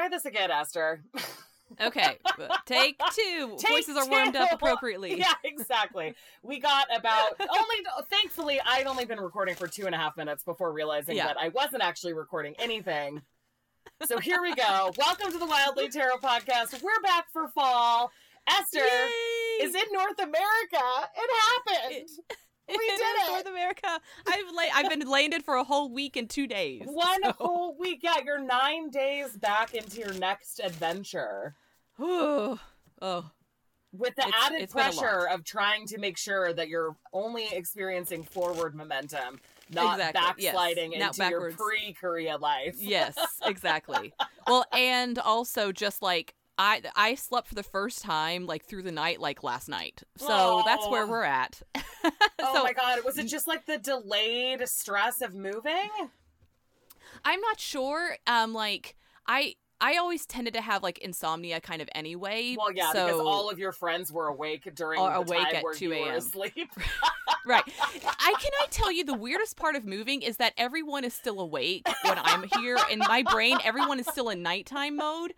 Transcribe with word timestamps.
try 0.00 0.08
this 0.08 0.24
again, 0.24 0.50
Esther. 0.50 1.02
Okay, 1.80 2.18
take 2.66 2.98
two. 3.14 3.54
Take 3.58 3.70
Voices 3.86 3.96
are 3.96 4.08
warmed 4.08 4.34
up 4.36 4.50
appropriately. 4.52 5.14
Yeah, 5.20 5.32
exactly. 5.44 6.14
We 6.42 6.58
got 6.58 6.86
about 6.96 7.32
only. 7.40 7.76
Thankfully, 8.08 8.60
I'd 8.64 8.86
only 8.86 9.04
been 9.04 9.20
recording 9.20 9.54
for 9.54 9.68
two 9.68 9.86
and 9.86 9.94
a 9.94 9.98
half 9.98 10.16
minutes 10.16 10.42
before 10.42 10.72
realizing 10.72 11.16
Yeah. 11.16 11.28
that 11.28 11.36
I 11.38 11.48
wasn't 11.48 11.82
actually 11.82 12.14
recording 12.14 12.54
anything. 12.58 13.20
So 14.06 14.18
here 14.18 14.40
we 14.42 14.54
go. 14.54 14.92
Welcome 14.96 15.32
to 15.32 15.38
the 15.38 15.46
Wildly 15.46 15.88
Tarot 15.90 16.18
podcast. 16.18 16.82
We're 16.82 17.00
back 17.02 17.26
for 17.32 17.48
fall. 17.48 18.10
Esther 18.48 18.78
Yay! 18.80 19.64
is 19.64 19.74
in 19.74 19.82
North 19.92 20.18
America. 20.18 21.08
It 21.16 21.30
happened. 21.40 22.08
we 22.78 22.86
did 22.96 23.00
it. 23.00 23.30
North 23.30 23.46
America. 23.46 24.00
I've 24.26 24.50
la- 24.54 24.62
I've 24.74 24.88
been 24.90 25.08
landed 25.08 25.44
for 25.44 25.54
a 25.56 25.64
whole 25.64 25.90
week 25.92 26.16
and 26.16 26.28
two 26.28 26.46
days. 26.46 26.82
One 26.86 27.22
so- 27.22 27.32
whole 27.38 27.76
week. 27.78 28.00
Yeah, 28.02 28.16
you're 28.24 28.40
nine 28.40 28.90
days 28.90 29.36
back 29.36 29.74
into 29.74 29.98
your 30.00 30.12
next 30.14 30.60
adventure. 30.62 31.54
oh, 31.98 32.58
oh, 33.02 33.30
with 33.92 34.14
the 34.16 34.22
It's- 34.28 34.42
added 34.46 34.62
it's 34.62 34.72
pressure 34.72 35.26
of 35.28 35.44
trying 35.44 35.86
to 35.88 35.98
make 35.98 36.16
sure 36.16 36.52
that 36.52 36.68
you're 36.68 36.96
only 37.12 37.46
experiencing 37.52 38.22
forward 38.22 38.74
momentum, 38.74 39.40
not 39.72 39.98
Exactly, 39.98 40.44
backsliding 40.44 40.90
Not 40.98 41.18
into 41.18 41.30
your 41.30 41.50
pre-Korea 41.52 42.36
life. 42.36 42.76
yes, 42.78 43.16
exactly. 43.44 44.12
well, 44.46 44.64
and 44.72 45.18
also 45.18 45.72
just 45.72 46.02
like 46.02 46.34
I 46.60 46.82
I 46.94 47.14
slept 47.14 47.48
for 47.48 47.54
the 47.54 47.62
first 47.62 48.02
time 48.02 48.44
like 48.44 48.66
through 48.66 48.82
the 48.82 48.92
night 48.92 49.18
like 49.18 49.42
last 49.42 49.66
night. 49.66 50.02
So 50.18 50.62
that's 50.66 50.86
where 50.88 51.06
we're 51.06 51.24
at. 51.24 51.62
Oh 52.42 52.54
so 52.54 52.62
my 52.64 52.72
god, 52.72 53.04
was 53.04 53.18
it 53.18 53.26
just 53.26 53.46
like 53.46 53.66
the 53.66 53.76
delayed 53.76 54.66
stress 54.66 55.20
of 55.20 55.34
moving? 55.34 55.90
I'm 57.22 57.40
not 57.42 57.60
sure. 57.60 58.16
Um, 58.26 58.54
like 58.54 58.96
I 59.26 59.56
I 59.80 59.96
always 59.96 60.26
tended 60.26 60.54
to 60.54 60.60
have 60.60 60.82
like 60.82 60.98
insomnia 60.98 61.60
kind 61.60 61.80
of 61.80 61.88
anyway. 61.94 62.56
Well, 62.58 62.72
yeah, 62.72 62.92
so, 62.92 63.06
because 63.06 63.20
all 63.20 63.50
of 63.50 63.58
your 63.58 63.72
friends 63.72 64.12
were 64.12 64.28
awake 64.28 64.68
during 64.74 65.02
the 65.02 65.16
awake 65.16 65.46
time 65.48 65.56
at 65.56 65.64
where 65.64 65.74
2 65.74 65.84
you 65.86 65.90
were 65.90 65.96
a.m.. 65.96 66.18
asleep. 66.18 66.70
right. 67.46 67.64
I 67.66 68.34
can 68.38 68.52
I 68.60 68.66
tell 68.70 68.92
you 68.92 69.04
the 69.04 69.14
weirdest 69.14 69.56
part 69.56 69.74
of 69.76 69.84
moving 69.84 70.22
is 70.22 70.36
that 70.36 70.52
everyone 70.58 71.04
is 71.04 71.14
still 71.14 71.40
awake 71.40 71.86
when 72.06 72.18
I'm 72.18 72.42
here 72.42 72.78
in 72.90 72.98
my 72.98 73.22
brain. 73.22 73.58
Everyone 73.64 73.98
is 73.98 74.06
still 74.06 74.28
in 74.28 74.42
nighttime 74.42 74.96
mode, 74.96 75.32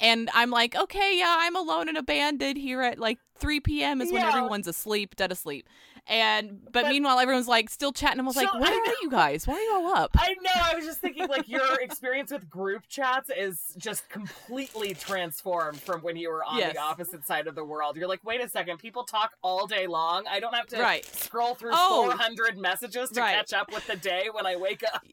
and 0.00 0.30
I'm 0.34 0.50
like, 0.50 0.76
okay, 0.76 1.18
yeah, 1.18 1.36
I'm 1.40 1.56
alone 1.56 1.88
and 1.88 1.98
abandoned 1.98 2.58
here 2.58 2.82
at 2.82 2.98
like 2.98 3.18
3 3.38 3.60
p.m. 3.60 4.00
is 4.00 4.12
when 4.12 4.22
Yeah. 4.22 4.28
everyone's 4.28 4.66
asleep, 4.68 5.16
dead 5.16 5.32
asleep. 5.32 5.68
And 6.08 6.60
but, 6.64 6.72
But- 6.84 6.88
meanwhile, 6.88 7.18
everyone's 7.18 7.48
like 7.48 7.68
still 7.70 7.92
chatting. 7.92 8.20
I 8.20 8.22
was 8.22 8.34
like, 8.36 8.48
So, 8.50 8.58
where 8.58 8.72
are 8.72 8.94
you 9.02 9.10
guys? 9.10 9.46
Why 9.46 9.54
are 9.54 9.60
you 9.60 9.72
all 9.74 9.94
up? 9.94 10.10
I 10.16 10.34
know. 10.42 10.50
I 10.64 10.74
was 10.74 10.84
just 10.86 11.00
thinking, 11.00 11.28
like, 11.28 11.48
your 11.48 11.80
experience 11.82 12.30
with 12.32 12.48
group 12.48 12.84
chats 12.88 13.30
is 13.36 13.60
just 13.76 14.08
completely 14.08 14.94
transformed 14.94 15.80
from 15.80 16.00
when 16.00 16.16
you 16.16 16.30
were 16.30 16.42
on 16.44 16.58
Yes. 16.58 16.72
the 16.74 16.80
opposite 16.80 17.26
side 17.26 17.46
of 17.46 17.54
the 17.54 17.64
world. 17.64 17.96
You're 17.96 18.08
like, 18.08 18.24
wait 18.24 18.40
a 18.40 18.48
second, 18.48 18.78
people 18.78 19.04
talk 19.04 19.32
all 19.42 19.66
day 19.66 19.86
long. 19.86 20.24
I 20.30 20.40
don't 20.40 20.54
have 20.54 20.66
to 20.68 20.78
Right. 20.80 21.04
scroll 21.04 21.54
through 21.54 21.72
Oh. 21.74 22.04
400 22.06 22.56
messages 22.56 23.10
to 23.10 23.20
Right. 23.20 23.34
catch 23.36 23.52
up 23.52 23.70
with 23.72 23.86
the 23.86 23.96
day 23.96 24.28
when 24.32 24.46
I 24.46 24.56
wake 24.56 24.82
up. 24.94 25.04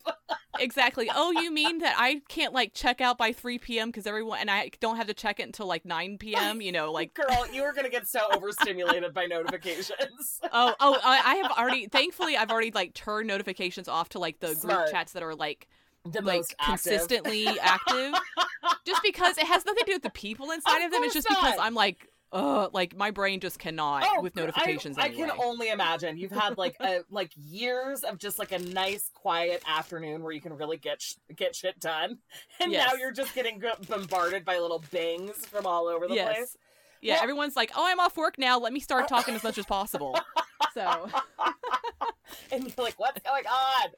exactly. 0.59 1.09
Oh, 1.13 1.31
you 1.31 1.51
mean 1.51 1.79
that 1.79 1.95
I 1.97 2.21
can't 2.29 2.53
like 2.53 2.73
check 2.73 3.01
out 3.01 3.17
by 3.17 3.33
3 3.33 3.59
p.m. 3.59 3.89
because 3.89 4.07
everyone 4.07 4.39
and 4.39 4.49
I 4.49 4.71
don't 4.79 4.95
have 4.95 5.07
to 5.07 5.13
check 5.13 5.39
it 5.41 5.43
until 5.43 5.65
like 5.65 5.83
9 5.85 6.17
p.m. 6.17 6.61
You 6.61 6.71
know, 6.71 6.91
like 6.93 7.13
Girl, 7.13 7.45
you 7.51 7.63
are 7.63 7.73
going 7.73 7.83
to 7.83 7.91
get 7.91 8.07
so 8.07 8.21
overstimulated 8.33 9.13
by 9.13 9.25
notifications. 9.69 10.39
oh 10.53 10.73
oh 10.93 10.99
I, 11.03 11.21
I 11.25 11.35
have 11.35 11.51
already. 11.51 11.87
Thankfully, 11.87 12.37
I've 12.37 12.51
already 12.51 12.71
like 12.71 12.93
turned 12.93 13.27
notifications 13.27 13.87
off 13.87 14.09
to 14.09 14.19
like 14.19 14.39
the 14.39 14.55
group 14.55 14.87
chats 14.91 15.13
that 15.13 15.23
are 15.23 15.35
like 15.35 15.67
The 16.03 16.21
like 16.21 16.37
most 16.37 16.55
active. 16.59 16.67
consistently 16.91 17.47
active. 17.59 18.13
Just 18.85 19.01
because 19.03 19.37
it 19.37 19.45
has 19.45 19.65
nothing 19.65 19.83
to 19.85 19.91
do 19.91 19.95
with 19.95 20.03
the 20.03 20.09
people 20.11 20.51
inside 20.51 20.79
Of 20.79 20.85
of, 20.85 20.91
them. 20.91 21.03
It's 21.03 21.13
just 21.13 21.27
because. 21.27 21.55
I'm 21.59 21.73
like, 21.75 22.07
uh, 22.31 22.67
like 22.73 22.95
my 22.95 23.11
brain 23.11 23.39
just 23.39 23.59
cannot 23.59 24.03
Oh, 24.07 24.21
with 24.21 24.35
notifications. 24.35 24.97
I, 24.97 25.05
anyway. 25.07 25.29
can 25.29 25.39
only 25.43 25.69
imagine. 25.69 26.17
You've 26.17 26.31
had 26.31 26.57
like 26.57 26.75
a 26.81 27.01
like 27.09 27.31
years 27.35 28.03
of 28.03 28.17
just 28.17 28.39
like 28.39 28.51
a 28.51 28.59
nice 28.59 29.09
quiet 29.13 29.63
afternoon 29.67 30.21
where 30.23 30.31
you 30.33 30.41
can 30.41 30.55
really 30.57 30.77
get 30.77 31.01
sh- 31.01 31.13
get 31.35 31.55
shit 31.55 31.79
done, 31.79 32.17
and 32.59 32.71
Yes. 32.71 32.87
now 32.91 32.97
you're 32.97 33.11
just 33.11 33.33
getting 33.35 33.61
bombarded 33.87 34.43
by 34.45 34.57
little 34.59 34.83
bings 34.91 35.45
from 35.45 35.65
all 35.65 35.87
over 35.87 36.07
the 36.07 36.15
yes. 36.15 36.35
place. 36.35 36.57
Yeah, 37.01 37.13
Well- 37.15 37.23
everyone's 37.23 37.55
like, 37.55 37.71
"Oh, 37.75 37.85
I'm 37.85 37.99
off 37.99 38.17
work 38.17 38.37
now. 38.39 38.57
Let 38.59 38.73
me 38.73 38.79
start 38.79 39.07
talking 39.07 39.35
as 39.35 39.43
much 39.43 39.57
as 39.57 39.65
possible." 39.65 40.17
So, 40.63 41.09
And 42.51 42.63
you're 42.65 42.85
like, 42.85 42.99
what's 42.99 43.21
going 43.21 43.45
on? 43.45 43.89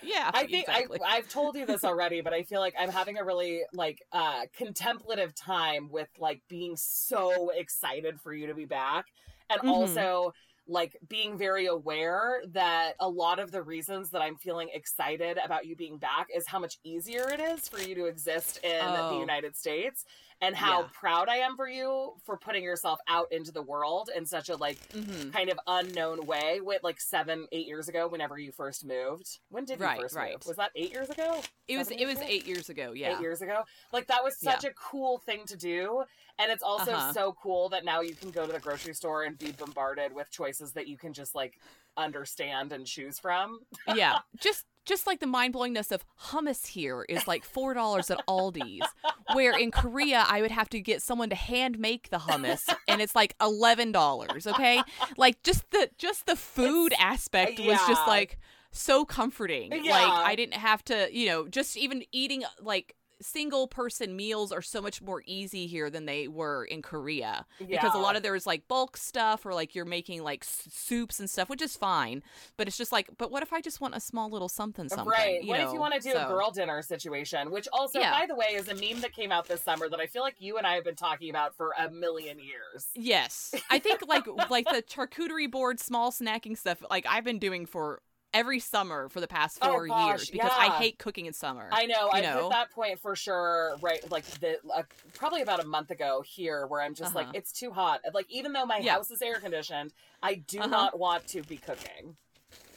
yeah, 0.00 0.30
I 0.32 0.46
think 0.46 0.66
exactly. 0.66 1.00
I, 1.04 1.16
I've 1.16 1.28
told 1.28 1.56
you 1.56 1.66
this 1.66 1.84
already, 1.84 2.20
but 2.20 2.32
I 2.34 2.42
feel 2.42 2.60
like 2.60 2.74
I'm 2.78 2.90
having 2.90 3.18
a 3.18 3.24
really 3.24 3.62
like 3.72 4.02
uh 4.12 4.42
contemplative 4.54 5.34
time 5.34 5.88
with 5.90 6.08
like 6.18 6.42
being 6.48 6.76
so 6.76 7.50
excited 7.50 8.20
for 8.20 8.34
you 8.34 8.46
to 8.48 8.54
be 8.54 8.66
back, 8.66 9.06
and 9.50 9.60
Mhm. 9.62 9.66
also 9.66 10.32
like 10.68 10.96
being 11.08 11.38
very 11.38 11.66
aware 11.66 12.42
that 12.48 12.94
a 13.00 13.08
lot 13.08 13.38
of 13.38 13.52
the 13.52 13.62
reasons 13.62 14.10
that 14.10 14.20
I'm 14.20 14.36
feeling 14.36 14.68
excited 14.74 15.38
about 15.42 15.64
you 15.66 15.76
being 15.76 15.98
back 15.98 16.28
is 16.34 16.46
how 16.46 16.58
much 16.58 16.78
easier 16.84 17.28
it 17.30 17.40
is 17.40 17.68
for 17.68 17.80
you 17.80 17.94
to 17.94 18.06
exist 18.06 18.58
in 18.64 18.96
the 19.08 19.14
Oh. 19.14 19.16
United 19.16 19.56
States 19.56 20.04
and 20.42 20.54
how 20.54 20.82
Yeah. 20.82 20.88
proud 20.92 21.28
I 21.28 21.36
am 21.36 21.56
for 21.56 21.68
you 21.68 22.14
for 22.24 22.36
putting 22.36 22.62
yourself 22.62 22.98
out 23.08 23.32
into 23.32 23.52
the 23.52 23.62
world 23.62 24.10
in 24.14 24.26
such 24.26 24.48
a 24.48 24.56
like 24.56 24.78
Mhm. 24.90 25.32
kind 25.32 25.48
of 25.50 25.58
unknown 25.66 26.26
way 26.26 26.60
with 26.60 26.82
like 26.82 27.00
seven, 27.00 27.46
eight 27.52 27.66
years 27.66 27.88
ago, 27.88 28.06
whenever 28.06 28.38
you 28.38 28.52
first 28.52 28.84
moved. 28.84 29.38
When 29.48 29.64
did 29.64 29.80
you 29.80 29.86
first 30.00 30.14
right. 30.14 30.32
move? 30.34 30.46
Was 30.46 30.56
that 30.56 30.72
eight 30.74 30.92
years 30.92 31.08
ago? 31.10 31.42
It 31.68 31.78
was 31.78 31.90
it 31.90 32.04
was 32.06 32.18
ago? 32.18 32.26
eight 32.28 32.46
years 32.46 32.68
ago. 32.68 32.92
Yeah. 32.92 33.14
Eight 33.16 33.20
years 33.20 33.40
ago? 33.40 33.64
Like 33.92 34.06
that 34.08 34.22
was 34.22 34.38
such 34.38 34.64
a 34.64 34.72
cool 34.74 35.18
thing 35.18 35.46
to 35.46 35.56
do. 35.56 36.04
And 36.38 36.52
it's 36.52 36.62
also 36.62 36.92
Uh-huh. 36.92 37.12
so 37.14 37.32
cool 37.32 37.70
that 37.70 37.84
now 37.86 38.00
you 38.02 38.14
can 38.14 38.30
go 38.30 38.46
to 38.46 38.52
the 38.52 38.60
grocery 38.60 38.94
store 38.94 39.22
and 39.22 39.38
be 39.38 39.52
bombarded 39.52 40.12
with 40.12 40.30
choices 40.30 40.72
that 40.74 40.86
you 40.86 40.98
can 40.98 41.14
just 41.14 41.34
like 41.34 41.58
understand 41.96 42.72
and 42.72 42.86
choose 42.86 43.18
from. 43.18 43.60
yeah, 43.94 44.18
just 44.36 44.66
just 44.86 45.06
like 45.06 45.20
the 45.20 45.26
mind 45.26 45.52
blowingness 45.54 45.92
of 45.92 46.04
hummus 46.30 46.68
here 46.68 47.04
is 47.08 47.26
like 47.26 47.44
four 47.44 47.74
dollars 47.74 48.10
at 48.10 48.24
Aldi's, 48.26 48.86
where 49.34 49.56
in 49.56 49.70
Korea 49.70 50.24
I 50.26 50.40
would 50.40 50.50
have 50.50 50.70
to 50.70 50.80
get 50.80 51.02
someone 51.02 51.28
to 51.30 51.36
hand 51.36 51.78
make 51.78 52.10
the 52.10 52.18
hummus, 52.18 52.72
and 52.88 53.02
it's 53.02 53.14
like 53.14 53.34
eleven 53.40 53.92
dollars. 53.92 54.46
Okay, 54.46 54.82
like 55.16 55.42
just 55.42 55.70
the 55.70 55.90
just 55.98 56.26
the 56.26 56.36
food 56.36 56.94
aspect 56.98 57.58
was 57.58 57.78
just 57.86 58.06
like 58.06 58.38
so 58.72 59.04
comforting. 59.04 59.72
Yeah. 59.72 59.92
Like 59.92 60.26
I 60.26 60.34
didn't 60.34 60.54
have 60.54 60.84
to, 60.86 61.08
you 61.12 61.26
know, 61.26 61.48
just 61.48 61.76
even 61.76 62.02
eating 62.12 62.44
like 62.60 62.94
single 63.20 63.66
person 63.66 64.14
meals 64.16 64.52
are 64.52 64.60
so 64.62 64.82
much 64.82 65.00
more 65.00 65.22
easy 65.26 65.66
here 65.66 65.88
than 65.90 66.04
they 66.06 66.28
were 66.28 66.64
in 66.64 66.82
Korea 66.82 67.46
because 67.58 67.94
a 67.94 67.98
lot 67.98 68.16
of 68.16 68.22
there 68.22 68.34
is 68.34 68.46
like 68.46 68.68
bulk 68.68 68.96
stuff 68.96 69.46
or 69.46 69.54
like 69.54 69.74
you're 69.74 69.84
making 69.86 70.22
like 70.22 70.42
s- 70.44 70.68
soups 70.70 71.18
and 71.18 71.28
stuff 71.30 71.48
which 71.48 71.62
is 71.62 71.76
fine 71.76 72.22
but 72.56 72.68
it's 72.68 72.76
just 72.76 72.92
like 72.92 73.08
but 73.16 73.30
what 73.30 73.42
if 73.42 73.52
i 73.52 73.60
just 73.60 73.80
want 73.80 73.94
a 73.94 74.00
small 74.00 74.28
little 74.30 74.48
something 74.48 74.88
something 74.88 75.06
right. 75.08 75.46
what 75.46 75.60
if 75.60 75.72
you 75.72 75.78
want 75.80 75.94
to 75.94 76.00
do 76.00 76.12
So- 76.12 76.24
a 76.24 76.28
girl 76.28 76.50
dinner 76.50 76.82
situation? 76.82 77.50
Which 77.50 77.68
also, 77.72 77.98
Yeah. 78.00 78.10
by 78.18 78.26
the 78.26 78.34
way, 78.34 78.48
is 78.54 78.68
a 78.68 78.74
meme 78.74 79.00
that 79.00 79.12
came 79.14 79.32
out 79.32 79.46
this 79.48 79.62
summer 79.62 79.88
that 79.88 80.00
I 80.00 80.06
feel 80.06 80.22
like 80.22 80.36
you 80.38 80.58
and 80.58 80.66
I 80.66 80.74
have 80.74 80.84
been 80.84 80.94
talking 80.94 81.30
about 81.30 81.54
for 81.56 81.72
a 81.78 81.90
million 81.90 82.38
years. 82.38 82.86
yes 82.94 83.54
i 83.70 83.78
think 83.78 84.06
like 84.06 84.26
like 84.50 84.66
the 84.66 84.82
charcuterie 84.82 85.50
board 85.50 85.80
small 85.80 86.10
snacking 86.10 86.56
stuff 86.56 86.82
like 86.90 87.06
i've 87.08 87.24
been 87.24 87.38
doing 87.38 87.64
for 87.66 88.00
every 88.36 88.60
summer 88.60 89.08
for 89.08 89.20
the 89.20 89.26
past 89.28 89.58
Oh, 89.62 89.70
four 89.70 89.86
gosh, 89.88 90.08
years 90.08 90.30
because 90.30 90.52
i 90.58 90.68
hate 90.78 90.98
cooking 90.98 91.26
in 91.26 91.32
summer 91.32 91.68
I 91.72 91.86
know. 91.86 92.10
I 92.12 92.20
know? 92.20 92.42
hit 92.42 92.50
that 92.50 92.70
point 92.70 93.00
for 93.00 93.16
sure. 93.16 93.78
Right, 93.80 94.00
like 94.10 94.26
the 94.40 94.58
uh, 94.74 94.82
probably 95.16 95.42
about 95.42 95.60
a 95.60 95.64
month 95.64 95.90
ago 95.90 96.22
here, 96.24 96.66
where 96.66 96.80
I'm 96.80 96.94
just 96.94 97.14
like, 97.14 97.24
Uh-huh. 97.26 97.32
it's 97.34 97.50
too 97.52 97.70
hot. 97.72 98.00
Like 98.14 98.26
even 98.30 98.52
though 98.52 98.66
my 98.66 98.78
Yeah. 98.78 98.92
house 98.94 99.10
is 99.10 99.20
air 99.20 99.40
conditioned, 99.40 99.92
I 100.22 100.34
do 100.34 100.58
Uh-huh. 100.60 100.68
not 100.68 100.98
want 100.98 101.26
to 101.28 101.42
be 101.42 101.56
cooking. 101.58 102.16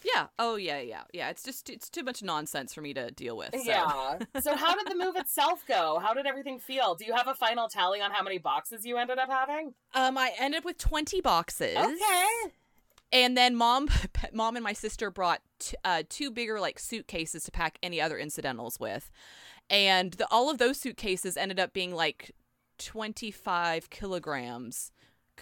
yeah 0.02 0.26
oh 0.38 0.56
yeah 0.56 0.80
yeah 0.80 1.02
yeah 1.12 1.28
it's 1.28 1.42
just 1.42 1.68
it's 1.68 1.90
too 1.90 2.02
much 2.02 2.22
nonsense 2.22 2.72
for 2.72 2.80
me 2.80 2.94
to 2.94 3.10
deal 3.10 3.36
with 3.36 3.54
so. 3.54 3.70
Yeah. 3.70 4.18
so 4.40 4.56
how 4.56 4.74
did 4.74 4.88
the 4.90 4.94
move 4.96 5.14
itself 5.24 5.64
go? 5.66 5.98
How 6.02 6.14
did 6.14 6.26
everything 6.26 6.58
feel? 6.58 6.94
Do 6.94 7.04
you 7.04 7.12
have 7.14 7.28
a 7.28 7.34
final 7.34 7.68
tally 7.68 8.00
on 8.00 8.10
how 8.10 8.22
many 8.22 8.38
boxes 8.38 8.84
you 8.86 8.96
ended 8.96 9.18
up 9.18 9.28
having? 9.30 9.74
um 9.94 10.16
i 10.18 10.32
ended 10.38 10.58
up 10.58 10.64
with 10.64 10.78
20 10.78 11.20
boxes 11.20 11.76
Okay. 11.76 12.52
And 13.12 13.36
then 13.36 13.56
mom, 13.56 13.88
mom 14.32 14.56
and 14.56 14.64
my 14.64 14.72
sister 14.72 15.10
brought 15.10 15.40
t- 15.58 15.76
uh, 15.84 16.02
two 16.08 16.30
bigger 16.30 16.60
like 16.60 16.78
suitcases 16.78 17.44
to 17.44 17.50
pack 17.50 17.78
any 17.82 18.00
other 18.00 18.18
incidentals 18.18 18.78
with, 18.78 19.10
and 19.68 20.12
the, 20.12 20.26
all 20.30 20.50
of 20.50 20.58
those 20.58 20.78
suitcases 20.78 21.36
ended 21.36 21.58
up 21.58 21.72
being 21.72 21.94
like 21.94 22.32
twenty 22.78 23.30
five 23.30 23.90
kilograms 23.90 24.92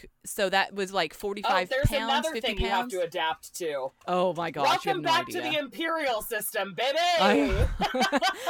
book. 0.03 0.11
So 0.25 0.49
that 0.51 0.75
was 0.75 0.93
like 0.93 1.13
Oh, 1.15 1.19
45 1.21 1.69
there's 1.69 1.87
pounds, 1.89 2.03
another 2.05 2.33
50 2.33 2.41
thing 2.41 2.59
you 2.61 2.69
have 2.69 2.81
pounds. 2.83 2.93
to 2.95 3.01
adapt 3.03 3.55
to. 3.57 3.89
oh 4.07 4.35
my 4.35 4.51
gosh, 4.51 4.67
Welcome 4.85 5.03
no 5.03 5.09
back 5.09 5.29
idea. 5.29 5.43
to 5.43 5.49
the 5.51 5.59
imperial 5.59 6.23
system, 6.23 6.75
baby. 6.77 6.99
I, 7.21 7.67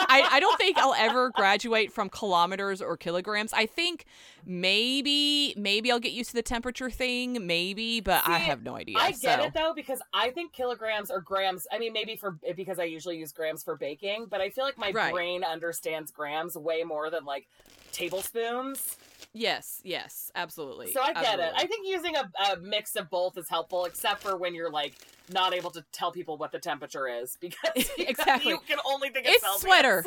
I 0.09 0.29
I 0.33 0.41
don't 0.41 0.57
think 0.59 0.77
I'll 0.79 0.95
ever 0.95 1.31
graduate 1.31 1.93
from 1.93 2.09
kilometers 2.09 2.83
or 2.83 2.97
kilograms. 2.97 3.53
I 3.53 3.67
think 3.67 4.05
maybe 4.45 5.55
maybe 5.57 5.91
I'll 5.93 6.01
get 6.01 6.13
used 6.13 6.31
to 6.31 6.37
the 6.37 6.43
temperature 6.43 6.91
thing, 6.91 7.47
maybe, 7.47 8.01
but 8.01 8.23
I 8.27 8.39
have 8.39 8.63
no 8.63 8.77
idea. 8.77 8.97
I 8.99 9.13
get 9.13 9.39
so. 9.41 9.45
it 9.47 9.55
though 9.55 9.73
because 9.75 10.01
I 10.13 10.31
think 10.31 10.53
kilograms 10.53 11.11
or 11.11 11.21
grams. 11.21 11.67
I 11.73 11.79
mean, 11.79 11.93
maybe 11.93 12.17
for 12.17 12.39
because 12.57 12.79
I 12.79 12.85
usually 12.85 13.19
use 13.19 13.33
grams 13.33 13.63
for 13.63 13.77
baking, 13.77 14.27
but 14.31 14.41
I 14.41 14.51
feel 14.51 14.65
like 14.65 14.79
my 14.79 14.91
Right. 14.91 15.13
brain 15.13 15.45
understands 15.45 16.11
grams 16.11 16.57
way 16.57 16.83
more 16.83 17.09
than 17.11 17.25
like 17.25 17.47
tablespoons. 17.93 18.97
Yes, 19.33 19.81
yes, 19.85 20.31
absolutely. 20.35 20.93
So 20.93 21.01
I 21.01 21.13
get 21.13 21.39
it. 21.39 21.53
I 21.57 21.67
think 21.67 21.87
using 21.87 22.15
a, 22.17 22.31
a 22.53 22.57
mix 22.59 22.97
of 22.97 23.11
both 23.11 23.37
is 23.39 23.49
helpful, 23.49 23.85
except 23.85 24.23
for 24.23 24.37
when 24.37 24.55
you're 24.55 24.71
like 24.71 24.95
not 25.33 25.53
able 25.55 25.71
to 25.73 25.85
tell 25.93 26.11
people 26.13 26.39
what 26.39 26.53
the 26.53 26.59
temperature 26.59 27.07
is 27.07 27.37
because 27.41 27.91
Exactly. 27.99 28.51
you 28.53 28.59
can 28.67 28.79
only 28.87 29.11
think 29.11 29.27
in 29.27 29.33
it's 29.35 29.43
Celsius. 29.43 29.63
sweater. 29.63 30.05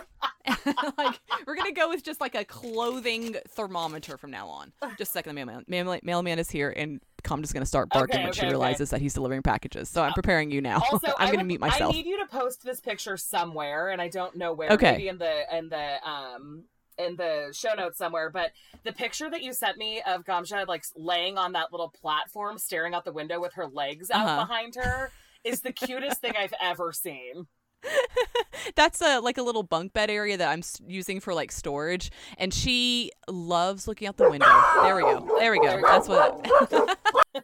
like 0.98 1.20
we're 1.46 1.56
gonna 1.56 1.72
go 1.72 1.90
with 1.90 2.04
just 2.04 2.20
like 2.22 2.36
a 2.36 2.44
clothing 2.46 3.36
thermometer 3.50 4.18
from 4.18 4.32
now 4.32 4.48
on. 4.48 4.72
Just 4.98 5.12
a 5.12 5.14
second, 5.14 5.36
the 5.36 5.46
mailman. 5.46 5.64
Mail- 5.68 6.00
mailman 6.04 6.40
is 6.40 6.50
here, 6.50 6.74
and 6.76 7.00
Com's 7.24 7.44
just 7.44 7.54
gonna 7.54 7.66
start 7.68 7.90
barking 7.90 8.16
Okay, 8.16 8.24
when 8.24 8.34
she 8.34 8.40
okay, 8.40 8.48
okay. 8.48 8.54
realizes 8.56 8.90
that 8.90 9.00
he's 9.02 9.14
delivering 9.14 9.44
packages. 9.44 9.90
So 9.90 10.02
I'm 10.02 10.14
preparing 10.14 10.50
you 10.50 10.60
now. 10.62 10.82
Also, 10.92 11.08
I'm 11.10 11.14
I 11.20 11.26
gonna 11.28 11.38
would- 11.40 11.46
mute 11.48 11.62
myself. 11.62 11.94
I 11.94 11.98
need 11.98 12.06
you 12.08 12.18
to 12.20 12.26
post 12.26 12.64
this 12.64 12.80
picture 12.80 13.16
somewhere, 13.18 13.90
and 13.90 14.02
I 14.02 14.08
don't 14.08 14.36
know 14.36 14.54
where. 14.54 14.72
Okay. 14.72 14.94
Maybe 14.94 15.08
in 15.08 15.18
the 15.20 15.44
in 15.56 15.70
the 15.70 15.98
um 16.10 16.64
in 17.06 17.16
the 17.16 17.54
show 17.54 17.74
notes 17.74 17.98
somewhere. 17.98 18.30
But 18.30 18.52
the 18.84 18.92
picture 18.94 19.30
that 19.30 19.42
you 19.44 19.54
sent 19.54 19.78
me 19.78 20.02
of 20.06 20.24
Gamja 20.24 20.68
like 20.68 20.84
laying 20.96 21.38
on 21.38 21.54
that 21.54 21.72
little 21.72 21.90
platform, 21.90 22.58
staring 22.58 22.94
out 22.94 23.06
the 23.06 23.12
window 23.14 23.40
with 23.40 23.54
her 23.54 23.68
legs 23.68 24.10
out 24.12 24.26
Uh-huh. 24.28 24.46
behind 24.46 24.76
her, 24.76 25.12
is 25.44 25.62
the 25.62 25.72
cutest 25.72 26.22
thing 26.22 26.34
I've 26.38 26.54
ever 26.62 26.92
seen. 26.92 27.48
That's 28.76 29.02
a 29.02 29.20
like 29.20 29.40
a 29.40 29.42
little 29.42 29.64
bunk 29.64 29.92
bed 29.94 30.12
area 30.12 30.38
that 30.38 30.48
I'm 30.50 30.62
using 30.86 31.20
for 31.20 31.34
like 31.34 31.52
storage, 31.52 32.12
and 32.38 32.54
she 32.54 33.12
loves 33.28 33.88
looking 33.88 34.08
out 34.08 34.18
the 34.18 34.30
window. 34.30 34.46
There 34.84 34.96
we 34.96 35.02
go. 35.02 35.36
There 35.40 35.52
we 35.52 35.58
go. 35.60 35.66
There 35.66 35.78
we 35.78 35.82
go. 35.82 35.88
That's 35.88 36.08
what. 36.08 36.98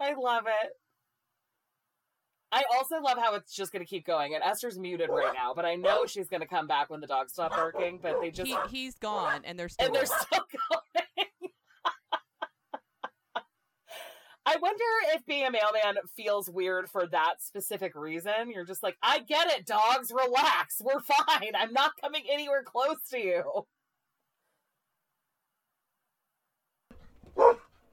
I 0.00 0.14
love 0.14 0.44
it. 0.46 0.70
I 2.50 2.64
also 2.74 3.00
love 3.00 3.18
how 3.18 3.34
it's 3.34 3.54
just 3.54 3.72
going 3.72 3.84
to 3.84 3.88
keep 3.88 4.06
going. 4.06 4.34
And 4.34 4.42
Esther's 4.42 4.78
muted 4.78 5.10
right 5.10 5.34
now, 5.34 5.52
but 5.54 5.64
I 5.66 5.74
know 5.74 6.06
she's 6.06 6.28
going 6.28 6.40
to 6.40 6.46
come 6.46 6.66
back 6.66 6.88
when 6.88 7.00
the 7.00 7.06
dogs 7.06 7.32
stop 7.32 7.50
barking. 7.50 7.98
But 8.02 8.20
they 8.20 8.30
just 8.30 8.50
he, 8.50 8.56
he's 8.70 8.94
gone, 8.94 9.42
and 9.44 9.58
they're 9.58 9.68
still. 9.68 9.86
and 9.86 9.94
they're 9.94 10.06
still 10.06 10.40
going. 10.40 11.26
I 14.46 14.56
wonder 14.62 14.84
if 15.14 15.26
being 15.26 15.44
a 15.44 15.50
mailman 15.50 15.96
feels 16.16 16.48
weird 16.48 16.88
for 16.88 17.06
that 17.08 17.34
specific 17.40 17.94
reason. 17.94 18.50
You're 18.50 18.64
just 18.64 18.82
like, 18.82 18.96
I 19.02 19.18
get 19.18 19.46
it, 19.50 19.66
dogs, 19.66 20.10
relax. 20.10 20.80
We're 20.82 21.00
fine. 21.00 21.52
I'm 21.54 21.74
not 21.74 21.92
coming 22.00 22.22
anywhere 22.32 22.62
close 22.62 22.96
to 23.10 23.18
you. 23.18 23.66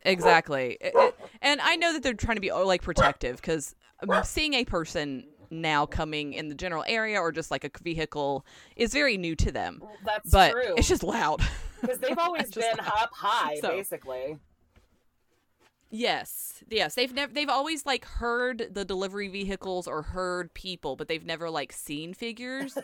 Exactly. 0.03 0.77
It- 0.79 0.93
it- 0.95 1.19
and 1.41 1.59
I 1.61 1.75
know 1.75 1.91
that 1.91 2.03
they're 2.03 2.13
trying 2.13 2.37
to 2.37 2.41
be 2.41 2.51
oh, 2.51 2.65
like 2.65 2.81
protective 2.83 3.37
because 3.37 3.75
Um, 4.01 4.23
seeing 4.23 4.53
a 4.55 4.65
person 4.65 5.25
now 5.51 5.85
coming 5.85 6.33
in 6.33 6.49
the 6.49 6.55
general 6.55 6.83
area 6.87 7.19
or 7.19 7.31
just 7.31 7.51
like 7.51 7.63
a 7.63 7.69
vehicle 7.83 8.45
is 8.75 8.91
very 8.93 9.15
new 9.17 9.35
to 9.35 9.51
them. 9.51 9.81
That's 10.03 10.29
But 10.29 10.51
true. 10.51 10.73
it's 10.77 10.87
just 10.87 11.03
loud. 11.03 11.41
because 11.81 11.99
they've 11.99 12.17
always 12.17 12.51
been 12.51 12.63
laugh. 12.77 12.93
up 13.03 13.11
high, 13.13 13.55
So- 13.61 13.69
basically. 13.69 14.39
yes. 15.91 16.63
Yes. 16.69 16.95
They've 16.95 17.13
never 17.13 17.31
they've 17.33 17.49
always 17.49 17.85
like 17.85 18.05
heard 18.05 18.69
the 18.71 18.83
delivery 18.85 19.27
vehicles 19.27 19.87
or 19.87 20.01
heard 20.01 20.53
people, 20.53 20.95
but 20.95 21.07
they've 21.07 21.25
never 21.25 21.49
like 21.49 21.71
seen 21.71 22.13
figures. 22.13 22.77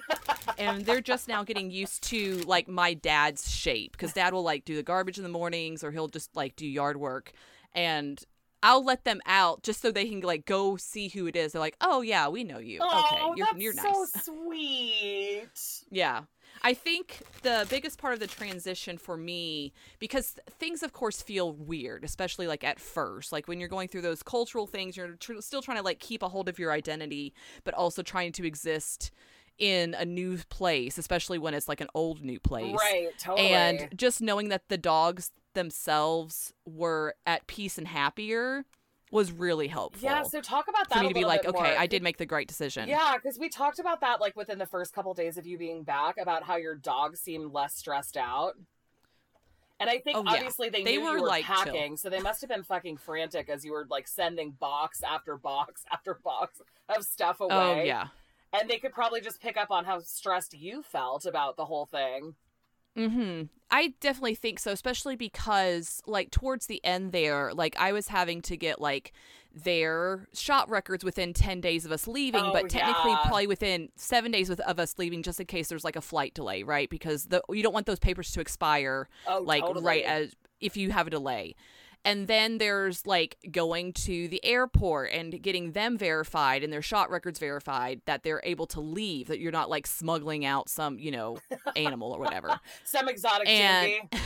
and 0.58 0.86
they're 0.86 1.02
just 1.02 1.28
now 1.28 1.44
getting 1.44 1.72
used 1.72 2.04
to 2.04 2.38
like 2.46 2.68
my 2.68 2.94
dad's 2.94 3.50
shape 3.52 3.94
because 3.94 4.14
dad 4.14 4.34
will 4.34 4.44
like 4.44 4.66
do 4.66 4.76
the 4.76 4.84
garbage 4.84 5.18
in 5.18 5.24
the 5.24 5.30
mornings 5.30 5.84
or 5.84 5.92
he'll 5.92 6.08
just 6.08 6.36
like 6.36 6.56
do 6.56 6.68
yard 6.68 6.98
work 6.98 7.32
and 7.74 8.24
I'll 8.64 8.84
let 8.84 9.06
them 9.06 9.22
out 9.26 9.64
just 9.64 9.82
so 9.82 9.92
they 9.92 10.08
can 10.08 10.22
like 10.22 10.46
go 10.46 10.78
see 10.78 11.08
who 11.08 11.28
it 11.28 11.36
is. 11.36 11.54
They're 11.54 11.60
like, 11.60 11.78
"Oh 11.82 12.02
yeah, 12.02 12.28
we 12.28 12.44
know 12.44 12.60
you. 12.60 12.80
Oh, 12.82 13.08
okay, 13.10 13.38
you're 13.38 13.48
that's 13.48 13.60
you're 13.60 13.74
so 13.74 13.82
nice." 13.82 14.26
sweet. 14.26 15.84
Yeah. 15.90 16.22
I 16.64 16.74
think 16.74 17.22
the 17.42 17.66
biggest 17.70 17.98
part 17.98 18.14
of 18.14 18.20
the 18.20 18.28
transition 18.28 18.98
for 18.98 19.18
me, 19.18 19.74
because 20.00 20.36
things, 20.60 20.84
of 20.84 20.94
course, 20.94 21.22
feel 21.22 21.54
weird, 21.54 22.04
especially 22.04 22.46
like 22.46 22.64
at 22.64 22.80
first. 22.80 23.32
Like 23.32 23.48
when 23.48 23.60
you're 23.60 23.70
going 23.70 23.88
through 23.88 24.02
those 24.02 24.22
cultural 24.22 24.68
things, 24.68 24.96
you're 24.96 25.16
tr- 25.16 25.40
still 25.40 25.62
trying 25.62 25.78
to 25.78 25.84
like 25.84 26.00
keep 26.00 26.22
a 26.22 26.30
hold 26.30 26.50
of 26.50 26.60
your 26.60 26.72
identity, 26.72 27.34
but 27.64 27.74
also 27.74 28.04
trying 28.04 28.32
to 28.34 28.46
exist 28.46 29.12
in 29.62 29.94
a 29.94 30.04
new 30.04 30.40
place, 30.50 30.98
especially 30.98 31.38
when 31.38 31.54
it's 31.54 31.70
like 31.70 31.82
an 31.82 31.88
old 31.94 32.24
new 32.24 32.40
place. 32.40 32.76
Right, 32.76 33.10
totally. 33.20 33.50
And 33.50 33.90
just 33.96 34.20
knowing 34.20 34.50
that 34.50 34.68
the 34.70 34.78
dogs 34.78 35.32
themselves 35.54 36.52
were 36.66 37.14
at 37.28 37.46
peace 37.46 37.78
and 37.78 37.88
happier 37.88 38.66
was 39.12 39.32
really 39.32 39.68
helpful. 39.68 40.04
yeah, 40.04 40.24
so 40.24 40.42
talk 40.42 40.68
about 40.68 40.90
that 40.90 40.98
for 40.98 41.04
me 41.04 41.10
to 41.10 41.14
be 41.14 41.26
like, 41.26 41.46
okay, 41.46 41.52
more. 41.52 41.80
I 41.80 41.86
did 41.86 42.02
make 42.02 42.18
the 42.18 42.26
great 42.26 42.48
decision. 42.48 42.90
Yeah, 42.90 43.16
because 43.22 43.38
we 43.38 43.50
talked 43.50 43.78
about 43.78 44.02
that 44.02 44.20
like 44.20 44.36
within 44.36 44.58
the 44.58 44.66
first 44.66 44.94
couple 44.94 45.14
days 45.14 45.38
of 45.38 45.46
you 45.46 45.58
being 45.60 45.84
back 45.84 46.16
about 46.20 46.44
how 46.44 46.56
your 46.56 46.76
dog 46.76 47.16
seemed 47.18 47.52
less 47.54 47.76
stressed 47.76 48.18
out. 48.18 48.54
And 49.80 49.90
I 49.90 50.00
think 50.00 50.18
Oh, 50.18 50.24
yeah. 50.26 50.32
obviously 50.32 50.70
they, 50.70 50.84
They 50.84 50.98
knew 50.98 51.04
were, 51.04 51.18
you 51.18 51.22
were 51.22 51.28
like, 51.28 51.46
chill. 51.46 51.56
packing, 51.56 51.98
so 51.98 52.10
they 52.10 52.20
must 52.20 52.42
have 52.42 52.50
been 52.50 52.64
fucking 52.64 52.98
frantic 52.98 53.50
as 53.50 53.66
you 53.66 53.74
were 53.74 53.86
like 53.90 54.08
sending 54.08 54.52
box 54.52 55.04
after 55.04 55.38
box 55.38 55.84
after 55.92 56.16
box 56.24 56.62
of 56.90 57.04
stuff 57.04 57.38
oh, 57.42 57.46
away. 57.46 57.82
Oh 57.82 57.84
yeah. 57.84 58.08
And 58.54 58.70
they 58.70 58.78
could 58.80 58.94
probably 58.94 59.22
just 59.22 59.42
pick 59.42 59.58
up 59.58 59.72
on 59.72 59.86
how 59.86 60.00
stressed 60.00 60.54
you 60.54 60.84
felt 60.84 61.26
about 61.26 61.56
the 61.58 61.66
whole 61.66 61.86
thing. 61.86 62.36
Mm-hmm. 62.98 63.44
I 63.70 63.94
definitely 64.02 64.36
think 64.36 64.60
so, 64.60 64.72
especially 64.72 65.16
because 65.16 66.02
like 66.06 66.30
towards 66.30 66.66
the 66.66 66.84
end 66.84 67.14
there, 67.14 67.54
like 67.54 67.76
I 67.80 67.94
was 67.94 68.10
having 68.10 68.42
to 68.44 68.58
get 68.58 68.82
like 68.82 69.14
their 69.56 70.28
shot 70.34 70.70
records 70.70 71.04
within 71.04 71.34
ten 71.34 71.62
days 71.62 71.86
of 71.86 71.94
us 71.94 72.06
leaving, 72.08 72.44
Oh, 72.44 72.52
but 72.52 72.70
technically 72.70 73.12
yeah. 73.12 73.22
probably 73.24 73.48
within 73.48 73.90
seven 73.96 74.32
days 74.32 74.50
with, 74.50 74.60
of 74.62 74.78
us 74.78 74.96
leaving, 74.98 75.24
just 75.24 75.40
in 75.40 75.46
case 75.46 75.70
there's 75.70 75.86
like 75.86 75.96
a 75.96 76.02
flight 76.02 76.34
delay, 76.34 76.64
right? 76.64 76.90
Because 76.90 77.26
the 77.26 77.42
you 77.50 77.64
don't 77.64 77.74
want 77.74 77.86
those 77.86 78.00
papers 78.00 78.32
to 78.32 78.42
expire 78.42 79.08
Oh, 79.26 79.40
like 79.40 79.64
totally. 79.64 79.86
right 79.86 80.04
as 80.04 80.36
if 80.60 80.76
you 80.76 80.92
have 80.92 81.08
a 81.08 81.10
delay. 81.10 81.56
And 82.04 82.28
then 82.28 82.58
there's 82.58 83.06
like 83.06 83.38
going 83.52 83.94
to 83.94 84.28
the 84.28 84.44
airport 84.44 85.12
and 85.12 85.42
getting 85.42 85.74
them 85.74 85.98
verified 85.98 86.64
and 86.64 86.74
their 86.74 86.82
shot 86.82 87.10
records 87.10 87.40
verified 87.40 88.02
that 88.06 88.24
they're 88.24 88.42
able 88.44 88.66
to 88.68 88.80
leave, 88.80 89.28
that 89.28 89.40
you're 89.40 89.52
not 89.52 89.70
like 89.70 89.86
smuggling 89.86 90.46
out 90.46 90.70
some, 90.70 90.98
you 90.98 91.12
know, 91.12 91.38
animal 91.76 92.12
or 92.12 92.20
whatever. 92.20 92.60
Some 92.84 93.08
exotic 93.08 93.48
And-. 93.48 94.10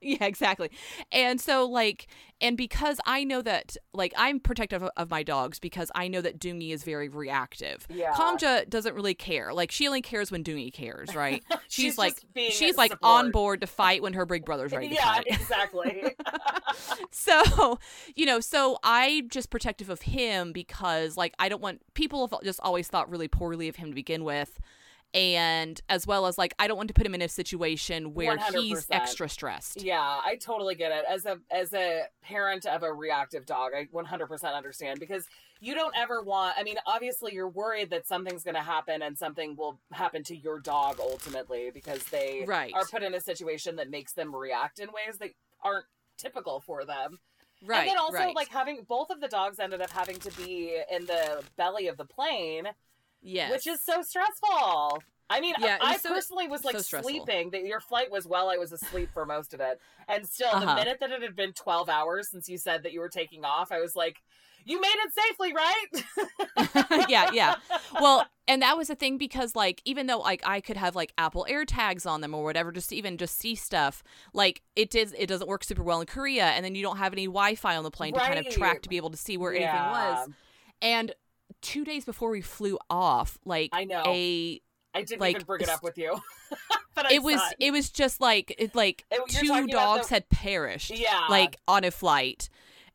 Yeah, 0.10 0.24
exactly. 0.24 0.70
And 1.12 1.38
so 1.40 1.66
like 1.66 2.06
and 2.40 2.56
because 2.56 3.00
I 3.04 3.22
know 3.22 3.42
that 3.42 3.76
like 3.92 4.14
I'm 4.16 4.40
protective 4.40 4.82
of, 4.82 4.90
of 4.96 5.10
my 5.10 5.22
dogs 5.22 5.58
because 5.58 5.90
I 5.94 6.08
know 6.08 6.22
that 6.22 6.40
Doongie 6.40 6.72
is 6.72 6.84
very 6.84 7.08
reactive. 7.10 7.86
Yeah. 7.90 8.12
Gamja 8.14 8.68
doesn't 8.68 8.94
really 8.94 9.12
care. 9.12 9.52
Like 9.52 9.70
she 9.70 9.86
only 9.86 10.00
cares 10.00 10.30
when 10.30 10.42
Doongie 10.42 10.72
cares, 10.72 11.14
right? 11.14 11.44
She's, 11.68 11.84
She's 11.84 11.98
like 11.98 12.14
she's 12.34 12.76
like 12.78 12.92
support. 12.92 13.24
on 13.26 13.30
board 13.30 13.60
to 13.60 13.66
fight 13.66 14.02
when 14.02 14.14
her 14.14 14.24
big 14.24 14.44
brother's 14.46 14.72
ready 14.72 14.88
to 14.88 14.94
yeah, 14.94 15.20
exactly. 15.26 16.16
So, 17.10 17.78
you 18.14 18.24
know, 18.26 18.40
so 18.40 18.78
I'm 18.82 19.28
just 19.28 19.50
protective 19.50 19.90
of 19.90 20.02
him 20.02 20.52
because 20.52 21.16
like 21.16 21.34
I 21.38 21.48
don't 21.48 21.60
want 21.60 21.80
people 21.94 22.26
have 22.26 22.42
just 22.42 22.60
always 22.62 22.88
thought 22.88 23.10
really 23.10 23.28
poorly 23.28 23.68
of 23.68 23.76
him 23.76 23.88
to 23.90 23.94
begin 23.94 24.24
with. 24.24 24.58
And 25.12 25.80
as 25.88 26.06
well 26.06 26.26
as 26.26 26.38
like 26.38 26.54
I 26.58 26.68
don't 26.68 26.76
want 26.76 26.88
to 26.88 26.94
put 26.94 27.04
him 27.04 27.14
in 27.14 27.22
a 27.22 27.28
situation 27.28 28.14
where 28.14 28.36
he's 28.52 28.86
100%. 28.86 28.86
extra 28.90 29.28
stressed. 29.28 29.82
Yeah, 29.82 30.00
I 30.00 30.36
totally 30.36 30.76
get 30.76 30.92
it. 30.92 31.04
As 31.08 31.26
a 31.26 31.38
as 31.50 31.72
a 31.72 32.02
parent 32.22 32.64
of 32.66 32.82
a 32.84 32.92
reactive 32.92 33.44
dog, 33.44 33.72
I 33.74 33.86
100% 33.92 34.54
understand 34.54 35.00
because 35.00 35.26
you 35.60 35.74
don't 35.74 35.94
ever 35.96 36.22
want 36.22 36.54
I 36.56 36.62
mean, 36.62 36.76
obviously 36.86 37.34
you're 37.34 37.48
worried 37.48 37.90
that 37.90 38.06
something's 38.06 38.44
going 38.44 38.54
to 38.54 38.62
happen 38.62 39.02
and 39.02 39.18
something 39.18 39.56
will 39.56 39.80
happen 39.92 40.22
to 40.24 40.36
your 40.36 40.60
dog 40.60 40.98
ultimately 41.00 41.70
because 41.74 42.02
they 42.04 42.44
Right. 42.46 42.72
are 42.72 42.84
put 42.86 43.02
in 43.02 43.12
a 43.14 43.20
situation 43.20 43.76
that 43.76 43.90
makes 43.90 44.12
them 44.12 44.34
react 44.34 44.78
in 44.78 44.88
ways 44.88 45.18
that 45.18 45.30
aren't 45.62 45.86
typical 46.18 46.60
for 46.60 46.84
them. 46.84 47.18
Right. 47.66 47.80
and 47.80 47.90
then 47.90 47.98
also 47.98 48.16
right. 48.16 48.34
like 48.34 48.48
having 48.48 48.86
both 48.88 49.10
of 49.10 49.20
the 49.20 49.28
dogs 49.28 49.58
ended 49.58 49.82
up 49.82 49.90
having 49.90 50.18
to 50.20 50.30
be 50.30 50.78
in 50.90 51.04
the 51.04 51.42
belly 51.56 51.88
of 51.88 51.98
the 51.98 52.06
plane, 52.06 52.68
yes. 53.22 53.50
which 53.50 53.66
is 53.66 53.80
so 53.80 54.02
stressful. 54.02 55.02
I 55.32 55.40
mean, 55.40 55.54
Yeah, 55.60 55.78
I 55.80 55.96
so- 55.96 56.08
personally 56.08 56.48
was 56.48 56.64
like 56.64 56.78
so 56.80 57.00
sleeping. 57.02 57.50
That 57.50 57.64
your 57.64 57.78
flight 57.80 58.10
was 58.10 58.26
while 58.26 58.48
I 58.48 58.56
was 58.56 58.72
asleep 58.72 59.10
for 59.14 59.24
most 59.24 59.54
of 59.54 59.60
it, 59.60 59.80
and 60.08 60.26
still, 60.26 60.50
the 60.50 60.56
Uh-huh. 60.66 60.74
minute 60.74 60.98
that 61.00 61.10
it 61.12 61.22
had 61.22 61.36
been 61.36 61.52
twelve 61.52 61.88
hours 61.88 62.28
since 62.28 62.48
you 62.48 62.58
said 62.58 62.82
that 62.82 62.92
you 62.92 62.98
were 63.00 63.08
taking 63.08 63.44
off, 63.44 63.70
I 63.70 63.78
was 63.80 63.94
like, 63.94 64.22
"You 64.64 64.80
made 64.80 64.88
it 64.88 65.12
safely, 65.14 65.52
right?" 65.54 67.06
yeah, 67.08 67.30
yeah. 67.32 67.54
Well, 68.00 68.26
and 68.48 68.62
that 68.62 68.76
was 68.76 68.88
the 68.88 68.94
thing 68.96 69.18
because 69.18 69.54
like 69.54 69.82
even 69.84 70.06
though 70.06 70.18
like 70.18 70.42
I 70.44 70.60
could 70.60 70.76
have 70.76 70.96
like 70.96 71.12
Apple 71.18 71.46
AirTags 71.48 72.06
on 72.10 72.20
them 72.22 72.34
or 72.34 72.42
whatever 72.42 72.72
just 72.72 72.88
to 72.90 72.96
even 72.96 73.16
just 73.18 73.38
see 73.38 73.54
stuff, 73.54 74.02
like 74.32 74.62
it 74.74 74.90
did 74.90 75.14
it 75.16 75.26
doesn't 75.26 75.46
work 75.48 75.62
super 75.64 75.82
well 75.84 76.00
in 76.00 76.06
Korea 76.06 76.46
and 76.46 76.64
then 76.64 76.74
you 76.74 76.82
don't 76.82 76.96
have 76.96 77.12
any 77.12 77.26
Wi-Fi 77.26 77.76
on 77.76 77.84
the 77.84 77.90
plane 77.90 78.14
to 78.14 78.20
kind 78.20 78.38
of 78.38 78.48
track 78.48 78.82
to 78.82 78.88
be 78.88 78.96
able 78.96 79.10
to 79.10 79.16
see 79.16 79.36
where 79.36 79.52
Yeah. 79.54 79.60
anything 79.70 79.90
was. 79.90 80.28
And 80.82 81.14
2 81.62 81.84
days 81.84 82.04
before 82.04 82.30
we 82.30 82.40
flew 82.40 82.78
off, 82.88 83.38
like 83.44 83.70
I 83.72 83.84
know. 83.84 84.02
a 84.06 84.60
I 84.94 85.02
didn't 85.02 85.20
like, 85.20 85.36
even 85.36 85.46
bring 85.46 85.60
it 85.62 85.68
up 85.68 85.82
with 85.82 85.96
you, 85.98 86.18
but 86.94 87.06
I 87.06 87.14
it 87.14 87.22
was 87.22 87.40
saw 87.40 87.48
it. 87.60 87.70
was 87.70 87.90
just 87.90 88.20
like 88.20 88.54
it 88.58 88.74
like 88.74 89.04
you're 89.10 89.42
two 89.44 89.66
dogs 89.68 90.08
the- 90.08 90.14
had 90.14 90.28
perished 90.30 90.90
Yeah, 90.90 91.26
like 91.28 91.56
on 91.68 91.84
a 91.84 91.90
flight 91.90 92.48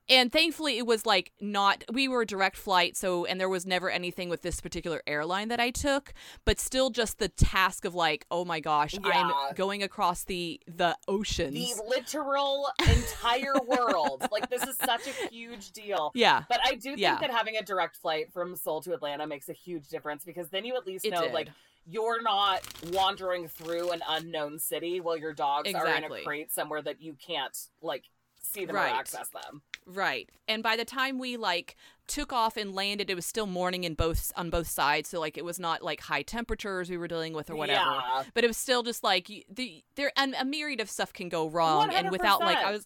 and 0.10 0.32
thankfully 0.32 0.78
it 0.78 0.86
was 0.86 1.06
like 1.06 1.32
not 1.42 1.84
we 1.92 2.08
were 2.08 2.22
a 2.22 2.26
direct 2.26 2.56
flight 2.58 2.96
so 2.96 3.26
and 3.26 3.40
there 3.40 3.50
was 3.50 3.66
never 3.66 3.90
anything 3.90 4.30
with 4.30 4.42
this 4.42 4.62
particular 4.62 5.02
airline 5.08 5.48
that 5.48 5.60
i 5.60 5.70
took 5.72 6.14
but 6.46 6.60
still 6.60 6.90
just 6.90 7.18
the 7.20 7.28
task 7.30 7.86
of 7.86 7.96
like 7.96 8.26
oh 8.30 8.46
my 8.46 8.60
gosh 8.60 8.94
Yeah. 8.94 9.10
i'm 9.50 9.56
going 9.56 9.82
across 9.84 10.24
the 10.24 10.60
the 10.68 10.98
ocean 11.08 11.54
the 11.54 11.74
literal 11.88 12.68
entire 12.80 13.54
world. 13.68 14.26
Like 14.32 14.50
this 14.50 14.64
is 14.64 14.78
such 14.78 15.08
a 15.08 15.28
huge 15.30 15.72
deal. 15.72 16.12
yeah 16.16 16.44
But 16.50 16.60
I 16.66 16.72
do 16.76 16.90
think 16.92 17.00
Yeah. 17.00 17.18
that 17.20 17.32
having 17.32 17.58
a 17.58 17.64
direct 17.64 17.96
flight 17.98 18.32
from 18.34 18.56
Seoul 18.56 18.82
to 18.82 18.94
Atlanta 18.94 19.26
makes 19.28 19.50
a 19.50 19.54
huge 19.54 19.88
difference 19.90 20.24
because 20.26 20.50
then 20.50 20.66
you 20.66 20.76
at 20.76 20.86
least 20.86 21.06
it 21.06 21.12
know 21.12 21.22
did. 21.22 21.34
like 21.34 21.50
you're 21.88 22.22
not 22.22 22.62
wandering 22.92 23.48
through 23.48 23.92
an 23.92 24.02
unknown 24.10 24.60
city 24.60 25.00
while 25.00 25.18
your 25.18 25.34
dogs 25.34 25.72
are 25.74 25.88
in 25.88 26.04
a 26.04 26.24
crate 26.24 26.52
somewhere 26.52 26.82
that 26.82 27.02
you 27.02 27.16
can't 27.26 27.58
like 27.82 28.04
see 28.42 28.66
them 28.66 28.76
Right. 28.76 28.92
or 28.92 28.96
access 28.96 29.30
them. 29.30 29.62
Right. 29.88 30.30
And 30.48 30.64
by 30.64 30.76
the 30.76 30.86
time 30.86 31.20
we 31.20 31.38
like 31.38 31.76
took 32.08 32.34
off 32.34 32.58
and 32.58 32.74
landed, 32.74 33.10
it 33.10 33.16
was 33.16 33.26
still 33.26 33.46
morning 33.46 33.84
in 33.84 33.94
both 33.94 34.32
on 34.36 34.50
both 34.50 34.68
sides, 34.68 35.10
so 35.10 35.20
like 35.20 35.38
it 35.38 35.46
was 35.46 35.60
not 35.60 35.82
like 35.82 36.02
high 36.02 36.22
temperatures 36.22 36.90
we 36.90 36.98
were 36.98 37.08
dealing 37.08 37.34
with 37.34 37.50
or 37.50 37.56
whatever. 37.56 37.82
Yeah. 37.82 38.24
But 38.34 38.44
it 38.44 38.48
was 38.48 38.58
still 38.58 38.84
just 38.84 39.04
like 39.04 39.30
the 39.50 39.84
there 39.96 40.12
and 40.18 40.36
a 40.40 40.46
myriad 40.46 40.82
of 40.82 40.90
stuff 40.90 41.14
can 41.14 41.30
go 41.30 41.48
wrong 41.48 41.94
and 41.94 42.12
without 42.12 42.40
like 42.40 42.58
I 42.58 42.72
was 42.72 42.86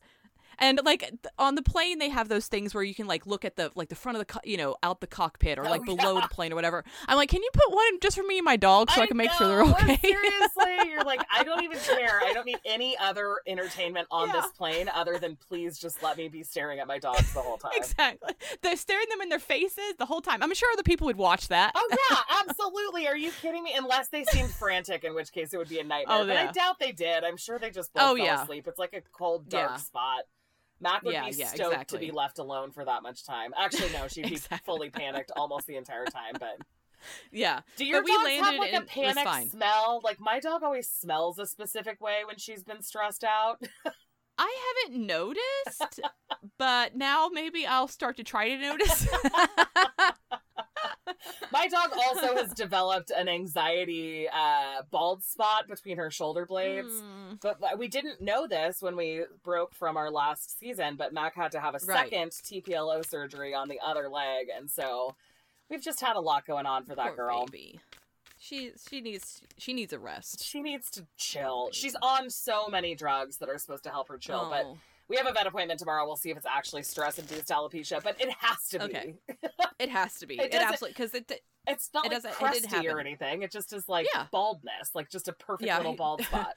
and 0.60 0.80
like 0.86 1.02
th- 1.02 1.18
on 1.38 1.56
the 1.56 1.62
plane 1.62 2.00
they 2.00 2.10
have 2.10 2.28
those 2.30 2.48
things 2.48 2.74
where 2.74 2.84
you 2.84 2.94
can 2.94 3.08
like 3.08 3.26
look 3.26 3.44
at 3.46 3.56
the 3.56 3.72
like 3.76 3.90
the 3.90 3.96
front 3.96 4.16
of 4.16 4.20
the 4.20 4.26
co- 4.26 4.40
you 4.44 4.58
know 4.58 4.76
out 4.84 5.02
the 5.02 5.08
cockpit 5.08 5.58
or 5.58 5.66
oh, 5.66 5.70
like 5.70 5.82
Oh, 5.82 5.96
below 5.96 6.16
yeah. 6.16 6.22
the 6.22 6.28
plane 6.34 6.52
or 6.52 6.56
whatever. 6.56 6.84
I'm 7.08 7.16
like, 7.18 7.30
can 7.30 7.42
you 7.42 7.50
put 7.54 7.72
one 7.74 8.00
just 8.02 8.16
for 8.18 8.24
me 8.24 8.38
and 8.38 8.46
my 8.46 8.58
dog 8.58 8.92
so 8.92 9.02
I, 9.02 9.08
can 9.08 9.18
make 9.18 9.32
sure 9.32 9.48
they're 9.48 9.62
okay? 9.64 9.98
Seriously, 9.98 10.76
you're 10.90 11.04
like, 11.04 11.22
I 11.34 11.44
don't 11.44 11.64
even 11.64 11.78
care. 11.80 12.20
I 12.24 12.34
don't 12.34 12.46
need 12.46 12.60
any 12.66 12.98
other 12.98 13.38
entertainment 13.48 14.08
on 14.12 14.28
Yeah. 14.28 14.42
this 14.42 14.52
plane 14.52 14.90
other 14.94 15.18
than 15.18 15.38
please 15.48 15.78
just 15.80 16.04
let 16.04 16.18
me 16.18 16.28
be 16.28 16.44
staring 16.44 16.80
at 16.80 16.88
my 16.88 17.00
dogs 17.00 17.34
the 17.34 17.42
whole 17.42 17.58
time. 17.58 17.72
exactly. 17.76 18.34
They're 18.62 18.76
staring 18.76 19.06
them 19.10 19.22
in 19.22 19.30
their 19.30 19.40
faces 19.40 19.96
the 19.98 20.06
whole 20.06 20.22
time. 20.22 20.44
I'm 20.44 20.54
sure 20.54 20.70
other 20.74 20.84
people 20.84 21.06
would 21.06 21.18
watch 21.18 21.48
that. 21.48 21.72
Oh 21.76 21.90
yeah, 22.12 22.18
absolutely. 22.48 23.08
Are 23.08 23.18
you 23.18 23.32
kidding 23.42 23.64
me? 23.64 23.74
Unless 23.78 24.10
they 24.10 24.24
seemed 24.26 24.50
frantic, 24.52 25.04
in 25.04 25.16
which 25.16 25.32
case 25.32 25.54
it 25.54 25.58
would 25.58 25.70
be 25.70 25.80
a 25.80 25.84
oh, 25.84 25.88
nightmare. 25.88 26.18
Oh, 26.20 26.26
but 26.28 26.36
I 26.38 26.52
doubt 26.52 26.80
they 26.80 26.92
did. 26.92 27.24
I'm 27.24 27.38
sure 27.38 27.58
they 27.60 27.70
just 27.70 27.94
both 27.94 28.04
Oh, 28.04 28.16
fell 28.16 28.26
yeah. 28.26 28.44
asleep. 28.44 28.68
It's 28.68 28.80
like 28.80 28.94
a 28.94 29.02
cold, 29.12 29.50
dark 29.50 29.72
Yeah. 29.72 29.78
spot. 29.78 30.24
Mac 30.82 31.04
would 31.04 31.14
Yeah, 31.14 31.26
be 31.26 31.32
yeah, 31.34 31.48
stoked 31.48 31.90
to 31.90 31.98
be 31.98 32.12
left 32.12 32.40
alone 32.40 32.72
for 32.72 32.86
that 32.86 33.04
much 33.04 33.26
time. 33.26 33.54
Actually, 33.58 33.92
no, 33.94 34.08
she'd 34.08 34.30
be 34.30 34.38
fully 34.66 34.90
panicked 34.90 35.32
almost 35.36 35.68
the 35.68 35.76
entire 35.76 36.06
time. 36.06 36.36
But 36.40 36.58
Yeah. 37.32 37.62
do 37.78 37.86
your 37.86 38.00
But 38.00 38.06
we 38.06 38.12
dogs 38.14 38.26
have 38.26 38.44
landed 38.44 38.60
like 38.60 38.74
a 38.74 38.86
panic 38.86 39.50
smell? 39.50 40.02
Like 40.04 40.20
my 40.20 40.40
dog 40.40 40.64
always 40.64 40.90
smells 40.90 41.40
a 41.40 41.46
specific 41.46 42.02
way 42.02 42.22
when 42.26 42.38
she's 42.38 42.64
been 42.64 42.82
stressed 42.82 43.24
out. 43.24 43.62
I 44.38 44.84
haven't 44.88 45.06
noticed, 45.06 46.00
but 46.58 46.96
now 46.96 47.30
maybe 47.32 47.66
I'll 47.66 47.90
start 47.90 48.16
to 48.18 48.24
try 48.24 48.48
to 48.50 48.58
notice. 48.58 49.06
My 51.52 51.68
dog 51.68 51.92
also 51.94 52.36
has 52.36 52.54
developed 52.54 53.12
an 53.12 53.28
anxiety 53.28 54.28
uh, 54.28 54.84
bald 54.92 55.24
spot 55.24 55.68
between 55.68 55.98
her 55.98 56.10
shoulder 56.12 56.46
blades. 56.46 57.02
Mm. 57.02 57.40
But 57.42 57.58
uh, 57.62 57.76
we 57.78 57.88
didn't 57.88 58.22
know 58.22 58.48
this 58.48 58.82
when 58.82 58.96
we 58.96 59.24
broke 59.44 59.74
from 59.74 59.98
our 59.98 60.12
last 60.12 60.60
season, 60.60 60.96
but 60.96 61.14
Mac 61.14 61.36
had 61.36 61.52
to 61.54 61.60
have 61.60 61.76
a 61.76 61.80
Right. 61.86 62.10
second 62.12 62.32
TPLO 62.32 63.06
surgery 63.08 63.54
on 63.54 63.68
the 63.70 63.80
other 63.86 64.10
leg. 64.10 64.48
And 64.56 64.70
so 64.70 65.16
we've 65.70 65.82
just 65.84 66.02
had 66.02 66.16
a 66.16 66.20
lot 66.22 66.46
going 66.46 66.66
on 66.66 66.84
for 66.86 66.96
that 66.96 67.08
Poor 67.08 67.16
girl. 67.16 67.46
baby. 67.46 67.80
She 68.42 68.72
she 68.90 69.02
needs 69.02 69.42
she 69.58 69.74
needs 69.74 69.92
a 69.92 70.00
rest. 70.00 70.44
She 70.46 70.62
needs 70.62 70.90
to 70.92 71.06
chill. 71.18 71.70
She's 71.74 71.96
on 72.02 72.30
so 72.30 72.70
many 72.70 72.96
drugs 72.96 73.38
that 73.40 73.50
are 73.50 73.58
supposed 73.58 73.84
to 73.84 73.90
help 73.90 74.08
her 74.08 74.18
chill, 74.18 74.48
but 74.50 74.66
Oh, 74.66 74.78
we 75.10 75.18
have 75.18 75.28
a 75.28 75.34
vet 75.34 75.48
appointment 75.48 75.80
tomorrow. 75.80 76.06
We'll 76.06 76.16
see 76.16 76.30
if 76.32 76.38
it's 76.38 76.46
actually 76.46 76.84
stress-induced 76.84 77.50
alopecia, 77.50 78.02
but 78.04 78.20
it 78.22 78.30
has 78.40 78.68
to 78.70 78.80
be. 78.80 78.86
Okay. 78.86 79.16
it 79.80 79.90
has 79.90 80.16
to 80.20 80.28
be. 80.28 80.36
It 80.40 80.54
It, 80.54 80.62
absolutely 80.62 80.94
because 80.94 81.14
it. 81.14 81.42
It's 81.68 81.90
not 81.94 82.06
It 82.06 82.10
like 82.10 82.18
doesn't- 82.18 82.32
it 82.32 82.36
crusty 82.38 82.88
or 82.88 83.00
anything. 83.00 83.44
It 83.44 83.52
just 83.52 83.74
is 83.74 83.88
like 83.88 84.08
Yeah. 84.16 84.26
baldness, 84.32 84.96
like 84.96 85.10
just 85.10 85.28
a 85.28 85.34
perfect 85.34 85.68
Yeah. 85.68 85.78
little 85.78 85.94
bald 85.96 86.22
spot. 86.30 86.54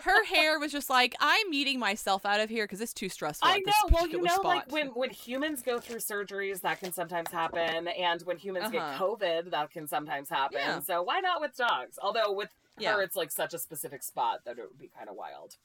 Her 0.00 0.24
hair 0.24 0.58
was 0.58 0.72
just 0.72 0.88
like 0.88 1.14
I'm 1.20 1.52
eating 1.52 1.78
myself 1.78 2.24
out 2.24 2.40
of 2.40 2.48
here 2.48 2.64
because 2.64 2.80
it's 2.80 2.94
too 2.94 3.08
stressful. 3.10 3.46
I 3.48 3.58
know. 3.58 3.72
Well, 3.90 4.06
you 4.08 4.22
know, 4.22 4.32
spot. 4.34 4.44
like 4.44 4.72
when 4.72 4.86
when 4.88 5.10
humans 5.10 5.60
go 5.62 5.78
through 5.80 5.98
surgeries, 5.98 6.60
that 6.62 6.80
can 6.80 6.92
sometimes 6.92 7.30
happen, 7.30 7.88
and 7.88 8.22
when 8.22 8.36
humans 8.38 8.70
get 8.70 8.80
Uh-huh. 8.80 9.04
COVID, 9.16 9.50
that 9.50 9.70
can 9.70 9.86
sometimes 9.86 10.28
happen. 10.30 10.58
Yeah. 10.60 10.80
So 10.80 11.02
why 11.02 11.20
not 11.20 11.40
with 11.42 11.54
dogs? 11.56 11.98
Although 12.00 12.32
with 12.32 12.50
Yeah. 12.78 12.94
her, 12.94 13.02
it's 13.02 13.16
like 13.16 13.30
such 13.32 13.52
a 13.54 13.58
specific 13.58 14.02
spot 14.02 14.44
that 14.46 14.58
it 14.58 14.62
would 14.62 14.78
be 14.78 14.88
kind 14.88 15.08
of 15.10 15.14
wild. 15.16 15.56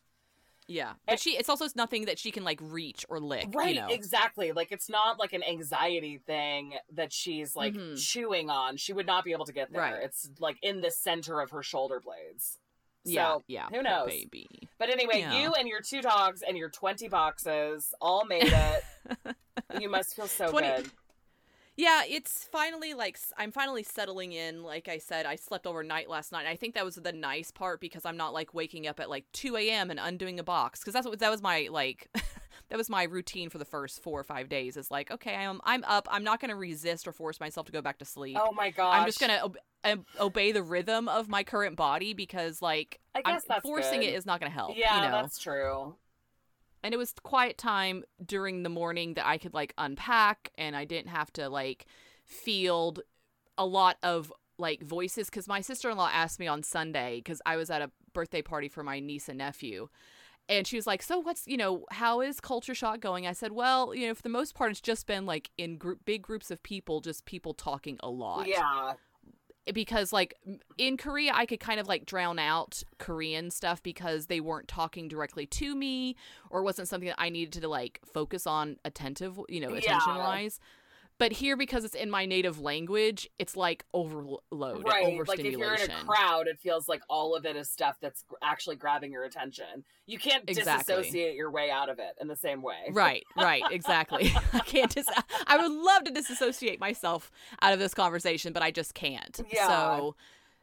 Yeah, 0.70 0.94
but 1.08 1.20
she 1.20 1.32
it's 1.32 1.50
also 1.50 1.66
nothing 1.76 2.06
that 2.06 2.18
she 2.20 2.32
can 2.32 2.44
like 2.44 2.60
reach 2.62 3.06
or 3.10 3.20
lick. 3.20 3.48
Right, 3.54 3.76
You 3.76 3.82
know. 3.82 3.88
exactly. 3.88 4.52
Like 4.52 4.72
it's 4.72 4.88
not 4.90 5.20
like 5.20 5.34
an 5.34 5.44
anxiety 5.44 6.20
thing 6.26 6.76
that 6.94 7.12
she's 7.12 7.56
like 7.56 7.74
Mhm. 7.74 7.98
chewing 8.00 8.50
on. 8.50 8.78
She 8.78 8.94
would 8.94 9.08
not 9.08 9.24
be 9.26 9.32
able 9.32 9.46
to 9.46 9.54
get 9.54 9.72
there. 9.72 9.82
Right. 9.82 10.04
It's 10.04 10.30
like 10.40 10.58
in 10.62 10.82
the 10.82 10.92
center 10.92 11.42
of 11.42 11.50
her 11.52 11.64
shoulder 11.64 12.00
blades. 12.00 12.60
So, 13.06 13.12
yeah. 13.12 13.38
Yeah. 13.48 13.70
who 13.76 13.82
knows? 13.82 14.10
Baby. 14.10 14.48
But 14.78 14.90
anyway, 14.90 15.20
Yeah. 15.20 15.40
you 15.42 15.54
and 15.54 15.68
your 15.68 15.82
two 15.82 16.02
dogs 16.02 16.42
and 16.42 16.56
your 16.58 16.70
20 16.70 17.08
boxes 17.08 17.94
all 18.00 18.26
made 18.26 18.44
it. 18.54 18.84
you 19.82 19.90
must 19.90 20.16
feel 20.16 20.28
so 20.28 20.52
20 20.52 20.68
good. 20.68 20.92
Yeah, 21.80 22.02
it's 22.06 22.44
finally 22.44 22.94
like 22.94 23.18
I'm 23.38 23.54
finally 23.54 23.84
settling 23.84 24.34
in. 24.34 24.64
Like 24.64 24.90
I 24.90 24.98
said, 24.98 25.26
I 25.26 25.38
slept 25.38 25.66
overnight 25.66 26.10
last 26.10 26.34
night. 26.34 26.46
I 26.46 26.58
think 26.58 26.76
that 26.76 26.84
was 26.84 26.96
the 26.96 27.14
nice 27.14 27.52
part 27.52 27.80
because 27.80 28.04
I'm 28.04 28.18
not 28.18 28.34
like 28.34 28.54
waking 28.54 28.86
up 28.86 29.00
at 29.00 29.10
like 29.10 29.24
2 29.32 29.56
a.m. 29.56 29.90
and 29.90 29.98
undoing 29.98 30.42
a 30.42 30.44
box 30.44 30.82
because 30.82 30.94
that's 30.94 31.08
what 31.08 31.20
that 31.20 31.32
was 31.32 31.42
my 31.42 31.70
like 31.72 32.10
that 32.70 32.76
was 32.78 32.90
my 32.90 33.04
routine 33.04 33.50
for 33.50 33.60
the 33.60 33.66
first 33.66 34.04
four 34.04 34.20
or 34.20 34.26
five 34.26 34.50
days. 34.50 34.76
Is 34.76 34.92
like 34.92 35.10
okay, 35.10 35.34
I'm 35.34 35.62
I'm 35.64 35.86
up. 35.86 36.10
I'm 36.12 36.26
not 36.26 36.42
gonna 36.42 36.58
resist 36.58 37.08
or 37.08 37.14
force 37.14 37.40
myself 37.40 37.66
to 37.68 37.72
go 37.72 37.82
back 37.82 38.00
to 38.00 38.06
sleep. 38.06 38.36
Oh 38.38 38.52
my 38.52 38.72
god, 38.72 38.96
I'm 39.00 39.06
just 39.06 39.22
gonna 39.22 39.40
ob- 39.42 39.58
ob- 39.86 40.06
obey 40.20 40.52
the 40.52 40.64
rhythm 40.64 41.08
of 41.08 41.30
my 41.30 41.46
current 41.46 41.78
body 41.78 42.14
because 42.14 42.62
like 42.62 43.00
I 43.16 43.22
I'm- 43.24 43.36
guess 43.36 43.46
that's 43.48 43.64
forcing 43.64 44.02
good. 44.02 44.10
it 44.10 44.16
is 44.16 44.26
not 44.26 44.42
gonna 44.42 44.52
help. 44.52 44.76
Yeah, 44.76 44.98
you 44.98 45.02
know? 45.04 45.22
that's 45.22 45.38
true. 45.40 45.96
And 46.84 46.94
it 46.94 46.98
was 46.98 47.14
quiet 47.24 47.58
time 47.58 48.04
during 48.26 48.64
the 48.64 48.70
morning 48.70 49.16
that 49.16 49.28
I 49.28 49.38
could 49.38 49.54
like 49.54 49.74
unpack 49.78 50.52
and 50.58 50.76
I 50.76 50.86
didn't 50.86 51.10
have 51.10 51.32
to 51.34 51.50
like 51.50 51.86
field 52.26 53.02
a 53.58 53.66
lot 53.66 53.98
of 54.04 54.32
like 54.58 54.84
voices 54.84 55.30
because 55.30 55.48
my 55.48 55.62
sister-in-law 55.62 56.10
asked 56.14 56.40
me 56.40 56.48
on 56.48 56.64
Sunday 56.64 57.18
because 57.18 57.42
I 57.46 57.56
was 57.56 57.70
at 57.70 57.82
a 57.82 57.92
birthday 58.14 58.42
party 58.42 58.68
for 58.68 58.84
my 58.84 59.00
niece 59.00 59.30
and 59.30 59.38
nephew 59.38 59.90
and 60.50 60.66
she 60.66 60.76
was 60.76 60.88
like 60.88 61.02
so 61.02 61.20
what's 61.20 61.48
you 61.48 61.56
know 61.58 61.86
how 61.92 62.22
is 62.22 62.40
culture 62.42 62.74
shock 62.76 63.00
going 63.00 63.28
I 63.28 63.34
said 63.34 63.52
well 63.52 63.94
you 63.94 64.08
know 64.08 64.16
for 64.16 64.24
the 64.24 64.30
most 64.30 64.56
part 64.56 64.72
it's 64.72 64.82
just 64.82 65.06
been 65.08 65.26
like 65.26 65.52
in 65.58 65.78
group 65.78 66.00
big 66.06 66.22
groups 66.22 66.52
of 66.52 66.62
people 66.64 67.00
just 67.00 67.26
people 67.26 67.54
talking 67.54 67.98
a 68.02 68.10
lot 68.10 68.48
Yeah. 68.48 68.94
Because 69.74 70.12
like 70.14 70.36
in 70.78 70.98
Korea 70.98 71.32
I 71.34 71.46
could 71.46 71.60
kind 71.60 71.80
of 71.80 71.88
like 71.88 72.06
drown 72.06 72.40
out 72.40 72.84
Korean 72.98 73.52
stuff 73.52 73.82
because 73.84 74.28
they 74.28 74.40
weren't 74.40 74.68
talking 74.68 75.08
directly 75.08 75.46
to 75.46 75.76
me 75.76 76.16
or 76.50 76.62
it 76.62 76.64
wasn't 76.64 76.88
something 76.88 77.08
that 77.08 77.20
I 77.22 77.30
needed 77.30 77.62
to 77.62 77.68
like 77.68 78.00
focus 78.06 78.46
on 78.48 78.78
attentive, 78.86 79.40
you 79.50 79.60
know, 79.60 79.70
Yeah. 79.70 79.78
attention 79.80 80.16
wise. 80.16 80.60
But 81.20 81.34
here 81.34 81.58
because 81.58 81.84
it's 81.84 81.96
in 81.96 82.10
my 82.10 82.26
native 82.26 82.60
language, 82.62 83.30
it's 83.38 83.56
like 83.58 83.86
overload, 83.94 84.42
Right. 84.86 85.28
Like 85.28 85.40
if 85.40 85.52
you're 85.52 85.76
in 85.76 85.92
a 85.92 86.04
crowd, 86.06 86.48
it 86.48 86.58
feels 86.60 86.88
like 86.88 87.02
all 87.10 87.36
of 87.36 87.46
it 87.46 87.56
is 87.56 87.70
stuff 87.70 87.98
that's 88.02 88.24
actually 88.42 88.78
grabbing 88.78 89.12
your 89.12 89.26
attention. 89.26 89.84
You 90.08 90.18
can't 90.18 90.46
Exactly. 90.50 90.96
disassociate 90.96 91.36
your 91.36 91.52
way 91.52 91.70
out 91.70 91.90
of 91.90 92.00
it 92.00 92.16
in 92.22 92.28
the 92.28 92.38
same 92.38 92.62
way. 92.62 92.90
Right, 92.92 93.26
right, 93.36 93.62
exactly. 93.70 94.34
I 94.54 94.60
can't 94.60 94.94
dis- 94.96 95.06
I 95.46 95.58
would 95.58 95.72
love 95.72 96.06
to 96.06 96.12
disassociate 96.12 96.80
myself 96.80 97.30
out 97.62 97.74
of 97.74 97.80
this 97.80 97.94
conversation, 97.94 98.54
but 98.54 98.64
I 98.64 98.72
just 98.72 98.94
can't. 98.94 99.42
Yeah. 99.52 99.68
So 99.68 100.16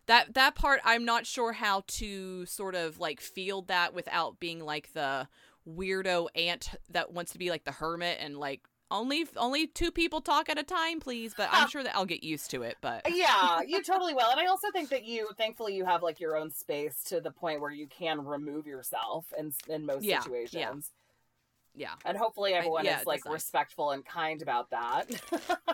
that 0.07 0.35
that 0.35 0.55
part 0.55 0.81
I'm 0.85 1.05
not 1.05 1.27
sure 1.27 1.53
how 1.53 1.83
to 1.87 2.47
sort 2.47 2.75
of 2.75 2.99
like 2.99 3.21
field 3.21 3.69
that 3.69 3.93
without 3.93 4.41
being 4.41 4.61
like 4.61 4.93
the 4.95 5.29
weirdo 5.69 6.29
aunt 6.35 6.71
that 6.91 7.13
wants 7.13 7.33
to 7.33 7.39
be 7.39 7.51
like 7.51 7.65
the 7.65 7.73
hermit 7.73 8.19
and 8.21 8.39
like 8.39 8.63
only 8.91 9.27
only 9.37 9.67
two 9.67 9.91
people 9.91 10.21
talk 10.21 10.49
at 10.49 10.59
a 10.59 10.63
time, 10.63 11.01
please. 11.01 11.35
But 11.37 11.49
I'm 11.53 11.69
sure 11.71 11.83
that 11.83 11.95
I'll 11.95 12.07
get 12.07 12.23
used 12.23 12.51
to 12.53 12.63
it. 12.63 12.77
But 12.81 13.03
yeah, 13.15 13.61
you 13.67 13.83
totally 13.83 14.15
will. 14.15 14.31
And 14.31 14.41
I 14.41 14.47
also 14.47 14.71
think 14.71 14.91
that 14.91 15.05
you, 15.05 15.29
thankfully, 15.37 15.75
you 15.75 15.85
have 15.85 16.03
like 16.03 16.21
your 16.21 16.37
own 16.37 16.51
space 16.51 17.03
to 17.05 17.21
the 17.21 17.31
point 17.31 17.61
where 17.61 17.71
you 17.71 17.87
can 17.87 18.25
remove 18.25 18.67
yourself 18.67 19.33
in 19.39 19.53
in 19.69 19.87
most 19.87 20.05
Yeah, 20.05 20.21
situations. 20.21 20.53
yeah. 20.55 20.73
Yeah. 21.79 21.91
And 22.07 22.17
hopefully, 22.17 22.55
everyone 22.55 22.87
yeah, 22.87 23.01
is 23.01 23.07
like 23.07 23.25
respectful 23.27 23.91
and 23.91 24.03
kind 24.05 24.41
about 24.41 24.71
that. 24.71 25.11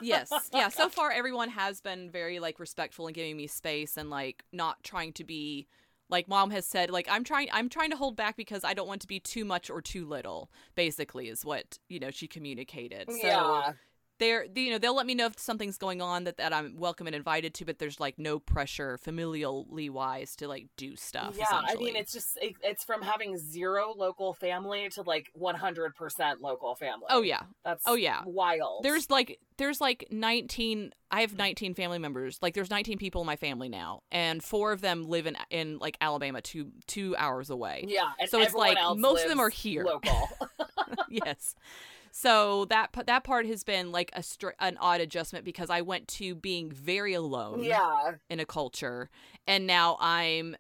yes 0.02 0.32
yeah 0.52 0.68
so 0.68 0.88
far 0.88 1.12
everyone 1.12 1.48
has 1.48 1.80
been 1.80 2.10
very 2.10 2.40
like 2.40 2.58
respectful 2.58 3.06
and 3.06 3.14
giving 3.14 3.36
me 3.36 3.46
space 3.46 3.96
and 3.96 4.10
like 4.10 4.42
not 4.52 4.82
trying 4.82 5.12
to 5.12 5.22
be 5.22 5.68
like 6.12 6.28
mom 6.28 6.50
has 6.50 6.64
said 6.64 6.90
like 6.90 7.08
i'm 7.10 7.24
trying 7.24 7.48
i'm 7.52 7.68
trying 7.68 7.90
to 7.90 7.96
hold 7.96 8.14
back 8.14 8.36
because 8.36 8.62
i 8.62 8.72
don't 8.74 8.86
want 8.86 9.00
to 9.00 9.08
be 9.08 9.18
too 9.18 9.44
much 9.44 9.70
or 9.70 9.80
too 9.80 10.06
little 10.06 10.50
basically 10.76 11.28
is 11.28 11.44
what 11.44 11.78
you 11.88 11.98
know 11.98 12.10
she 12.10 12.28
communicated 12.28 13.10
so 13.10 13.26
yeah. 13.26 13.72
They're 14.18 14.46
you 14.54 14.70
know 14.70 14.78
they'll 14.78 14.94
let 14.94 15.06
me 15.06 15.14
know 15.14 15.26
if 15.26 15.38
something's 15.38 15.78
going 15.78 16.00
on 16.00 16.24
that, 16.24 16.36
that 16.36 16.52
i'm 16.52 16.74
welcome 16.76 17.06
and 17.06 17.16
invited 17.16 17.54
to 17.54 17.64
but 17.64 17.78
there's 17.78 17.98
like 17.98 18.18
no 18.18 18.38
pressure 18.38 18.98
familially 19.04 19.90
wise 19.90 20.36
to 20.36 20.48
like 20.48 20.66
do 20.76 20.96
stuff 20.96 21.34
Yeah, 21.36 21.46
I 21.50 21.74
mean, 21.76 21.96
it's 21.96 22.12
just 22.12 22.38
it, 22.40 22.54
it's 22.62 22.84
from 22.84 23.02
having 23.02 23.36
zero 23.36 23.94
local 23.96 24.34
family 24.34 24.88
to 24.90 25.02
like 25.02 25.30
100% 25.40 26.40
local 26.40 26.74
family. 26.74 27.06
oh 27.10 27.22
yeah 27.22 27.40
that's 27.64 27.84
oh, 27.86 27.94
yeah. 27.94 28.22
wild. 28.24 28.82
there's 28.82 29.10
like 29.10 29.38
there's 29.56 29.80
like 29.80 30.06
19 30.10 30.92
i 31.10 31.20
have 31.20 31.36
19 31.36 31.74
family 31.74 31.98
members 31.98 32.38
like 32.42 32.54
there's 32.54 32.70
19 32.70 32.98
people 32.98 33.20
in 33.22 33.26
my 33.26 33.36
family 33.36 33.68
now 33.68 34.02
and 34.10 34.42
four 34.42 34.72
of 34.72 34.80
them 34.80 35.04
live 35.04 35.26
in 35.26 35.36
in 35.50 35.78
like 35.78 35.96
alabama 36.00 36.40
two 36.40 36.70
two 36.86 37.14
hours 37.16 37.50
away 37.50 37.84
yeah, 37.88 38.10
and 38.20 38.28
so 38.28 38.40
it's 38.40 38.54
like 38.54 38.78
most 38.96 39.22
of 39.24 39.28
them 39.28 39.40
are 39.40 39.50
here. 39.50 39.84
local. 39.84 40.28
yes 41.08 41.54
so 42.12 42.66
that 42.66 42.90
that 43.06 43.24
part 43.24 43.46
has 43.46 43.64
been 43.64 43.90
like 43.90 44.10
a 44.14 44.22
str- 44.22 44.50
an 44.60 44.76
odd 44.80 45.00
adjustment 45.00 45.44
because 45.44 45.70
i 45.70 45.80
went 45.80 46.06
to 46.06 46.34
being 46.34 46.70
very 46.70 47.14
alone 47.14 47.64
yeah, 47.64 48.12
in 48.30 48.38
a 48.38 48.44
culture 48.46 49.10
and 49.46 49.66
now 49.66 49.96
i'm 50.00 50.56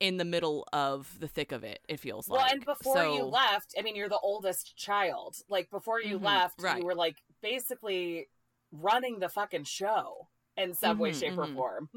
in 0.00 0.16
the 0.16 0.24
middle 0.24 0.66
of 0.72 1.18
the 1.20 1.28
thick 1.28 1.52
of 1.52 1.62
it 1.64 1.80
it 1.88 2.00
feels 2.00 2.28
well, 2.28 2.40
like 2.40 2.46
Well, 2.46 2.54
and 2.54 2.64
before 2.64 2.96
so, 2.96 3.14
you 3.14 3.24
left, 3.24 3.74
I 3.78 3.82
mean, 3.82 3.94
you're 3.96 4.08
the 4.08 4.18
oldest 4.18 4.76
child. 4.76 5.36
Like 5.48 5.70
before 5.70 6.00
you 6.00 6.18
Mhm, 6.18 6.24
left, 6.24 6.62
right. 6.62 6.78
you 6.78 6.84
were 6.84 6.94
like 6.94 7.16
basically 7.42 8.28
running 8.72 9.18
the 9.20 9.28
fucking 9.28 9.64
show 9.64 10.28
in 10.56 10.74
some 10.74 10.98
way, 10.98 11.10
Mhm, 11.10 11.18
shape, 11.20 11.38
or 11.38 11.46
mhm. 11.46 11.54
form. 11.54 11.90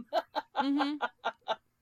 hmm 0.59 0.95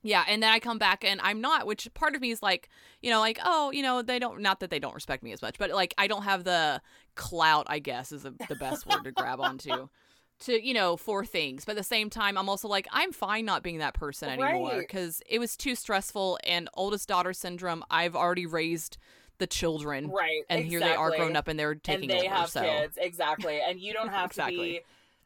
Yeah, 0.05 0.25
and 0.27 0.43
then 0.43 0.51
I 0.51 0.59
come 0.59 0.77
back 0.77 1.05
and 1.05 1.21
I'm 1.23 1.39
not, 1.39 1.65
which 1.65 1.87
part 1.93 2.13
of 2.13 2.21
me 2.21 2.31
is 2.31 2.41
like, 2.43 2.67
you 3.01 3.09
know, 3.09 3.21
like, 3.21 3.39
oh, 3.43 3.71
you 3.71 3.81
know, 3.81 4.01
they 4.01 4.19
don't, 4.19 4.41
not 4.41 4.59
that 4.59 4.69
they 4.69 4.79
don't 4.79 4.93
respect 4.93 5.23
me 5.23 5.31
as 5.31 5.41
much, 5.41 5.57
but 5.57 5.71
like, 5.71 5.93
I 5.97 6.07
don't 6.07 6.23
have 6.23 6.43
the 6.43 6.81
clout, 7.15 7.65
I 7.67 7.79
guess, 7.79 8.11
is 8.11 8.23
the, 8.23 8.33
the 8.49 8.55
best 8.55 8.85
word 8.85 9.03
to 9.03 9.11
grab 9.11 9.39
onto, 9.39 9.89
to, 10.41 10.65
you 10.65 10.73
know, 10.73 10.97
for 10.97 11.25
things. 11.25 11.65
But 11.65 11.73
at 11.73 11.77
the 11.77 11.83
same 11.83 12.09
time, 12.09 12.37
I'm 12.37 12.49
also 12.49 12.67
like, 12.67 12.87
I'm 12.91 13.11
fine 13.11 13.45
not 13.45 13.63
being 13.63 13.79
that 13.79 13.93
person 13.93 14.29
anymore 14.29 14.69
Right. 14.69 14.79
because 14.79 15.21
it 15.29 15.39
was 15.39 15.55
too 15.57 15.75
stressful. 15.75 16.39
And 16.43 16.69
oldest 16.73 17.07
daughter 17.07 17.33
syndrome, 17.33 17.83
I've 17.89 18.15
already 18.15 18.45
raised 18.45 18.97
the 19.39 19.47
children. 19.47 20.09
Right. 20.09 20.43
And 20.49 20.63
here 20.65 20.79
they 20.79 20.93
are 20.93 21.09
grown 21.11 21.35
up 21.35 21.47
and 21.47 21.59
they're 21.59 21.75
taking 21.75 22.09
and 22.11 22.19
they 22.21 22.27
over. 22.27 22.35
have 22.35 22.49
so, 22.49 22.61
kids 22.61 22.97
exactly 23.01 23.59
and 23.61 23.79
you 23.79 23.91
don't 23.93 24.09
have 24.09 24.31
to 24.33 24.45
be 24.45 24.81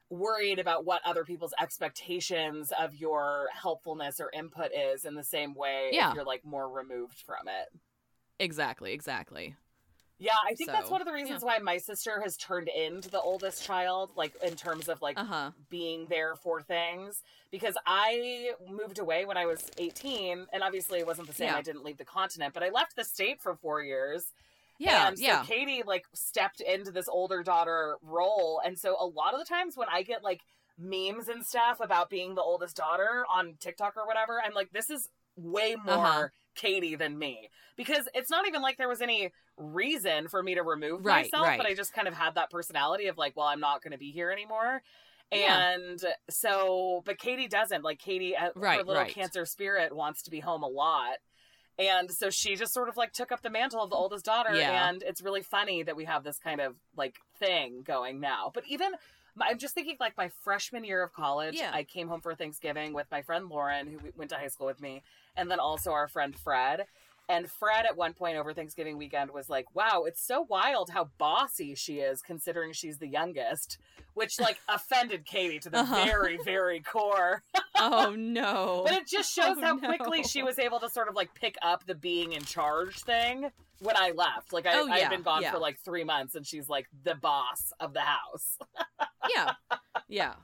worried 0.09 0.57
about 0.59 0.85
what 0.85 1.01
other 1.05 1.25
people's 1.25 1.53
expectations 1.61 2.71
of 2.79 2.95
your 2.95 3.47
helpfulness 3.53 4.21
or 4.21 4.31
input 4.33 4.71
is 4.73 5.03
in 5.03 5.15
the 5.15 5.23
same 5.23 5.53
way 5.53 5.89
Yeah. 5.91 6.09
if 6.09 6.15
you're 6.15 6.23
like 6.23 6.45
more 6.45 6.69
removed 6.69 7.19
from 7.19 7.49
it 7.49 7.67
exactly, 8.39 8.93
exactly. 8.93 9.55
Yeah 10.19 10.31
i 10.47 10.53
think 10.55 10.71
that's 10.71 10.89
one 10.89 11.01
of 11.01 11.07
the 11.07 11.13
reasons 11.13 11.43
why 11.43 11.57
my 11.59 11.77
sister 11.77 12.19
has 12.21 12.35
turned 12.37 12.67
into 12.69 13.09
the 13.09 13.19
oldest 13.21 13.63
child 13.63 14.09
like 14.15 14.33
in 14.43 14.55
terms 14.55 14.87
of 14.89 15.01
like 15.01 15.17
Uh 15.19 15.23
huh. 15.25 15.51
being 15.69 16.07
there 16.09 16.35
for 16.35 16.61
things 16.61 17.21
because 17.51 17.75
I 17.85 18.51
moved 18.69 18.99
away 18.99 19.23
when 19.25 19.37
I 19.37 19.45
was 19.45 19.69
18 19.77 20.47
and 20.51 20.63
obviously 20.63 20.99
it 20.99 21.07
wasn't 21.07 21.27
the 21.27 21.33
same 21.33 21.47
Yeah. 21.47 21.55
I 21.55 21.61
didn't 21.61 21.83
leave 21.83 21.97
the 21.97 22.05
continent 22.05 22.53
but 22.53 22.63
I 22.63 22.69
left 22.69 22.95
the 22.95 23.03
state 23.05 23.41
for 23.41 23.55
4 23.55 23.81
years 23.83 24.33
Yeah, 24.79 25.07
and 25.07 25.17
so 25.17 25.23
yeah. 25.25 25.43
Katie 25.43 25.83
like 25.85 26.05
stepped 26.13 26.61
into 26.61 26.91
this 26.91 27.07
older 27.07 27.41
daughter 27.43 27.95
role. 28.01 28.61
And 28.65 28.77
so 28.77 28.95
a 28.99 29.05
lot 29.05 29.33
of 29.33 29.39
the 29.39 29.45
times 29.45 29.75
when 29.77 29.87
I 29.91 30.03
get 30.03 30.23
like 30.23 30.41
memes 30.77 31.27
and 31.29 31.43
stuff 31.45 31.79
about 31.79 32.09
being 32.09 32.35
the 32.35 32.41
oldest 32.41 32.75
daughter 32.75 33.25
on 33.33 33.55
TikTok 33.59 33.95
or 33.97 34.05
whatever, 34.05 34.41
I'm 34.43 34.53
like, 34.53 34.71
this 34.73 34.89
is 34.89 35.09
way 35.35 35.75
more 35.83 35.95
Uh-huh. 35.95 36.27
Katie 36.57 36.95
than 36.95 37.17
me. 37.17 37.49
Because 37.77 38.09
it's 38.13 38.29
not 38.29 38.47
even 38.47 38.61
like 38.61 38.77
there 38.77 38.89
was 38.89 39.01
any 39.01 39.31
reason 39.57 40.27
for 40.27 40.43
me 40.43 40.55
to 40.55 40.63
remove 40.63 41.05
Right, 41.05 41.25
myself, 41.31 41.47
right. 41.47 41.57
but 41.57 41.67
I 41.67 41.73
just 41.73 41.93
kind 41.93 42.07
of 42.07 42.13
had 42.13 42.35
that 42.35 42.49
personality 42.49 43.07
of 43.07 43.17
like, 43.17 43.37
well, 43.37 43.47
I'm 43.47 43.59
not 43.59 43.81
gonna 43.81 43.97
be 43.97 44.11
here 44.11 44.31
anymore. 44.31 44.81
Yeah. 45.31 45.75
And 45.75 46.03
so, 46.29 47.03
but 47.05 47.17
Katie 47.19 47.47
doesn't. 47.47 47.83
Like 47.83 47.99
Katie, 47.99 48.35
uh, 48.35 48.49
her 48.55 48.77
little 48.77 48.95
right. 48.95 49.13
cancer 49.13 49.45
spirit 49.45 49.95
wants 49.95 50.23
to 50.23 50.31
be 50.31 50.39
home 50.39 50.63
a 50.63 50.67
lot. 50.67 51.17
And 51.79 52.09
so 52.11 52.29
she 52.29 52.55
just 52.55 52.73
sort 52.73 52.89
of 52.89 52.97
like 52.97 53.13
took 53.13 53.31
up 53.31 53.41
the 53.41 53.49
mantle 53.49 53.83
of 53.83 53.89
the 53.89 53.95
oldest 53.95 54.25
daughter. 54.25 54.55
Yeah. 54.55 54.89
And 54.89 55.03
it's 55.03 55.21
really 55.21 55.43
funny 55.43 55.83
that 55.83 55.95
we 55.95 56.05
have 56.05 56.23
this 56.23 56.39
kind 56.39 56.59
of 56.59 56.75
like 56.95 57.15
thing 57.39 57.83
going 57.85 58.19
now. 58.19 58.51
But 58.53 58.63
even, 58.67 58.93
I'm 59.39 59.57
just 59.57 59.73
thinking 59.73 59.97
like 59.99 60.17
my 60.17 60.29
freshman 60.43 60.83
year 60.83 61.03
of 61.03 61.13
college, 61.13 61.55
Yeah. 61.55 61.71
I 61.73 61.83
came 61.83 62.07
home 62.07 62.21
for 62.21 62.33
Thanksgiving 62.35 62.93
with 62.93 63.07
my 63.11 63.21
friend 63.21 63.49
Lauren, 63.49 63.87
who 63.87 63.99
went 64.15 64.29
to 64.31 64.37
high 64.37 64.47
school 64.47 64.67
with 64.67 64.81
me, 64.81 65.03
and 65.35 65.49
then 65.49 65.59
also 65.59 65.91
our 65.91 66.07
friend 66.07 66.35
Fred. 66.35 66.85
And 67.29 67.49
Fred 67.51 67.85
at 67.85 67.97
one 67.97 68.13
point 68.13 68.37
over 68.37 68.53
Thanksgiving 68.53 68.97
weekend 68.97 69.31
was 69.31 69.49
like, 69.49 69.65
wow, 69.75 70.03
it's 70.07 70.25
so 70.25 70.45
wild 70.49 70.89
how 70.91 71.09
bossy 71.17 71.75
she 71.75 71.99
is 71.99 72.21
considering 72.21 72.71
she's 72.71 72.99
the 72.99 73.07
youngest, 73.07 73.77
which 74.13 74.39
like 74.39 74.59
offended 74.69 75.25
Katie 75.25 75.59
to 75.59 75.69
the 75.69 75.79
Uh-huh. 75.79 76.05
very, 76.05 76.37
very 76.45 76.79
core. 76.79 77.43
oh 77.75 78.15
no. 78.17 78.83
But 78.85 78.93
it 78.93 79.07
just 79.07 79.33
shows 79.33 79.57
Oh, 79.57 79.61
how 79.61 79.77
quickly 79.77 80.23
she 80.23 80.41
was 80.41 80.57
able 80.57 80.79
to 80.79 80.89
sort 80.89 81.09
of 81.09 81.15
like 81.15 81.33
pick 81.33 81.55
up 81.61 81.85
the 81.85 81.95
being 81.95 82.31
in 82.31 82.43
charge 82.43 82.99
thing 83.01 83.49
when 83.79 83.97
I 83.97 84.11
left. 84.11 84.53
Like 84.53 84.65
I, 84.65 84.79
Oh, 84.79 84.85
yeah, 84.85 84.95
had 84.95 85.09
been 85.09 85.21
gone 85.21 85.41
yeah. 85.41 85.51
for 85.51 85.59
like 85.59 85.77
three 85.83 86.05
months 86.05 86.35
and 86.35 86.45
she's 86.47 86.69
like 86.69 86.87
the 87.03 87.15
boss 87.15 87.73
of 87.81 87.93
the 87.93 88.01
house. 88.01 88.57
yeah 89.35 89.51
yeah 90.07 90.35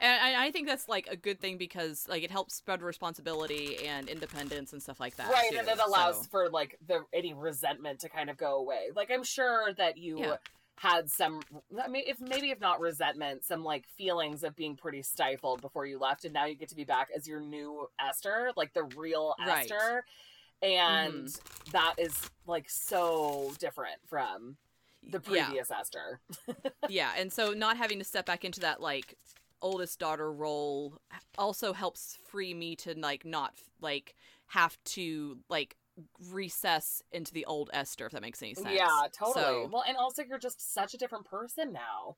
and 0.00 0.20
I, 0.36 0.46
I 0.46 0.50
think 0.50 0.66
that's 0.66 0.88
like 0.88 1.06
a 1.10 1.16
good 1.16 1.40
thing 1.40 1.56
because 1.58 2.06
like 2.08 2.22
it 2.22 2.30
helps 2.30 2.54
spread 2.54 2.82
responsibility 2.82 3.86
and 3.86 4.08
independence 4.08 4.72
and 4.72 4.82
stuff 4.82 5.00
like 5.00 5.16
that 5.16 5.30
right. 5.30 5.50
too, 5.50 5.58
And 5.58 5.68
it 5.68 5.78
allows 5.84 6.18
so- 6.22 6.26
for 6.30 6.48
like 6.50 6.78
the 6.86 7.04
any 7.12 7.32
resentment 7.34 8.00
to 8.00 8.08
kind 8.08 8.30
of 8.30 8.36
go 8.36 8.56
away. 8.56 8.88
Like 8.94 9.10
I'm 9.12 9.22
sure 9.24 9.72
that 9.74 9.96
you 9.98 10.18
Yeah. 10.18 10.36
had 10.78 11.08
some 11.10 11.40
I 11.82 11.88
mean 11.88 12.04
if 12.06 12.20
maybe 12.20 12.50
if 12.50 12.60
not 12.60 12.80
resentment, 12.80 13.44
some 13.44 13.62
like 13.62 13.86
feelings 13.96 14.42
of 14.42 14.56
being 14.56 14.76
pretty 14.76 15.02
stifled 15.02 15.60
before 15.60 15.86
you 15.86 15.98
left 15.98 16.24
and 16.24 16.34
now 16.34 16.44
you 16.46 16.54
get 16.56 16.68
to 16.70 16.76
be 16.76 16.84
back 16.84 17.08
as 17.16 17.28
your 17.28 17.40
new 17.40 17.88
Esther, 18.04 18.50
like 18.56 18.72
the 18.74 18.84
real 18.96 19.34
Right. 19.38 19.70
Esther. 19.70 20.04
And 20.62 21.26
Mm-hmm. 21.26 21.70
that 21.72 21.94
is 21.98 22.30
like 22.46 22.68
so 22.70 23.52
different 23.58 23.96
from 24.08 24.56
the 25.02 25.20
Yeah. 25.30 25.44
previous 25.46 25.70
Esther. 25.70 26.20
yeah 26.88 27.12
and 27.18 27.32
so 27.32 27.52
not 27.52 27.76
having 27.76 27.98
to 27.98 28.04
step 28.04 28.24
back 28.26 28.44
into 28.44 28.60
that 28.60 28.80
like 28.80 29.16
oldest 29.64 29.98
daughter 29.98 30.30
role 30.30 30.98
also 31.38 31.72
helps 31.72 32.18
free 32.30 32.52
me 32.54 32.76
to 32.76 32.94
like 32.98 33.24
not 33.24 33.54
like 33.80 34.14
have 34.48 34.76
to 34.84 35.38
like 35.48 35.74
recess 36.30 37.02
into 37.12 37.32
the 37.32 37.44
old 37.46 37.70
esther 37.72 38.06
if 38.06 38.12
that 38.12 38.20
makes 38.22 38.42
any 38.42 38.54
sense 38.54 38.68
Yeah, 38.76 38.86
totally. 39.16 39.42
So- 39.44 39.68
Well, 39.72 39.84
and 39.88 39.96
also 39.96 40.22
you're 40.22 40.38
just 40.38 40.74
such 40.74 40.92
a 40.94 40.98
different 40.98 41.24
person 41.24 41.72
now, 41.72 42.16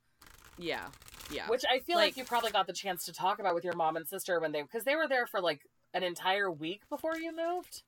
yeah 0.59 0.87
yeah 1.31 1.49
which 1.49 1.65
I 1.71 1.79
feel 1.81 1.97
like, 1.97 2.09
Like- 2.09 2.17
you 2.17 2.25
probably 2.25 2.51
got 2.51 2.67
the 2.67 2.73
chance 2.73 3.05
to 3.05 3.13
talk 3.13 3.39
about 3.39 3.55
with 3.55 3.65
your 3.65 3.75
mom 3.77 3.97
and 3.97 4.07
sister 4.09 4.41
when 4.41 4.53
they 4.53 4.63
because 4.63 4.85
they 4.85 4.97
were 4.97 5.07
there 5.09 5.27
for 5.27 5.41
like 5.41 5.61
an 5.95 6.03
entire 6.03 6.51
week 6.51 6.83
before 6.91 7.17
you 7.17 7.35
moved. 7.35 7.83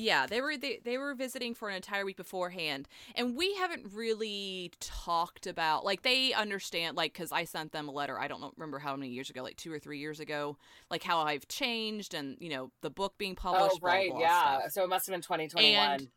Yeah, 0.00 0.26
they 0.26 0.40
were 0.40 0.56
they, 0.56 0.78
they 0.84 0.96
were 0.96 1.12
visiting 1.12 1.54
for 1.54 1.68
an 1.68 1.74
entire 1.74 2.04
week 2.04 2.16
beforehand, 2.16 2.86
and 3.16 3.36
we 3.36 3.52
haven't 3.56 3.92
really 3.92 4.70
talked 4.78 5.48
about 5.48 5.84
like 5.84 6.02
they 6.02 6.32
understand 6.32 6.96
like 6.96 7.12
because 7.12 7.32
I 7.32 7.42
sent 7.42 7.72
them 7.72 7.88
a 7.88 7.90
letter. 7.90 8.16
I 8.16 8.28
don't 8.28 8.40
know, 8.40 8.52
remember 8.56 8.78
how 8.78 8.94
many 8.94 9.10
years 9.10 9.28
ago, 9.28 9.42
like 9.42 9.56
two 9.56 9.72
or 9.72 9.80
three 9.80 9.98
years 9.98 10.20
ago, 10.20 10.56
like 10.88 11.02
how 11.02 11.18
I've 11.18 11.48
changed 11.48 12.14
and 12.14 12.36
you 12.38 12.48
know 12.48 12.70
the 12.80 12.90
book 12.90 13.18
being 13.18 13.36
oh, 13.38 13.42
published. 13.42 13.80
oh, 13.82 13.86
right, 13.86 14.10
blah, 14.10 14.20
yeah. 14.20 14.58
stuff. 14.58 14.70
So 14.70 14.84
it 14.84 14.88
must 14.88 15.06
have 15.06 15.14
been 15.14 15.22
2021. 15.22 16.08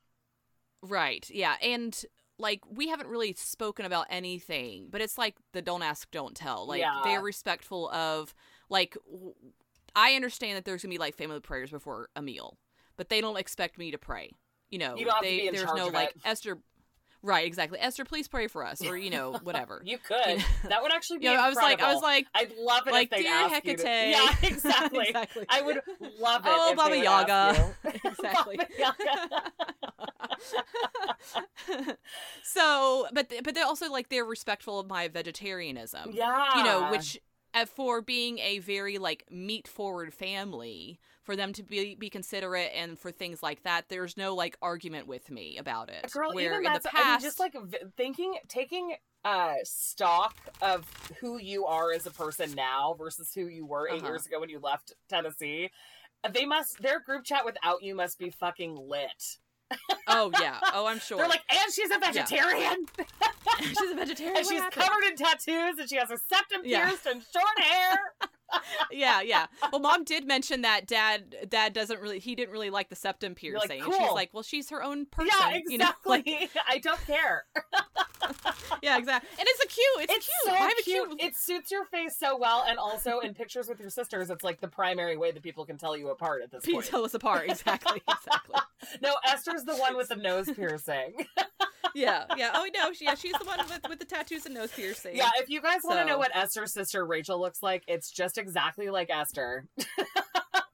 Right, 0.84 1.28
yeah, 1.32 1.56
and 1.64 2.06
like 2.38 2.62
we 2.70 2.88
haven't 2.90 3.10
really 3.10 3.34
spoken 3.34 3.86
about 3.88 4.06
anything, 4.12 4.90
but 4.92 5.02
it's 5.02 5.18
like 5.18 5.38
the 5.54 5.62
don't 5.64 5.82
ask, 5.82 6.10
don't 6.12 6.36
tell. 6.36 6.68
Like 6.68 6.82
Yeah. 6.82 7.02
they're 7.04 7.22
respectful 7.22 7.90
of 7.90 8.36
like 8.70 8.96
w- 9.12 9.34
I 9.96 10.14
understand 10.14 10.58
that 10.58 10.66
there's 10.66 10.84
gonna 10.84 10.94
be 10.94 11.00
like 11.00 11.16
family 11.16 11.40
prayers 11.40 11.72
before 11.72 12.10
a 12.16 12.22
meal, 12.22 12.58
but 12.98 13.10
they 13.10 13.22
don't 13.22 13.38
expect 13.38 13.78
me 13.78 13.92
to 13.92 13.98
pray. 13.98 14.32
You 14.70 14.80
know, 14.80 14.96
You 14.96 15.06
don't 15.06 15.14
have 15.16 15.24
to 15.24 15.30
they 15.30 15.50
there's 15.50 15.74
no 15.74 15.88
like 15.88 16.10
it. 16.10 16.22
Esther. 16.26 16.58
Right, 17.24 17.46
exactly. 17.46 17.78
Esther, 17.80 18.04
please 18.04 18.28
pray 18.28 18.48
for 18.48 18.66
us, 18.66 18.84
or 18.84 18.98
you 18.98 19.12
know, 19.12 19.34
whatever. 19.44 19.84
You 19.86 20.00
could. 20.00 20.44
That 20.68 20.82
would 20.82 20.92
actually 20.92 21.20
be. 21.20 21.26
you 21.28 21.34
know, 21.36 21.40
I 21.42 21.50
was 21.50 21.58
like, 21.58 21.80
I 21.80 21.94
was 21.94 22.02
like, 22.02 22.26
I'd 22.34 22.52
love 22.58 22.88
it 22.88 22.92
like, 22.92 23.12
if 23.12 23.18
they 23.18 23.22
dear 23.24 23.40
you 23.42 23.48
to- 23.50 23.54
Hecate. 23.54 24.12
Yeah, 24.12 24.36
exactly. 24.50 25.06
exactly. 25.10 25.46
I 25.48 25.62
would 25.62 25.82
love 26.20 26.42
it. 26.46 26.52
Oh, 26.52 26.72
if 26.72 26.78
Baba 26.78 26.96
they 26.96 27.04
Yaga. 27.04 27.74
you. 27.84 27.92
exactly. 28.10 28.58
Baba 28.58 28.70
Yaga. 28.80 29.52
so, 32.44 33.08
but 33.14 33.32
but 33.44 33.54
they're 33.54 33.66
also 33.66 33.90
like 33.92 34.10
they're 34.10 34.26
respectful 34.26 34.80
of 34.80 34.88
my 34.88 35.08
vegetarianism. 35.08 36.12
yeah. 36.14 36.58
You 36.58 36.64
know, 36.64 36.92
which 36.92 37.20
for 37.76 38.02
being 38.02 38.40
a 38.40 38.60
very 38.60 38.98
like 38.98 39.26
meat 39.30 39.68
forward 39.68 40.14
family, 40.14 41.00
for 41.24 41.36
them 41.36 41.54
to 41.54 41.64
be 41.64 41.96
be 41.96 42.10
considerate 42.10 42.72
and 42.76 42.98
for 43.00 43.12
things 43.12 43.42
like 43.44 43.64
that, 43.64 43.86
there's 43.90 44.18
no 44.18 44.34
like 44.36 44.58
argument 44.62 45.08
with 45.08 45.30
me 45.30 45.58
about 45.58 45.90
it. 45.90 46.12
girl, 46.12 46.32
Where 46.34 46.46
even 46.46 46.66
in 46.66 46.74
that's 46.74 46.86
the 46.86 46.92
I 46.96 47.00
mean, 47.00 47.06
past, 47.06 47.24
just 47.24 47.40
like 47.40 47.56
thinking, 47.98 48.36
taking 48.48 48.96
uh 49.24 49.56
stock 49.64 50.34
of 50.64 50.84
who 51.20 51.38
you 51.38 51.66
are 51.68 51.92
as 51.94 52.08
a 52.08 52.12
person 52.12 52.52
now 52.56 52.96
versus 52.98 53.32
who 53.36 53.48
you 53.48 53.66
were 53.66 53.88
8 53.88 53.98
Uh-huh. 54.00 54.08
years 54.08 54.26
ago 54.26 54.40
when 54.40 54.50
you 54.50 54.60
left 54.60 54.94
Tennessee. 55.10 55.70
They 56.32 56.46
must 56.46 56.82
their 56.82 57.00
group 57.00 57.24
chat 57.24 57.46
without 57.46 57.84
you 57.84 57.94
must 57.96 58.18
be 58.20 58.30
fucking 58.32 58.76
lit. 58.76 59.38
oh 60.08 60.32
yeah, 60.40 60.60
oh 60.74 60.86
I'm 60.88 61.00
sure. 61.08 61.18
They're 61.18 61.28
like, 61.28 61.44
and 61.52 61.72
she's 61.74 61.92
a 61.92 62.00
vegetarian, 62.00 62.86
she's 63.60 63.92
a 63.92 63.96
vegetarian. 63.96 64.38
and 64.38 64.46
what 64.46 64.52
she's 64.52 64.62
happened?" 64.62 64.84
covered 64.86 65.04
in 65.06 65.16
tattoos, 65.16 65.80
and 65.80 65.88
she 65.90 65.98
has 65.98 66.10
her 66.10 66.18
septum 66.30 66.62
Yeah. 66.64 66.88
pierced 66.88 67.06
and 67.06 67.22
short 67.22 67.60
hair. 67.60 67.98
Yeah, 68.92 69.22
yeah. 69.22 69.48
Well, 69.72 69.82
mom 69.82 70.04
did 70.04 70.26
mention 70.26 70.62
that 70.62 70.88
dad 70.88 71.48
dad 71.50 71.74
doesn't 71.74 72.00
really 72.02 72.20
he 72.20 72.36
didn't 72.36 72.52
really 72.52 72.70
like 72.70 72.90
the 72.90 72.96
septum 72.96 73.36
You're 73.40 73.58
like, 73.60 73.70
piercing. 73.70 73.86
And 73.86 73.94
she's 73.94 74.12
like, 74.14 74.30
well, 74.34 74.44
she's 74.44 74.70
her 74.70 74.84
own 74.84 75.06
person. 75.06 75.32
yeah, 75.40 75.60
You 75.68 75.78
know, 75.78 75.86
exactly. 75.86 76.10
like, 76.10 76.50
I 76.68 76.78
don't 76.80 77.00
care. 77.06 77.46
yeah, 78.82 78.98
exactly. 78.98 79.30
And 79.38 79.48
it's 79.50 79.64
a 79.64 79.68
cute. 79.68 80.10
It's, 80.10 80.14
It's 80.14 80.26
cute. 80.26 80.46
so 80.46 80.52
I 80.52 80.58
have 80.58 80.72
a 80.80 80.84
cute. 80.84 81.08
cute. 81.08 81.22
It 81.22 81.36
suits 81.36 81.72
your 81.72 81.86
face 81.86 82.18
so 82.18 82.38
well, 82.38 82.64
and 82.68 82.78
also 82.78 83.20
in 83.20 83.34
pictures 83.34 83.68
with 83.68 83.80
your 83.80 83.90
sisters, 83.90 84.30
it's 84.30 84.44
like 84.44 84.62
the 84.62 84.68
primary 84.68 85.18
way 85.18 85.32
that 85.32 85.44
people 85.44 85.66
can 85.66 85.78
tell 85.78 85.96
you 85.96 86.10
apart 86.10 86.42
at 86.44 86.52
this 86.52 86.64
Pete 86.64 86.76
point. 86.76 86.86
tell 86.88 87.04
us 87.06 87.14
apart. 87.14 87.50
Exactly. 87.50 88.02
Exactly. 88.12 88.60
No, 89.02 89.16
Esther's 89.26 89.64
the 89.64 89.76
one 89.76 89.96
with 89.96 90.10
the 90.10 90.16
nose 90.16 90.50
piercing. 90.56 91.26
yeah. 91.96 92.26
Yeah. 92.38 92.52
Oh 92.54 92.68
no. 92.74 92.94
She, 92.94 93.06
yeah. 93.06 93.16
She's 93.16 93.34
the 93.34 93.46
one 93.46 93.60
with, 93.70 93.82
with 93.90 94.00
the 94.00 94.06
tattoos 94.06 94.46
and 94.46 94.56
nose 94.56 94.72
piercing. 94.72 95.16
yeah, 95.16 95.30
if 95.38 95.50
you 95.50 95.62
guys 95.62 95.80
want 95.84 96.00
to 96.00 96.06
know 96.06 96.18
what 96.18 96.36
Esther's 96.36 96.74
sister 96.74 97.06
Rachel 97.06 97.40
looks 97.40 97.62
like, 97.64 97.84
it's 97.88 98.12
just 98.12 98.38
exactly 98.38 98.90
like 98.90 99.10
Esther. 99.10 99.68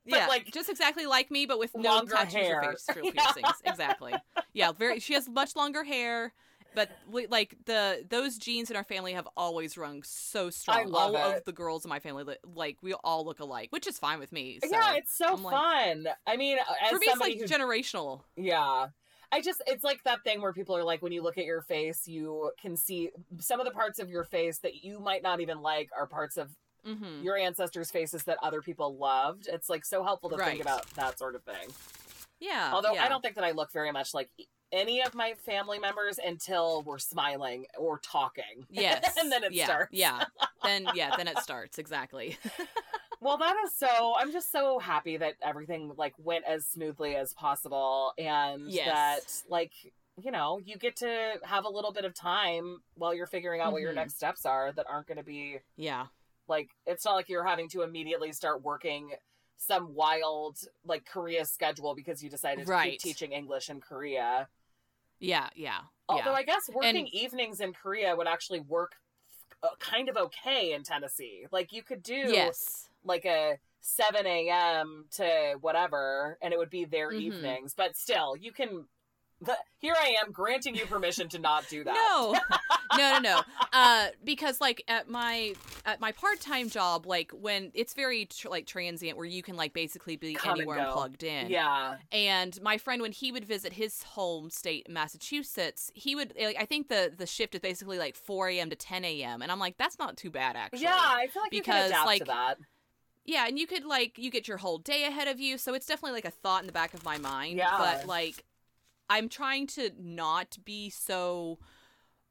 yeah. 0.05 0.27
like, 0.27 0.51
just 0.51 0.69
exactly 0.69 1.05
like 1.05 1.31
me, 1.31 1.45
but 1.45 1.59
with 1.59 1.71
no 1.75 1.89
longer 1.95 2.13
tattoos 2.15 2.33
hair. 2.33 2.61
or 2.63 2.71
face 2.71 2.85
real 2.95 3.11
piercings. 3.11 3.47
Exactly. 3.65 4.13
Yeah. 4.53 4.71
Very. 4.71 4.99
She 4.99 5.13
has 5.13 5.27
much 5.29 5.55
longer 5.55 5.83
hair. 5.83 6.33
But 6.75 6.89
we, 7.09 7.27
like 7.27 7.55
the 7.65 8.05
those 8.09 8.37
genes 8.37 8.69
in 8.69 8.75
our 8.75 8.83
family 8.83 9.13
have 9.13 9.27
always 9.35 9.77
rung 9.77 10.03
so 10.03 10.49
strong. 10.49 10.89
love 10.89 11.15
all 11.15 11.31
it. 11.31 11.37
of 11.37 11.45
the 11.45 11.51
girls 11.51 11.85
in 11.85 11.89
my 11.89 11.99
family, 11.99 12.23
like 12.55 12.77
we 12.81 12.93
all 12.93 13.25
look 13.25 13.39
alike, 13.39 13.67
which 13.71 13.87
is 13.87 13.97
fine 13.97 14.19
with 14.19 14.31
me. 14.31 14.59
So. 14.63 14.69
yeah, 14.69 14.93
it's 14.95 15.17
so 15.17 15.33
I'm 15.33 15.43
like- 15.43 15.53
fun. 15.55 16.07
I 16.27 16.37
mean, 16.37 16.57
as 16.83 16.89
for 16.91 16.97
me, 16.99 17.07
it's 17.07 17.19
like 17.19 17.37
who 17.39 17.45
generational. 17.45 18.21
Yeah. 18.35 18.87
I 19.29 19.41
just, 19.41 19.61
it's 19.67 19.83
like 19.83 20.03
that 20.05 20.23
thing 20.23 20.39
where 20.41 20.53
people 20.53 20.77
are 20.77 20.85
like, 20.85 21.01
when 21.01 21.11
you 21.11 21.21
look 21.21 21.37
at 21.37 21.43
your 21.43 21.61
face, 21.61 22.07
you 22.07 22.51
can 22.61 22.77
see 22.77 23.09
some 23.39 23.59
of 23.59 23.65
the 23.65 23.73
parts 23.73 23.99
of 23.99 24.09
your 24.09 24.23
face 24.23 24.59
that 24.59 24.85
you 24.85 25.01
might 25.01 25.21
not 25.21 25.41
even 25.41 25.61
like 25.61 25.89
are 25.97 26.07
parts 26.07 26.37
of 26.37 26.49
hmm 26.85 27.21
your 27.23 27.35
ancestors' 27.37 27.91
faces 27.91 28.23
that 28.23 28.37
other 28.41 28.61
people 28.61 28.95
loved. 28.95 29.49
It's 29.51 29.67
like 29.67 29.83
so 29.83 30.01
helpful 30.03 30.29
to 30.29 30.37
Right. 30.37 30.51
think 30.51 30.61
about 30.61 30.89
that 30.91 31.19
sort 31.19 31.35
of 31.35 31.43
thing. 31.43 31.67
Yeah. 32.39 32.71
Although 32.73 32.93
yeah. 32.93 33.03
I 33.03 33.09
don't 33.09 33.21
think 33.21 33.35
that 33.35 33.43
I 33.43 33.51
look 33.51 33.73
very 33.73 33.91
much 33.91 34.13
like 34.13 34.29
any 34.71 35.01
of 35.01 35.15
my 35.15 35.33
family 35.33 35.79
members 35.79 36.19
until 36.23 36.83
we're 36.83 36.99
smiling 36.99 37.65
or 37.77 37.99
talking. 37.99 38.43
Yes. 38.69 39.15
and 39.19 39.31
then 39.31 39.43
it 39.43 39.53
yeah, 39.53 39.65
starts. 39.65 39.93
Yeah. 39.93 40.23
Then 40.63 40.87
yeah, 40.95 41.15
then 41.15 41.27
it 41.27 41.37
starts 41.39 41.77
exactly. 41.77 42.37
Well, 43.19 43.37
that 43.39 43.55
is 43.65 43.73
so. 43.73 44.13
I'm 44.17 44.31
just 44.31 44.51
so 44.51 44.77
happy 44.77 45.17
that 45.17 45.33
everything 45.41 45.91
like 45.97 46.13
went 46.19 46.45
as 46.45 46.67
smoothly 46.67 47.15
as 47.15 47.33
possible, 47.33 48.13
and 48.17 48.69
Yes. 48.69 48.85
that 48.85 49.49
like 49.51 49.71
you 50.21 50.29
know 50.29 50.59
you 50.63 50.77
get 50.77 50.97
to 50.97 51.33
have 51.43 51.65
a 51.65 51.69
little 51.69 51.91
bit 51.91 52.05
of 52.05 52.13
time 52.13 52.79
while 52.93 53.13
you're 53.15 53.25
figuring 53.25 53.59
out 53.59 53.71
what 53.71 53.81
your 53.81 53.91
Mhm. 53.91 53.95
next 53.95 54.17
steps 54.17 54.45
are 54.45 54.71
that 54.71 54.85
aren't 54.87 55.07
going 55.07 55.17
to 55.17 55.23
be 55.23 55.59
yeah. 55.75 56.07
like 56.47 56.69
it's 56.85 57.05
not 57.05 57.13
like 57.15 57.27
you're 57.27 57.43
having 57.43 57.69
to 57.69 57.81
immediately 57.81 58.31
start 58.33 58.61
working 58.61 59.11
some 59.57 59.95
wild 59.95 60.57
like 60.85 61.03
Korea 61.05 61.43
schedule 61.45 61.95
because 61.95 62.23
you 62.23 62.29
decided 62.29 62.67
to 62.67 62.83
keep 62.83 62.99
teaching 62.99 63.31
English 63.31 63.69
in 63.69 63.81
Korea. 63.81 64.47
Yeah. 65.19 65.49
Yeah. 65.55 65.79
Although 66.09 66.31
yeah. 66.31 66.37
I 66.37 66.43
guess 66.43 66.69
working 66.73 66.95
And- 67.05 67.13
evenings 67.13 67.59
in 67.59 67.73
Korea 67.73 68.15
would 68.15 68.27
actually 68.27 68.61
work 68.61 68.93
uh, 69.63 69.69
kind 69.79 70.07
of 70.07 70.17
okay 70.17 70.73
in 70.73 70.83
Tennessee. 70.83 71.45
Like 71.51 71.73
you 71.73 71.81
could 71.81 72.03
do 72.03 72.13
yes. 72.13 72.89
like 73.03 73.25
a 73.25 73.57
7 73.81 74.25
a.m. 74.25 75.05
to 75.11 75.55
whatever, 75.61 76.37
and 76.41 76.53
it 76.53 76.57
would 76.59 76.69
be 76.69 76.85
their 76.85 77.11
Mhm. 77.11 77.21
evenings. 77.21 77.73
But 77.75 77.95
still, 77.97 78.35
you 78.35 78.51
can. 78.51 78.87
The, 79.39 79.55
here 79.77 79.93
I 79.95 80.15
am 80.23 80.31
granting 80.31 80.73
you 80.73 80.87
permission 80.87 81.29
to 81.29 81.39
not 81.39 81.67
do 81.69 81.83
that. 81.83 81.93
No. 81.93 82.33
no, 82.97 83.19
no, 83.19 83.19
no. 83.19 83.41
Uh, 83.71 84.07
because 84.23 84.59
like 84.59 84.83
at 84.87 85.09
my 85.09 85.53
at 85.85 85.99
my 85.99 86.11
part 86.11 86.39
time 86.39 86.69
job, 86.69 87.05
like 87.05 87.31
when 87.31 87.71
it's 87.75 87.93
very 87.93 88.25
tr- 88.25 88.49
like 88.49 88.65
transient, 88.65 89.15
where 89.15 89.27
you 89.27 89.43
can 89.43 89.55
like 89.55 89.73
basically 89.73 90.15
be 90.15 90.33
Come 90.33 90.59
anywhere 90.59 90.79
and 90.79 90.91
plugged 90.91 91.23
in. 91.23 91.49
Yeah. 91.49 91.97
And 92.11 92.59
my 92.63 92.79
friend, 92.79 93.01
when 93.01 93.11
he 93.11 93.31
would 93.31 93.45
visit 93.45 93.73
his 93.73 94.01
home 94.01 94.49
state, 94.49 94.89
Massachusetts, 94.89 95.91
he 95.93 96.15
would 96.15 96.33
like 96.39 96.57
I 96.59 96.65
think 96.65 96.89
the 96.89 97.13
the 97.15 97.27
shift 97.27 97.53
is 97.53 97.61
basically 97.61 97.99
like 97.99 98.15
4 98.15 98.49
a.m. 98.49 98.71
to 98.71 98.75
10 98.75 99.05
a.m. 99.05 99.43
And 99.43 99.51
I'm 99.51 99.59
like, 99.59 99.77
that's 99.77 99.99
not 99.99 100.17
too 100.17 100.31
bad 100.31 100.55
actually. 100.55 100.81
Yeah, 100.81 100.97
I 100.97 101.27
feel 101.27 101.43
like 101.43 101.53
you 101.53 101.61
Because, 101.61 101.91
can 101.91 102.05
like, 102.07 102.19
to 102.21 102.25
that. 102.25 102.57
Yeah, 103.27 103.45
and 103.45 103.59
you 103.59 103.67
could 103.67 103.83
like 103.85 104.17
you 104.17 104.31
get 104.31 104.47
your 104.47 104.57
whole 104.57 104.77
day 104.77 105.03
ahead 105.03 105.27
of 105.27 105.39
you, 105.39 105.57
so 105.57 105.73
it's 105.73 105.85
definitely 105.85 106.13
like 106.13 106.25
a 106.25 106.31
thought 106.31 106.61
in 106.61 106.65
the 106.65 106.73
back 106.73 106.93
of 106.93 107.03
my 107.03 107.17
mind. 107.17 107.57
Yeah. 107.57 107.75
But 107.77 108.07
like 108.07 108.45
I'm 109.09 109.29
trying 109.29 109.67
to 109.67 109.91
not 109.97 110.57
be 110.65 110.89
so 110.89 111.59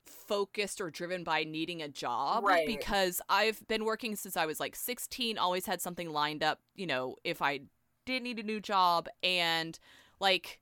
focused 0.04 0.80
or 0.80 0.90
driven 0.90 1.24
by 1.24 1.44
needing 1.44 1.82
a 1.82 1.88
job 1.88 2.44
Right. 2.44 2.66
because 2.66 3.20
I've 3.28 3.66
been 3.68 3.84
working 3.84 4.16
since 4.16 4.36
I 4.36 4.46
was 4.46 4.60
like 4.60 4.76
16, 4.76 5.38
always 5.38 5.66
had 5.66 5.80
something 5.80 6.10
lined 6.10 6.42
up, 6.42 6.60
you 6.74 6.86
know, 6.86 7.16
if 7.24 7.40
I 7.42 7.60
did 8.04 8.22
need 8.22 8.38
a 8.38 8.42
new 8.42 8.60
job 8.60 9.08
and 9.22 9.78
like 10.20 10.60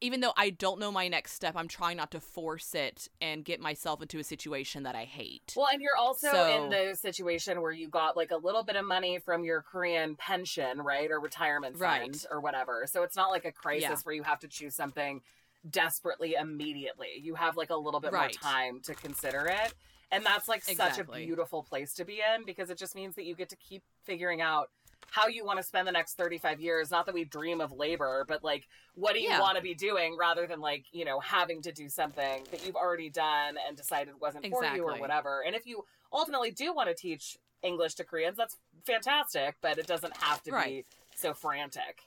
even 0.00 0.20
though 0.20 0.32
I 0.36 0.50
don't 0.50 0.78
know 0.78 0.92
my 0.92 1.08
next 1.08 1.32
step, 1.32 1.54
I'm 1.56 1.68
trying 1.68 1.96
not 1.96 2.10
to 2.10 2.20
force 2.20 2.74
it 2.74 3.08
and 3.20 3.44
get 3.44 3.60
myself 3.60 4.02
into 4.02 4.18
a 4.18 4.24
situation 4.24 4.82
that 4.82 4.94
I 4.94 5.04
hate. 5.04 5.54
Well, 5.56 5.68
and 5.72 5.80
you're 5.80 5.96
also 5.96 6.30
So- 6.30 6.64
in 6.64 6.70
the 6.70 6.94
situation 6.96 7.62
where 7.62 7.72
you 7.72 7.88
got 7.88 8.16
like 8.16 8.30
a 8.30 8.36
little 8.36 8.62
bit 8.62 8.76
of 8.76 8.84
money 8.84 9.18
from 9.18 9.44
your 9.44 9.62
Korean 9.62 10.16
pension, 10.16 10.82
right? 10.82 11.10
Or 11.10 11.18
retirement 11.18 11.78
fund 11.78 11.82
Right. 11.82 12.24
or 12.30 12.40
whatever. 12.40 12.86
So 12.86 13.02
it's 13.02 13.16
not 13.16 13.30
like 13.30 13.44
a 13.44 13.52
crisis 13.52 13.82
Yeah. 13.90 13.96
where 14.04 14.14
you 14.14 14.22
have 14.22 14.40
to 14.40 14.48
choose 14.48 14.74
something 14.74 15.22
desperately 15.68 16.34
immediately. 16.34 17.18
You 17.20 17.34
have 17.34 17.56
like 17.56 17.70
a 17.70 17.76
little 17.76 18.00
bit 18.00 18.12
Right. 18.12 18.36
more 18.42 18.52
time 18.52 18.80
to 18.82 18.94
consider 18.94 19.46
it. 19.48 19.74
And 20.12 20.24
that's 20.24 20.46
like 20.46 20.62
such 20.62 20.98
a 20.98 21.04
beautiful 21.04 21.64
place 21.64 21.92
to 21.94 22.04
be 22.04 22.20
in 22.20 22.44
because 22.44 22.70
it 22.70 22.78
just 22.78 22.94
means 22.94 23.16
that 23.16 23.24
you 23.24 23.34
get 23.34 23.48
to 23.48 23.56
keep 23.56 23.82
figuring 24.04 24.40
out 24.40 24.70
how 25.10 25.28
you 25.28 25.44
want 25.44 25.58
to 25.58 25.62
spend 25.62 25.88
the 25.88 25.92
next 25.92 26.14
35 26.14 26.60
years. 26.60 26.90
Not 26.90 27.06
that 27.06 27.14
we 27.14 27.24
dream 27.24 27.60
of 27.60 27.72
labor, 27.72 28.24
but 28.28 28.44
like, 28.44 28.68
what 28.94 29.14
do 29.14 29.20
you 29.20 29.30
Yeah. 29.30 29.40
want 29.40 29.56
to 29.56 29.62
be 29.62 29.74
doing 29.74 30.16
rather 30.16 30.46
than 30.46 30.60
like, 30.60 30.84
you 30.92 31.04
know, 31.04 31.20
having 31.20 31.62
to 31.62 31.72
do 31.72 31.88
something 31.88 32.44
that 32.50 32.66
you've 32.66 32.76
already 32.76 33.08
done 33.08 33.56
and 33.66 33.76
decided 33.76 34.20
wasn't 34.20 34.46
for 34.46 34.64
you 34.64 34.82
or 34.84 34.98
whatever. 34.98 35.42
And 35.46 35.54
if 35.54 35.66
you 35.66 35.84
ultimately 36.12 36.50
do 36.50 36.74
want 36.74 36.88
to 36.88 36.94
teach 36.94 37.38
English 37.62 37.94
to 37.94 38.04
Koreans, 38.04 38.36
that's 38.36 38.58
fantastic, 38.84 39.56
but 39.62 39.78
it 39.78 39.86
doesn't 39.86 40.16
have 40.18 40.42
to 40.42 40.52
be 40.64 40.84
so 41.14 41.32
frantic. 41.32 42.02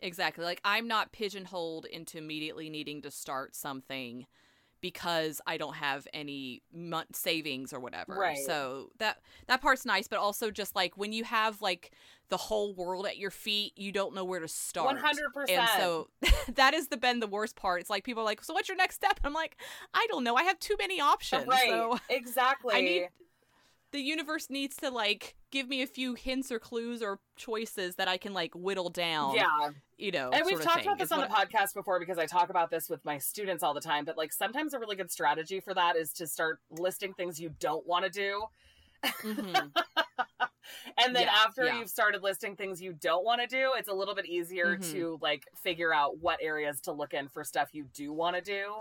Exactly. 0.00 0.44
Like 0.44 0.60
I'm 0.64 0.88
not 0.88 1.12
pigeonholed 1.12 1.84
into 1.84 2.18
immediately 2.18 2.70
needing 2.70 3.02
to 3.02 3.10
start 3.10 3.54
something 3.54 4.26
because 4.82 5.40
I 5.46 5.56
don't 5.56 5.76
have 5.76 6.06
any 6.12 6.60
month 6.74 7.16
savings 7.16 7.72
or 7.72 7.80
whatever. 7.80 8.14
Right. 8.14 8.36
So 8.36 8.90
that 8.98 9.20
that 9.46 9.62
part's 9.62 9.86
nice, 9.86 10.08
but 10.08 10.18
also 10.18 10.50
just 10.50 10.76
like 10.76 10.98
when 10.98 11.12
you 11.14 11.24
have 11.24 11.62
like 11.62 11.92
the 12.28 12.36
whole 12.36 12.74
world 12.74 13.06
at 13.06 13.16
your 13.16 13.30
feet, 13.30 13.72
you 13.76 13.92
don't 13.92 14.14
know 14.14 14.24
where 14.24 14.40
to 14.40 14.48
start. 14.48 14.98
100%. 14.98 15.48
And 15.48 15.68
so 15.78 16.08
that 16.54 16.74
has 16.74 16.88
the 16.88 16.98
been 16.98 17.20
the 17.20 17.26
worst 17.26 17.56
part. 17.56 17.80
It's 17.80 17.88
like 17.88 18.04
people 18.04 18.22
are 18.22 18.26
like, 18.26 18.44
"So 18.44 18.52
what's 18.52 18.68
your 18.68 18.76
next 18.76 18.96
step?" 18.96 19.20
I'm 19.24 19.32
like, 19.32 19.56
"I 19.94 20.06
don't 20.10 20.24
know. 20.24 20.34
I 20.34 20.42
have 20.42 20.58
too 20.58 20.76
many 20.78 21.00
options." 21.00 21.46
right. 21.46 21.70
So 21.70 21.98
exactly. 22.10 22.74
I 22.76 22.80
need 22.80 23.08
the 23.92 24.00
universe 24.00 24.48
needs 24.50 24.76
to 24.76 24.90
like 24.90 25.36
give 25.50 25.68
me 25.68 25.82
a 25.82 25.86
few 25.86 26.14
hints 26.14 26.50
or 26.50 26.58
clues 26.58 27.02
or 27.02 27.20
choices 27.36 27.96
that 27.96 28.08
I 28.08 28.16
can 28.16 28.32
like 28.34 28.52
whittle 28.54 28.88
down. 28.90 29.34
yeah. 29.34 29.70
You 29.98 30.10
know, 30.10 30.30
and 30.32 30.44
we've 30.44 30.60
talked 30.60 30.82
about 30.82 30.98
this 30.98 31.12
on 31.12 31.20
the 31.20 31.26
podcast 31.26 31.74
before 31.74 32.00
because 32.00 32.18
I 32.18 32.26
talk 32.26 32.50
about 32.50 32.70
this 32.70 32.88
with 32.88 33.04
my 33.04 33.18
students 33.18 33.62
all 33.62 33.72
the 33.74 33.80
time. 33.80 34.04
But 34.04 34.16
like 34.16 34.32
sometimes 34.32 34.74
a 34.74 34.78
really 34.80 34.96
good 34.96 35.10
strategy 35.12 35.60
for 35.60 35.74
that 35.74 35.94
is 35.96 36.12
to 36.14 36.26
start 36.26 36.58
listing 36.70 37.14
things 37.14 37.38
you 37.40 37.54
don't 37.60 37.86
want 37.86 38.04
to 38.04 38.10
do. 38.10 38.42
Mhm. 39.04 39.70
and 40.98 41.14
then 41.14 41.22
Yeah, 41.26 41.34
after 41.46 41.66
yeah. 41.66 41.78
you've 41.78 41.90
started 41.90 42.22
listing 42.22 42.56
things 42.56 42.80
you 42.80 42.92
don't 42.94 43.24
want 43.24 43.40
to 43.42 43.46
do, 43.46 43.72
it's 43.76 43.88
a 43.88 43.92
little 43.92 44.14
bit 44.14 44.26
easier 44.26 44.76
Mhm. 44.76 44.92
to 44.92 45.18
like 45.20 45.44
figure 45.62 45.92
out 45.94 46.18
what 46.18 46.38
areas 46.42 46.80
to 46.82 46.92
look 46.92 47.12
in 47.14 47.28
for 47.28 47.44
stuff 47.44 47.70
you 47.72 47.84
do 47.94 48.12
want 48.12 48.36
to 48.36 48.42
do. 48.42 48.80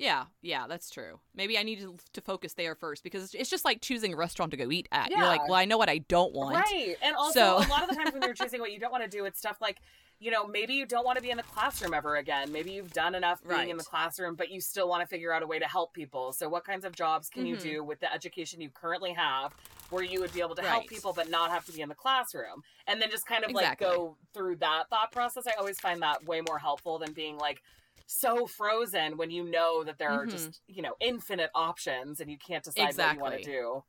Yeah, 0.00 0.24
yeah, 0.40 0.66
that's 0.66 0.88
true. 0.90 1.20
Maybe 1.34 1.58
I 1.58 1.62
need 1.62 1.80
to, 1.80 1.96
to 2.14 2.20
focus 2.22 2.54
there 2.54 2.74
first 2.74 3.02
because 3.04 3.22
it's- 3.24 3.40
it's 3.40 3.50
just 3.50 3.64
like 3.66 3.82
choosing 3.82 4.14
a 4.14 4.16
restaurant 4.16 4.50
to 4.52 4.56
go 4.56 4.70
eat 4.70 4.88
at. 4.90 5.10
Yeah. 5.10 5.18
You're 5.18 5.26
like, 5.26 5.44
well, 5.46 5.54
I 5.58 5.66
know 5.66 5.76
what 5.78 5.90
I 5.90 5.98
don't 5.98 6.32
want. 6.32 6.54
Right. 6.56 6.96
And 7.02 7.14
also, 7.16 7.32
So- 7.40 7.56
a 7.58 7.68
lot 7.68 7.82
of 7.82 7.90
the 7.90 7.94
times 7.96 8.12
when 8.12 8.22
you're 8.22 8.34
choosing 8.42 8.60
what 8.60 8.72
you 8.72 8.78
don't 8.78 8.90
want 8.92 9.04
to 9.04 9.10
do, 9.10 9.26
it's 9.26 9.38
stuff 9.38 9.58
like, 9.60 9.80
you 10.18 10.30
know, 10.30 10.46
maybe 10.46 10.74
you 10.74 10.84
don't 10.86 11.04
want 11.04 11.16
to 11.16 11.22
be 11.22 11.30
in 11.30 11.36
the 11.38 11.42
classroom 11.42 11.92
ever 11.94 12.16
again. 12.16 12.50
Maybe 12.52 12.72
you've 12.72 12.92
done 12.92 13.14
enough 13.14 13.40
being 13.46 13.70
in 13.70 13.76
the 13.78 13.84
classroom, 13.84 14.34
but 14.36 14.50
you 14.50 14.60
still 14.60 14.86
want 14.88 15.00
to 15.02 15.06
figure 15.06 15.32
out 15.32 15.42
a 15.42 15.46
way 15.46 15.58
to 15.58 15.66
help 15.66 15.94
people. 15.94 16.32
So, 16.32 16.46
what 16.48 16.64
kinds 16.64 16.84
of 16.84 16.94
jobs 16.94 17.28
can 17.30 17.46
you 17.46 17.56
Mhm. 17.56 17.62
do 17.62 17.84
with 17.84 18.00
the 18.00 18.12
education 18.12 18.60
you 18.60 18.68
currently 18.70 19.12
have 19.14 19.54
where 19.88 20.02
you 20.04 20.20
would 20.20 20.32
be 20.34 20.40
able 20.40 20.54
to 20.56 20.62
help 20.62 20.86
people 20.88 21.12
but 21.14 21.30
not 21.30 21.50
have 21.50 21.64
to 21.66 21.72
be 21.72 21.80
in 21.80 21.88
the 21.88 21.94
classroom? 21.94 22.62
And 22.86 23.00
then 23.00 23.10
just 23.10 23.26
kind 23.26 23.44
of 23.44 23.50
Exactly. 23.50 23.86
like 23.86 23.96
go 23.96 24.16
through 24.34 24.56
that 24.56 24.88
thought 24.90 25.10
process. 25.10 25.46
I 25.46 25.52
always 25.58 25.80
find 25.80 26.02
that 26.02 26.24
way 26.24 26.42
more 26.42 26.58
helpful 26.58 26.98
than 26.98 27.12
being 27.12 27.38
like, 27.38 27.62
so 28.12 28.44
frozen 28.46 29.16
when 29.16 29.30
you 29.30 29.44
know 29.44 29.84
that 29.84 29.96
there 29.98 30.10
are 30.10 30.26
Mhm. 30.26 30.30
just 30.30 30.60
you 30.66 30.82
know 30.82 30.96
infinite 31.00 31.48
options 31.54 32.18
and 32.20 32.28
you 32.30 32.36
can't 32.38 32.64
decide 32.64 32.88
exactly. 32.88 33.22
what 33.22 33.30
you 33.30 33.36
want 33.36 33.44
to 33.44 33.50
do 33.50 33.84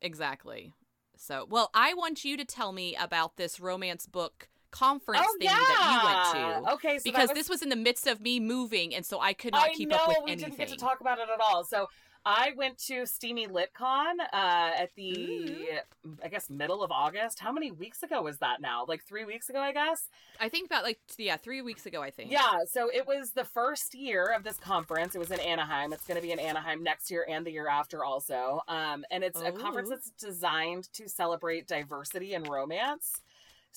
Exactly. 0.00 0.72
So, 1.16 1.46
well, 1.48 1.70
I 1.72 1.94
want 1.94 2.24
you 2.24 2.36
to 2.36 2.44
tell 2.44 2.72
me 2.72 2.96
about 2.96 3.36
this 3.36 3.60
romance 3.60 4.06
book 4.06 4.48
conference 4.72 5.24
oh 5.24 5.36
thingy 5.40 5.44
yeah 5.44 5.50
that 5.54 6.32
you 6.34 6.42
went 6.50 6.66
to. 6.66 6.72
okay 6.72 6.98
so 6.98 7.02
because 7.04 7.28
was- 7.28 7.36
this 7.38 7.48
was 7.48 7.62
in 7.62 7.68
the 7.68 7.76
midst 7.76 8.08
of 8.08 8.20
me 8.20 8.40
moving, 8.40 8.92
and 8.92 9.06
so 9.06 9.20
I 9.20 9.32
could 9.32 9.52
not 9.52 9.68
I 9.70 9.72
keep 9.72 9.88
know 9.88 9.96
up 9.98 10.08
with 10.08 10.16
we 10.24 10.32
anything. 10.32 10.48
didn't 10.50 10.58
get 10.58 10.68
to 10.70 10.76
talk 10.76 11.00
about 11.00 11.18
it 11.20 11.28
at 11.32 11.40
all. 11.40 11.62
So 11.62 11.86
I 12.26 12.52
went 12.56 12.78
to 12.86 13.04
Steamy 13.06 13.46
LitCon 13.46 14.14
uh, 14.32 14.70
at 14.78 14.90
the, 14.96 15.68
Ooh. 16.04 16.16
I 16.22 16.28
guess, 16.28 16.48
middle 16.48 16.82
of 16.82 16.90
August. 16.90 17.38
How 17.38 17.52
many 17.52 17.70
weeks 17.70 18.02
ago 18.02 18.22
was 18.22 18.38
that 18.38 18.60
now? 18.60 18.84
Like 18.88 19.04
three 19.04 19.24
weeks 19.24 19.50
ago, 19.50 19.60
I 19.60 19.72
guess. 19.72 20.08
I 20.40 20.48
think 20.48 20.66
about 20.66 20.84
like 20.84 20.98
yeah, 21.18 21.36
three 21.36 21.60
weeks 21.60 21.86
ago. 21.86 22.02
I 22.02 22.10
think. 22.10 22.30
Yeah. 22.30 22.58
So 22.70 22.90
it 22.92 23.06
was 23.06 23.32
the 23.32 23.44
first 23.44 23.94
year 23.94 24.32
of 24.34 24.42
this 24.42 24.56
conference. 24.56 25.14
It 25.14 25.18
was 25.18 25.30
in 25.30 25.40
Anaheim. 25.40 25.92
It's 25.92 26.06
going 26.06 26.20
to 26.20 26.26
be 26.26 26.32
in 26.32 26.38
Anaheim 26.38 26.82
next 26.82 27.10
year 27.10 27.26
and 27.28 27.44
the 27.44 27.50
year 27.50 27.68
after 27.68 28.04
also. 28.04 28.62
Um, 28.68 29.04
and 29.10 29.22
it's 29.22 29.40
a 29.40 29.52
conference 29.52 29.90
that's 29.90 30.10
designed 30.10 30.92
to 30.94 31.08
celebrate 31.08 31.66
diversity 31.66 32.34
and 32.34 32.48
romance. 32.48 33.20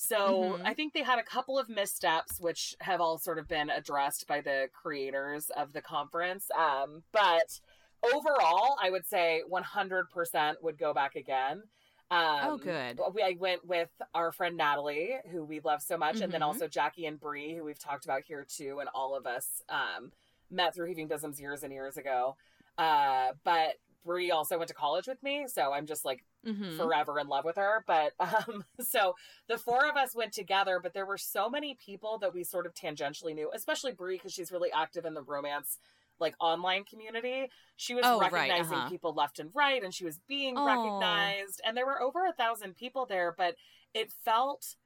So 0.00 0.16
Mhm. 0.58 0.62
I 0.64 0.74
think 0.74 0.94
they 0.94 1.02
had 1.02 1.18
a 1.18 1.24
couple 1.24 1.58
of 1.58 1.68
missteps, 1.68 2.38
which 2.40 2.76
have 2.80 3.00
all 3.00 3.18
sort 3.18 3.36
of 3.36 3.48
been 3.48 3.68
addressed 3.68 4.28
by 4.28 4.40
the 4.40 4.70
creators 4.72 5.50
of 5.50 5.72
the 5.72 5.82
conference. 5.82 6.48
Um, 6.56 7.02
but 7.10 7.60
overall, 8.02 8.76
I 8.82 8.90
would 8.90 9.06
say 9.06 9.42
100% 9.48 10.62
would 10.62 10.78
go 10.78 10.92
back 10.94 11.16
again. 11.16 11.62
Um, 12.10 12.38
Oh, 12.42 12.56
good. 12.56 12.98
We, 13.14 13.22
I 13.22 13.36
went 13.38 13.66
with 13.66 13.90
our 14.14 14.32
friend 14.32 14.56
Natalie, 14.56 15.16
who 15.30 15.44
we 15.44 15.60
love 15.60 15.82
so 15.82 15.98
much, 15.98 16.20
and 16.20 16.32
then 16.32 16.40
Mhm. 16.40 16.46
also 16.46 16.66
Jackie 16.68 17.04
and 17.06 17.20
Bree, 17.20 17.54
who 17.54 17.64
we've 17.64 17.78
talked 17.78 18.04
about 18.06 18.22
here 18.24 18.44
too, 18.48 18.78
and 18.80 18.88
all 18.94 19.14
of 19.14 19.26
us 19.26 19.62
um, 19.68 20.12
met 20.50 20.74
through 20.74 20.86
Heaving 20.88 21.08
Bosoms 21.08 21.38
years 21.38 21.62
and 21.62 21.72
years 21.72 21.96
ago. 21.98 22.36
Uh, 22.78 23.32
but 23.44 23.74
Bree 24.04 24.30
also 24.30 24.56
went 24.56 24.68
to 24.68 24.74
college 24.74 25.06
with 25.06 25.22
me, 25.22 25.46
so 25.48 25.72
I'm 25.72 25.84
just 25.86 26.04
like 26.06 26.24
Mhm. 26.46 26.76
forever 26.76 27.18
in 27.18 27.26
love 27.28 27.44
with 27.44 27.56
her. 27.56 27.84
But 27.86 28.12
um, 28.20 28.64
so 28.80 29.14
the 29.48 29.58
four 29.58 29.86
of 29.86 29.96
us 29.96 30.14
went 30.14 30.32
together, 30.32 30.80
but 30.80 30.94
there 30.94 31.04
were 31.04 31.18
so 31.18 31.50
many 31.50 31.74
people 31.74 32.16
that 32.20 32.32
we 32.32 32.42
sort 32.42 32.64
of 32.64 32.72
tangentially 32.72 33.34
knew, 33.34 33.50
especially 33.52 33.92
Brie 33.92 34.16
because 34.16 34.32
she's 34.32 34.50
really 34.52 34.70
active 34.72 35.04
in 35.04 35.12
the 35.12 35.22
romance 35.22 35.78
like 36.20 36.34
online 36.40 36.84
community. 36.84 37.48
She 37.76 37.94
was 37.94 38.12
Oh, 38.12 38.28
right, 38.28 38.56
recognizing 38.56 38.58
uh-huh. 38.58 38.90
people 38.90 39.14
left 39.14 39.38
and 39.38 39.50
right, 39.54 39.82
and 39.82 39.94
she 39.94 40.04
was 40.04 40.20
being 40.28 40.62
recognized. 40.62 41.60
And 41.64 41.76
there 41.76 41.86
were 41.86 42.02
over 42.02 42.26
a 42.26 42.32
thousand 42.32 42.76
people 42.76 43.06
there, 43.06 43.34
but 43.36 43.56
it 43.94 44.12
felt 44.24 44.76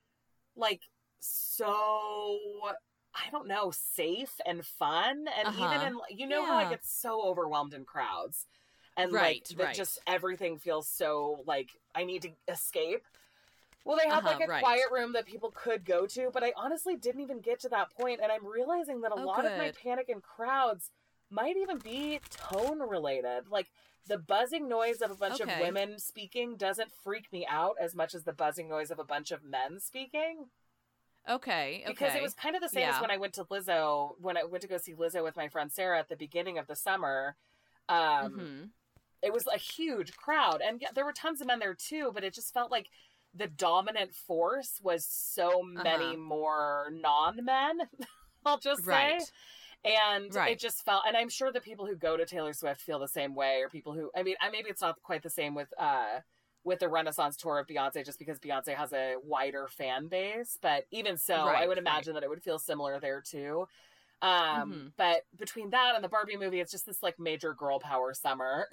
like 0.56 0.82
so. 1.20 2.38
I 3.14 3.30
don't 3.30 3.46
know, 3.48 3.70
safe 3.72 4.40
and 4.46 4.64
fun, 4.64 5.26
and 5.38 5.50
Uh-huh. 5.50 5.52
even 5.52 5.82
in 5.82 5.98
you 6.10 6.26
know 6.26 6.46
how 6.46 6.56
I 6.56 6.64
get 6.64 6.84
so 6.84 7.22
overwhelmed 7.22 7.74
in 7.74 7.84
crowds, 7.84 8.46
and 8.96 9.12
Right, 9.12 9.42
like 9.46 9.46
that 9.58 9.72
right. 9.72 9.72
just 9.72 9.98
everything 10.06 10.58
feels 10.58 10.88
so 10.88 11.42
like 11.46 11.70
I 11.94 12.04
need 12.04 12.22
to 12.22 12.30
escape. 12.48 13.02
Well, 13.84 13.98
they 13.98 14.08
had 14.08 14.24
Uh-huh, 14.24 14.24
like 14.24 14.40
a 14.40 14.48
right. 14.48 14.58
quiet 14.58 14.86
room 14.92 15.12
that 15.14 15.26
people 15.26 15.52
could 15.54 15.84
go 15.84 16.06
to, 16.06 16.30
but 16.32 16.44
I 16.44 16.52
honestly 16.56 16.96
didn't 16.96 17.22
even 17.22 17.40
get 17.40 17.60
to 17.60 17.68
that 17.70 17.90
point, 17.90 18.20
and 18.22 18.30
I'm 18.32 18.46
realizing 18.46 19.00
that 19.02 19.12
a 19.12 19.16
Oh, 19.16 19.28
lot 19.30 19.46
of 19.46 19.56
my 19.56 19.70
panic 19.70 20.08
in 20.08 20.20
crowds 20.20 20.90
might 21.32 21.56
even 21.56 21.78
be 21.78 22.20
tone 22.30 22.80
related. 22.80 23.48
Like 23.50 23.70
the 24.06 24.18
buzzing 24.18 24.68
noise 24.68 25.00
of 25.00 25.10
a 25.10 25.14
bunch 25.16 25.40
of 25.40 25.48
women 25.60 25.98
speaking 25.98 26.56
doesn't 26.56 26.90
freak 27.02 27.32
me 27.32 27.46
out 27.48 27.76
as 27.80 27.94
much 27.94 28.14
as 28.14 28.24
the 28.24 28.32
buzzing 28.32 28.68
noise 28.68 28.90
of 28.90 28.98
a 28.98 29.04
bunch 29.04 29.30
of 29.30 29.42
men 29.44 29.78
speaking 29.80 30.46
Okay. 31.28 31.82
Okay. 31.82 31.84
because 31.86 32.14
it 32.16 32.22
was 32.22 32.34
kind 32.34 32.56
of 32.56 32.62
the 32.62 32.68
same 32.68 32.88
as 32.88 33.00
when 33.00 33.10
I 33.12 33.16
went 33.16 33.34
to 33.34 33.44
Lizzo 33.44 34.14
when 34.20 34.36
I 34.36 34.42
went 34.44 34.62
to 34.62 34.68
go 34.68 34.76
see 34.76 34.92
Lizzo 34.94 35.22
with 35.22 35.36
my 35.36 35.48
friend 35.48 35.70
Sarah 35.70 35.98
at 36.00 36.08
the 36.08 36.16
beginning 36.16 36.58
of 36.58 36.66
the 36.66 36.74
summer. 36.76 37.36
Um, 37.88 38.32
Mhm. 38.38 38.70
It 39.22 39.32
was 39.32 39.46
a 39.46 39.56
huge 39.56 40.16
crowd, 40.16 40.60
and 40.60 40.80
yeah, 40.80 40.88
there 40.92 41.04
were 41.04 41.12
tons 41.12 41.40
of 41.40 41.46
men 41.46 41.60
there 41.60 41.74
too. 41.74 42.10
But 42.12 42.24
it 42.24 42.34
just 42.34 42.52
felt 42.52 42.72
like 42.72 42.88
the 43.32 43.46
dominant 43.46 44.16
force 44.16 44.80
was 44.82 45.06
so 45.06 45.62
many 45.62 46.06
Uh-huh. 46.06 46.16
more 46.16 46.88
non-men. 46.90 47.88
I'll 48.44 48.58
just 48.58 48.84
say. 48.84 48.90
Right. 48.90 49.22
And 49.84 50.32
Right. 50.34 50.52
it 50.52 50.60
just 50.60 50.84
felt, 50.84 51.04
and 51.08 51.16
I'm 51.16 51.28
sure 51.28 51.50
the 51.52 51.60
people 51.60 51.86
who 51.86 51.96
go 51.96 52.16
to 52.16 52.24
Taylor 52.24 52.52
Swift 52.52 52.80
feel 52.80 52.98
the 53.00 53.08
same 53.08 53.34
way, 53.34 53.60
or 53.62 53.68
people 53.68 53.92
who, 53.92 54.10
I 54.16 54.22
mean, 54.22 54.36
I, 54.40 54.50
maybe 54.50 54.68
it's 54.70 54.80
not 54.80 55.02
quite 55.02 55.22
the 55.22 55.30
same 55.30 55.54
with, 55.54 55.72
uh, 55.78 56.20
with 56.64 56.78
the 56.78 56.88
Renaissance 56.88 57.36
tour 57.36 57.58
of 57.58 57.66
Beyonce, 57.66 58.04
just 58.04 58.20
because 58.20 58.38
Beyonce 58.38 58.76
has 58.76 58.92
a 58.92 59.16
wider 59.24 59.66
fan 59.66 60.06
base. 60.06 60.56
But 60.62 60.84
even 60.92 61.16
so, 61.16 61.34
I 61.34 61.44
Right, 61.46 61.66
would 61.66 61.78
right. 61.78 61.78
imagine 61.78 62.14
that 62.14 62.22
it 62.22 62.28
would 62.30 62.42
feel 62.44 62.60
similar 62.60 63.00
there 63.00 63.20
too. 63.20 63.66
Um, 64.22 64.70
Mhm. 64.70 64.92
but 64.96 65.22
between 65.36 65.70
that 65.70 65.94
and 65.96 66.04
the 66.04 66.08
Barbie 66.08 66.36
movie, 66.36 66.60
it's 66.60 66.70
just 66.70 66.86
this 66.86 67.02
like 67.02 67.18
major 67.18 67.54
girl 67.54 67.80
power 67.80 68.14
summer. 68.14 68.68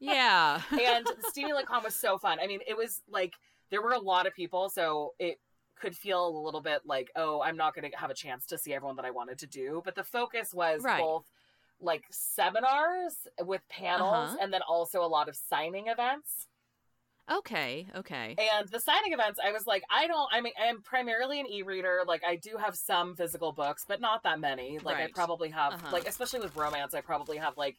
Yeah. 0.00 0.62
and 0.80 1.06
Steamy 1.20 1.52
LitCon 1.52 1.84
was 1.84 1.94
so 1.94 2.18
fun. 2.18 2.38
I 2.40 2.46
mean, 2.46 2.60
it 2.66 2.76
was 2.76 3.02
like 3.08 3.34
there 3.70 3.82
were 3.82 3.92
a 3.92 4.00
lot 4.00 4.26
of 4.26 4.34
people, 4.34 4.68
so 4.68 5.14
it 5.18 5.38
could 5.80 5.96
feel 5.96 6.26
a 6.26 6.44
little 6.44 6.60
bit 6.60 6.82
like, 6.84 7.10
oh, 7.16 7.40
I'm 7.42 7.56
not 7.56 7.74
going 7.74 7.90
to 7.90 7.96
have 7.96 8.10
a 8.10 8.14
chance 8.14 8.46
to 8.46 8.58
see 8.58 8.72
everyone 8.74 8.96
that 8.96 9.04
I 9.04 9.10
wanted 9.10 9.38
to 9.38 9.46
do. 9.46 9.82
But 9.84 9.94
the 9.94 10.04
focus 10.04 10.52
was 10.54 10.82
Right. 10.82 11.00
both 11.00 11.24
like 11.80 12.04
seminars 12.10 13.14
with 13.44 13.62
panels 13.68 14.30
Uh-huh. 14.30 14.38
and 14.40 14.52
then 14.52 14.62
also 14.62 15.02
a 15.02 15.06
lot 15.06 15.28
of 15.28 15.36
signing 15.36 15.86
events. 15.88 16.46
okay. 17.30 17.86
Okay. 17.94 18.34
And 18.38 18.68
the 18.70 18.80
signing 18.80 19.12
events, 19.12 19.38
I 19.44 19.52
was 19.52 19.66
like, 19.66 19.82
I 19.90 20.06
don't, 20.06 20.28
I 20.32 20.40
mean, 20.40 20.54
I'm 20.58 20.80
primarily 20.80 21.38
an 21.40 21.46
e 21.46 21.62
reader. 21.62 22.02
Like, 22.06 22.22
I 22.26 22.36
do 22.36 22.56
have 22.56 22.74
some 22.74 23.14
physical 23.16 23.52
books, 23.52 23.84
but 23.86 24.00
not 24.00 24.22
that 24.22 24.40
many. 24.40 24.78
Like, 24.78 24.96
I 24.96 25.08
probably 25.08 25.50
have, 25.50 25.74
Uh-huh. 25.74 25.90
like, 25.92 26.08
especially 26.08 26.40
with 26.40 26.56
romance, 26.56 26.94
I 26.94 27.02
probably 27.02 27.36
have 27.36 27.56
like, 27.58 27.76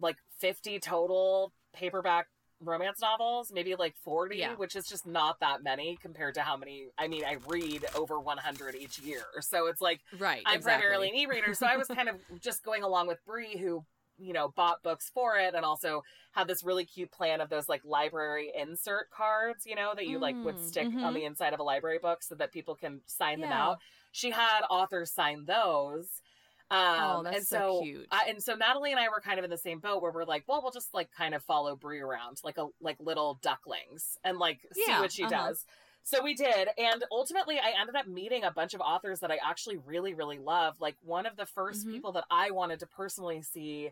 like 0.00 0.16
50 0.38 0.80
total 0.80 1.52
paperback 1.72 2.26
romance 2.60 3.00
novels, 3.00 3.52
maybe 3.52 3.74
like 3.74 3.96
40, 4.02 4.38
Yeah. 4.38 4.56
which 4.56 4.76
is 4.76 4.86
just 4.86 5.06
not 5.06 5.40
that 5.40 5.62
many 5.62 5.98
compared 6.00 6.34
to 6.34 6.42
how 6.42 6.56
many, 6.56 6.88
I 6.98 7.08
mean, 7.08 7.24
I 7.24 7.36
read 7.46 7.84
over 7.94 8.18
100 8.20 8.74
each 8.76 8.98
year. 8.98 9.24
So 9.40 9.66
it's 9.66 9.80
like, 9.80 10.00
Right. 10.12 10.42
I'm 10.44 10.54
exactly. 10.54 10.62
primarily 10.62 11.08
an 11.08 11.14
e-reader, 11.16 11.54
so 11.54 11.66
I 11.66 11.76
was 11.76 11.88
kind 11.88 12.08
of 12.08 12.16
just 12.40 12.62
going 12.64 12.82
along 12.82 13.08
with 13.08 13.24
Bree, 13.24 13.56
who 13.56 13.84
you 14.18 14.32
know 14.32 14.48
bought 14.56 14.82
books 14.82 15.10
for 15.12 15.36
it, 15.38 15.54
and 15.54 15.64
also 15.64 16.02
had 16.32 16.46
this 16.46 16.62
really 16.64 16.84
cute 16.86 17.10
plan 17.10 17.40
of 17.40 17.48
those 17.50 17.68
like 17.68 17.84
library 17.84 18.52
insert 18.56 19.10
cards, 19.10 19.66
you 19.66 19.74
know, 19.74 19.92
that 19.94 20.06
you 20.06 20.18
like 20.18 20.38
would 20.42 20.58
Mm, 20.58 20.60
stick 20.60 20.88
on 21.02 21.12
mhm. 21.12 21.14
the 21.14 21.24
inside 21.24 21.52
of 21.52 21.60
a 21.60 21.64
library 21.64 21.98
book 21.98 22.22
so 22.22 22.34
that 22.36 22.52
people 22.52 22.74
can 22.76 23.00
sign 23.06 23.40
them 23.40 23.52
out. 23.52 23.78
She 24.12 24.30
had 24.30 24.60
authors 24.70 25.12
sign 25.12 25.44
those. 25.46 26.22
Um, 26.70 26.78
Oh, 27.00 27.22
that's 27.22 27.36
and 27.38 27.46
so 27.46 27.58
so, 27.58 27.80
cute. 27.82 28.06
I, 28.10 28.26
and 28.28 28.42
so 28.42 28.54
Natalie 28.54 28.90
and 28.90 28.98
I 29.00 29.08
were 29.08 29.20
kind 29.20 29.38
of 29.38 29.44
in 29.44 29.50
the 29.50 29.56
same 29.58 29.78
boat 29.78 30.02
where 30.02 30.10
we're 30.10 30.24
like, 30.24 30.44
well, 30.48 30.60
we'll 30.62 30.72
just 30.72 30.92
like 30.94 31.10
kind 31.12 31.34
of 31.34 31.42
follow 31.44 31.76
Brie 31.76 32.00
around 32.00 32.40
like 32.42 32.58
a 32.58 32.66
like 32.80 32.96
little 33.00 33.38
ducklings 33.42 34.18
and 34.24 34.38
like 34.38 34.60
see 34.72 34.90
Yeah, 34.90 35.00
what 35.00 35.12
she 35.12 35.24
uh-huh. 35.24 35.48
does. 35.48 35.64
So 36.02 36.22
we 36.22 36.34
did, 36.34 36.68
and 36.78 37.04
ultimately, 37.10 37.58
I 37.58 37.72
ended 37.80 37.96
up 37.96 38.06
meeting 38.06 38.44
a 38.44 38.50
bunch 38.52 38.74
of 38.74 38.80
authors 38.80 39.20
that 39.20 39.32
I 39.32 39.38
actually 39.44 39.76
really, 39.78 40.14
really 40.14 40.38
love. 40.38 40.80
Like 40.80 40.96
one 41.04 41.26
of 41.26 41.36
the 41.36 41.46
1st 41.46 41.84
Mhm. 41.86 41.92
people 41.92 42.12
that 42.12 42.24
I 42.30 42.50
wanted 42.52 42.78
to 42.80 42.86
personally 42.86 43.42
see, 43.42 43.90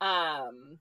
um, 0.00 0.78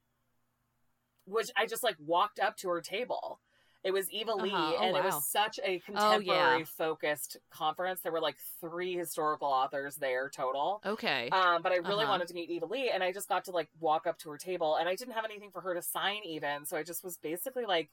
which 1.25 1.49
I 1.57 1.65
just 1.65 1.83
like 1.83 1.95
walked 1.99 2.39
up 2.39 2.55
to 2.57 2.69
her 2.69 2.81
table. 2.81 3.39
It 3.85 3.93
was 3.93 4.09
Eva 4.11 4.33
Leigh, 4.33 4.51
Uh-huh. 4.53 4.75
Oh, 4.79 4.87
and 4.87 4.97
it 4.97 5.03
was 5.03 5.15
such 5.15 5.59
a 5.63 5.79
Oh, 5.95 6.19
yeah. 6.19 6.59
contemporary 6.59 6.65
focused 6.65 7.37
conference. 7.51 8.01
There 8.01 8.11
were 8.11 8.19
like 8.19 8.37
three 8.59 8.95
historical 8.95 9.47
authors 9.47 9.95
there 9.97 10.29
total. 10.29 10.83
Okay. 10.85 11.29
Um, 11.31 11.61
but 11.61 11.71
I 11.71 11.77
really 11.77 12.03
Uh-huh. 12.03 12.07
wanted 12.07 12.27
to 12.29 12.33
meet 12.33 12.49
Eva 12.49 12.65
Leigh, 12.65 12.89
and 12.89 13.03
I 13.03 13.11
just 13.11 13.29
got 13.29 13.45
to 13.45 13.51
like 13.51 13.69
walk 13.79 14.07
up 14.07 14.17
to 14.19 14.29
her 14.31 14.37
table, 14.39 14.75
and 14.75 14.89
I 14.89 14.95
didn't 14.95 15.13
have 15.13 15.25
anything 15.25 15.51
for 15.51 15.61
her 15.61 15.75
to 15.75 15.81
sign 15.83 16.21
even, 16.25 16.65
so 16.65 16.77
I 16.77 16.83
just 16.83 17.03
was 17.03 17.17
basically 17.17 17.65
like, 17.65 17.91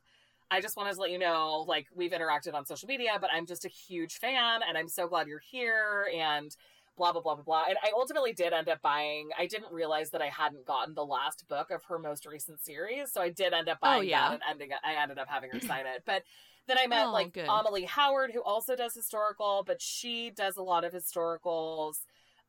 I 0.50 0.60
just 0.60 0.76
wanted 0.76 0.94
to 0.94 1.00
let 1.00 1.10
you 1.10 1.18
know, 1.18 1.64
like 1.68 1.88
we've 1.94 2.12
interacted 2.12 2.54
on 2.54 2.66
social 2.66 2.88
media, 2.88 3.18
but 3.20 3.30
I'm 3.32 3.46
just 3.46 3.64
a 3.64 3.68
huge 3.68 4.18
fan, 4.18 4.60
and 4.66 4.76
I'm 4.78 4.88
so 4.88 5.08
glad 5.08 5.28
you're 5.28 5.38
here, 5.40 6.08
and 6.14 6.54
blah 6.96 7.12
blah 7.12 7.22
blah 7.22 7.34
blah 7.36 7.44
blah. 7.44 7.64
And 7.68 7.76
I 7.82 7.90
ultimately 7.96 8.32
did 8.32 8.52
end 8.52 8.68
up 8.68 8.82
buying. 8.82 9.30
I 9.38 9.46
didn't 9.46 9.72
realize 9.72 10.10
that 10.10 10.22
I 10.22 10.28
hadn't 10.28 10.66
gotten 10.66 10.94
the 10.94 11.04
last 11.04 11.46
book 11.48 11.70
of 11.70 11.84
her 11.84 11.98
most 11.98 12.26
recent 12.26 12.60
series, 12.62 13.12
so 13.12 13.20
I 13.22 13.30
did 13.30 13.52
end 13.52 13.68
up 13.68 13.80
buying 13.80 13.94
Oh, 13.94 13.98
buying 14.00 14.08
yeah. 14.10 14.28
that, 14.28 14.32
and 14.34 14.42
ending. 14.50 14.70
I 14.84 14.94
ended 15.02 15.18
up 15.18 15.28
having 15.28 15.50
her 15.52 15.60
sign 15.60 15.86
it, 15.86 16.02
but. 16.06 16.22
Then 16.68 16.78
I 16.78 16.86
met 16.86 17.06
Oh, 17.06 17.10
like 17.10 17.32
good. 17.32 17.48
Amalie 17.48 17.86
Howard, 17.86 18.30
who 18.32 18.40
also 18.40 18.76
does 18.76 18.94
historical, 18.94 19.64
but 19.66 19.82
she 19.82 20.30
does 20.30 20.56
a 20.56 20.62
lot 20.62 20.84
of 20.84 20.92
historicals. 20.92 21.94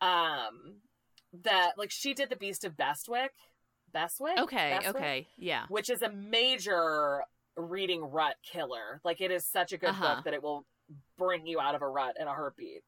Um, 0.02 0.82
that 1.44 1.72
like 1.80 1.90
she 1.90 2.14
did 2.14 2.30
the 2.30 2.36
Beast 2.36 2.64
of 2.64 2.78
Beswick. 2.78 3.32
Beswick. 3.92 4.38
Okay. 4.38 4.78
Beswick? 4.78 4.96
Okay. 4.96 5.28
Yeah. 5.36 5.66
Which 5.68 5.90
is 5.90 6.04
a 6.04 6.12
major 6.12 7.24
reading 7.58 8.02
rut 8.04 8.36
killer. 8.44 9.02
Like 9.04 9.20
it 9.20 9.32
is 9.32 9.48
such 9.48 9.74
a 9.74 9.78
good 9.80 9.90
Uh-huh. 9.90 10.16
book 10.18 10.26
that 10.26 10.36
it 10.36 10.44
will 10.44 10.68
bring 11.18 11.48
you 11.48 11.60
out 11.60 11.74
of 11.74 11.82
a 11.82 11.88
rut 11.88 12.16
in 12.20 12.28
a 12.28 12.34
heartbeat. 12.34 12.84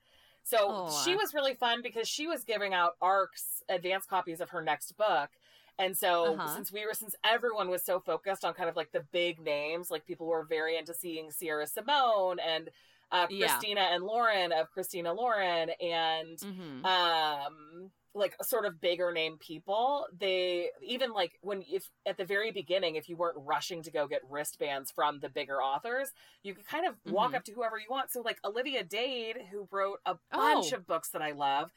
So 0.45 0.69
Aw. 0.69 0.89
she 1.03 1.15
was 1.15 1.34
really 1.34 1.55
fun 1.55 1.81
because 1.84 2.08
she 2.08 2.27
was 2.27 2.43
giving 2.45 2.73
out 2.73 2.95
ARCs 3.01 3.63
advance 3.67 4.05
copies 4.05 4.39
of 4.41 4.49
her 4.51 4.62
next 4.62 4.93
book. 4.97 5.29
And 5.77 5.97
so 5.97 6.36
Uh-huh. 6.36 6.55
since 6.55 6.71
we 6.71 6.86
were 6.86 6.93
since 6.93 7.15
everyone 7.25 7.69
was 7.69 7.84
so 7.84 7.99
focused 7.99 8.45
on 8.45 8.53
kind 8.53 8.69
of 8.69 8.77
like 8.77 8.91
the 8.93 9.03
big 9.12 9.41
names, 9.41 9.91
like 9.91 10.05
people 10.05 10.27
were 10.27 10.45
very 10.45 10.77
into 10.77 10.93
seeing 10.93 11.31
Sierra 11.31 11.67
Simone 11.67 12.39
and 12.39 12.69
uh, 13.12 13.27
Yeah. 13.29 13.47
Christina 13.47 13.81
and 13.91 14.03
Lauren 14.05 14.51
of 14.53 14.71
Christina 14.71 15.12
Lauren 15.13 15.71
and 15.81 16.38
Mm-hmm. 16.39 16.86
um 16.86 17.91
like 18.17 18.34
sort 18.41 18.65
of 18.65 18.80
bigger 18.80 19.12
name 19.12 19.38
people 19.38 20.08
they 20.17 20.69
even 20.82 21.12
like 21.12 21.38
when 21.41 21.63
if 21.69 21.89
at 22.06 22.15
the 22.17 22.23
very 22.25 22.49
beginning 22.51 22.95
if 22.95 23.10
you 23.10 23.17
weren't 23.17 23.38
rushing 23.39 23.84
to 23.84 23.91
go 23.91 24.08
get 24.08 24.21
wristbands 24.30 24.89
from 24.89 25.19
the 25.19 25.28
bigger 25.30 25.62
authors 25.62 26.12
you 26.41 26.54
could 26.56 26.65
kind 26.65 26.88
of 26.88 26.95
walk 27.12 27.34
Mhm. 27.34 27.36
up 27.36 27.43
to 27.43 27.51
whoever 27.51 27.78
you 27.78 27.88
want 27.89 28.10
so 28.12 28.21
like 28.21 28.39
olivia 28.45 28.84
dade 28.84 29.38
who 29.51 29.67
wrote 29.69 29.99
a 30.06 30.15
bunch 30.32 30.71
Oh. 30.71 30.78
of 30.78 30.88
books 30.88 31.10
that 31.10 31.21
i 31.21 31.32
love 31.32 31.71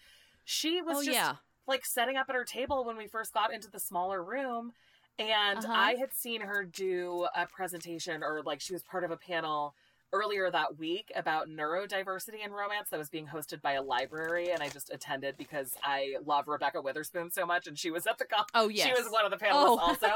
she 0.44 0.81
was 0.81 0.98
Oh 0.98 1.03
just 1.03 1.14
yeah. 1.14 1.35
like 1.66 1.85
setting 1.85 2.16
up 2.16 2.27
at 2.29 2.35
her 2.37 2.44
table 2.44 2.85
when 2.85 2.96
we 2.96 3.09
first 3.09 3.35
got 3.35 3.53
into 3.53 3.70
the 3.70 3.81
smaller 3.81 4.22
room 4.22 4.72
and 5.18 5.59
Uh-huh. 5.64 5.72
i 5.74 5.94
had 5.96 6.14
seen 6.14 6.40
her 6.42 6.64
do 6.64 7.27
a 7.35 7.46
presentation 7.46 8.22
or 8.22 8.42
like 8.42 8.61
she 8.61 8.72
was 8.72 8.85
part 8.85 9.03
of 9.03 9.11
a 9.11 9.16
panel 9.16 9.74
earlier 10.12 10.51
that 10.51 10.79
week 10.79 11.12
about 11.14 11.49
neurodiversity 11.49 12.44
in 12.44 12.51
romance 12.53 12.88
that 12.90 12.99
was 12.99 13.11
being 13.11 13.27
hosted 13.27 13.61
by 13.61 13.73
a 13.73 13.83
library 13.83 14.51
and 14.51 14.62
i 14.62 14.68
just 14.68 14.90
attended 14.90 15.37
because 15.37 15.75
i 15.85 16.14
love 16.25 16.49
Rebekah 16.49 16.81
Weatherspoon 16.81 17.33
so 17.33 17.44
much 17.44 17.66
and 17.66 17.79
she 17.79 17.90
was 17.90 18.07
at 18.07 18.16
the 18.18 18.25
con- 18.25 18.47
Oh 18.55 18.68
yes. 18.68 18.87
she 18.87 18.92
was 19.03 19.11
one 19.12 19.25
of 19.27 19.31
the 19.31 19.37
panelists 19.37 19.51
Oh. 19.53 19.79
also 19.83 20.09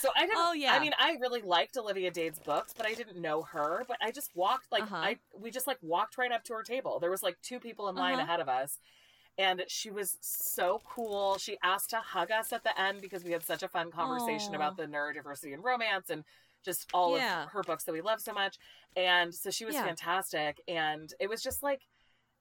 so 0.00 0.08
i 0.16 0.26
didn't 0.26 0.36
Oh, 0.36 0.52
yeah. 0.52 0.72
i 0.74 0.78
mean 0.78 0.92
i 0.98 1.16
really 1.20 1.40
liked 1.40 1.76
olivia 1.78 2.10
dade's 2.10 2.38
books 2.38 2.74
but 2.76 2.86
i 2.86 2.92
didn't 2.92 3.16
know 3.16 3.42
her 3.42 3.84
but 3.88 3.96
i 4.02 4.10
just 4.10 4.30
walked 4.36 4.70
like 4.70 4.82
Uh-huh. 4.82 4.96
i 4.96 5.16
we 5.40 5.50
just 5.50 5.66
like 5.66 5.78
walked 5.82 6.18
right 6.18 6.30
up 6.32 6.44
to 6.44 6.52
her 6.52 6.62
table 6.62 6.98
there 7.00 7.10
was 7.10 7.22
like 7.22 7.36
two 7.42 7.58
people 7.58 7.88
in 7.88 7.96
line 7.96 8.14
Uh-huh. 8.14 8.22
ahead 8.24 8.40
of 8.40 8.48
us 8.48 8.78
and 9.40 9.62
she 9.68 9.88
was 9.88 10.18
so 10.20 10.82
cool. 10.84 11.38
She 11.38 11.58
asked 11.62 11.90
to 11.90 11.98
hug 11.98 12.32
us 12.32 12.52
at 12.52 12.64
the 12.64 12.76
end 12.76 13.00
because 13.00 13.22
we 13.22 13.30
had 13.30 13.44
such 13.46 13.62
a 13.62 13.68
fun 13.68 13.92
conversation 13.92 14.52
Aw. 14.52 14.56
about 14.56 14.76
the 14.76 14.86
neurodiversity 14.86 15.54
and 15.54 15.62
romance 15.62 16.10
and 16.10 16.24
just 16.64 16.88
all 16.92 17.16
Yeah. 17.16 17.44
of 17.44 17.50
her 17.50 17.62
books 17.62 17.84
that 17.84 17.92
we 17.92 18.00
love 18.00 18.20
so 18.20 18.32
much. 18.32 18.58
And 18.96 19.34
so 19.34 19.50
she 19.50 19.64
was 19.64 19.74
Yeah. 19.74 19.84
fantastic. 19.84 20.60
And 20.68 21.12
it 21.20 21.28
was 21.28 21.42
just 21.42 21.62
like, 21.62 21.86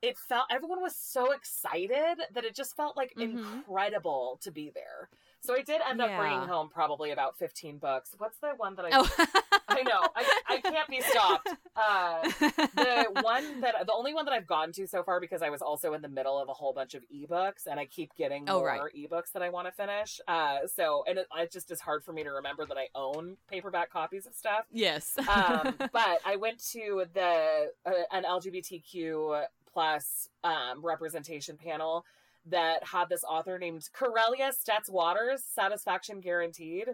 it 0.02 0.18
felt, 0.18 0.46
everyone 0.52 0.82
was 0.82 0.96
so 0.96 1.32
excited 1.32 2.20
that 2.34 2.46
it 2.46 2.56
just 2.56 2.76
felt 2.76 2.96
like 2.96 3.14
Mhm. 3.16 3.34
incredible 3.34 4.38
to 4.42 4.52
be 4.52 4.70
there. 4.70 5.10
So 5.42 5.54
I 5.54 5.62
did 5.62 5.80
end 5.90 6.02
up 6.02 6.10
bringing 6.20 6.48
home 6.48 6.70
probably 6.70 7.12
about 7.12 7.38
15 7.38 7.78
books. 7.78 8.14
What's 8.18 8.38
the 8.40 8.50
one 8.58 8.76
that 8.76 8.86
I, 8.86 8.90
Oh. 8.94 9.10
I 9.70 9.84
know, 9.84 10.02
I, 10.16 10.40
I 10.50 10.62
can't 10.62 10.90
be 10.90 11.02
stopped. 11.02 11.50
Uh, 11.76 12.22
the 12.76 13.06
one 13.22 13.62
that 13.62 13.76
the 13.86 13.94
only 13.94 14.14
one 14.14 14.26
that 14.26 14.34
I've 14.34 14.48
gotten 14.48 14.74
to 14.74 14.88
so 14.88 15.04
far 15.04 15.20
because 15.20 15.42
I 15.42 15.50
was 15.50 15.62
also 15.62 15.94
in 15.94 16.02
the 16.02 16.08
middle 16.10 16.40
of 16.40 16.50
a 16.50 16.54
whole 16.54 16.74
bunch 16.74 16.96
of 16.96 17.04
ebooks 17.14 17.68
and 17.70 17.80
I 17.80 17.86
keep 17.86 18.16
getting 18.16 18.46
Oh, 18.50 18.60
more 18.60 18.68
right. 18.68 18.82
ebooks 18.96 19.32
that 19.34 19.44
I 19.44 19.50
want 19.50 19.68
to 19.68 19.72
finish. 19.72 20.20
Uh, 20.28 20.60
so 20.74 21.04
and 21.08 21.20
it, 21.20 21.28
it 21.38 21.52
just 21.52 21.70
is 21.70 21.80
hard 21.82 22.04
for 22.04 22.12
me 22.12 22.24
to 22.24 22.30
remember 22.32 22.66
that 22.66 22.78
I 22.78 22.88
own 22.96 23.38
paperback 23.50 23.92
copies 23.92 24.26
of 24.26 24.34
stuff. 24.34 24.66
yes. 24.72 25.16
Um, 25.30 25.76
but 25.94 26.20
I 26.26 26.38
went 26.40 26.60
to 26.72 27.04
the 27.14 27.68
uh, 27.86 27.92
an 28.12 28.24
LGBTQ 28.24 29.44
plus 29.72 30.30
um, 30.44 30.84
representation 30.84 31.58
panel 31.58 32.04
that 32.50 32.84
had 32.86 33.10
this 33.10 33.24
author 33.24 33.58
named 33.60 33.88
Karelia 33.94 34.52
Stetz-Waters, 34.54 35.44
Satisfaction 35.44 36.22
Guaranteed. 36.22 36.90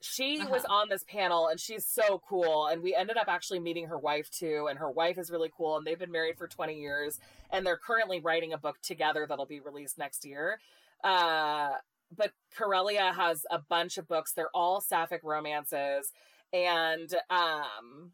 She 0.00 0.38
was 0.38 0.64
Uh-huh. 0.64 0.74
on 0.74 0.88
this 0.88 1.04
panel 1.04 1.46
and 1.46 1.60
she's 1.60 1.86
so 1.86 2.20
cool 2.28 2.66
and 2.66 2.82
we 2.82 2.92
ended 2.92 3.16
up 3.16 3.28
actually 3.28 3.60
meeting 3.60 3.86
her 3.86 3.96
wife 3.98 4.28
too 4.30 4.66
and 4.68 4.78
her 4.80 4.90
wife 4.90 5.16
is 5.16 5.30
really 5.30 5.50
cool 5.56 5.76
and 5.76 5.86
they've 5.86 5.98
been 5.98 6.10
married 6.10 6.36
for 6.36 6.48
20 6.48 6.74
years 6.74 7.20
and 7.52 7.64
they're 7.64 7.76
currently 7.76 8.18
writing 8.18 8.52
a 8.52 8.58
book 8.58 8.78
together 8.82 9.26
that'll 9.28 9.46
be 9.46 9.60
released 9.60 9.98
next 9.98 10.24
year. 10.24 10.58
Uh, 11.04 11.70
but 12.14 12.32
Corelia 12.58 13.14
has 13.14 13.46
a 13.50 13.58
bunch 13.60 13.96
of 13.96 14.08
books. 14.08 14.32
They're 14.32 14.50
all 14.52 14.80
sapphic 14.80 15.20
romances 15.22 16.10
and 16.52 17.14
um, 17.30 18.10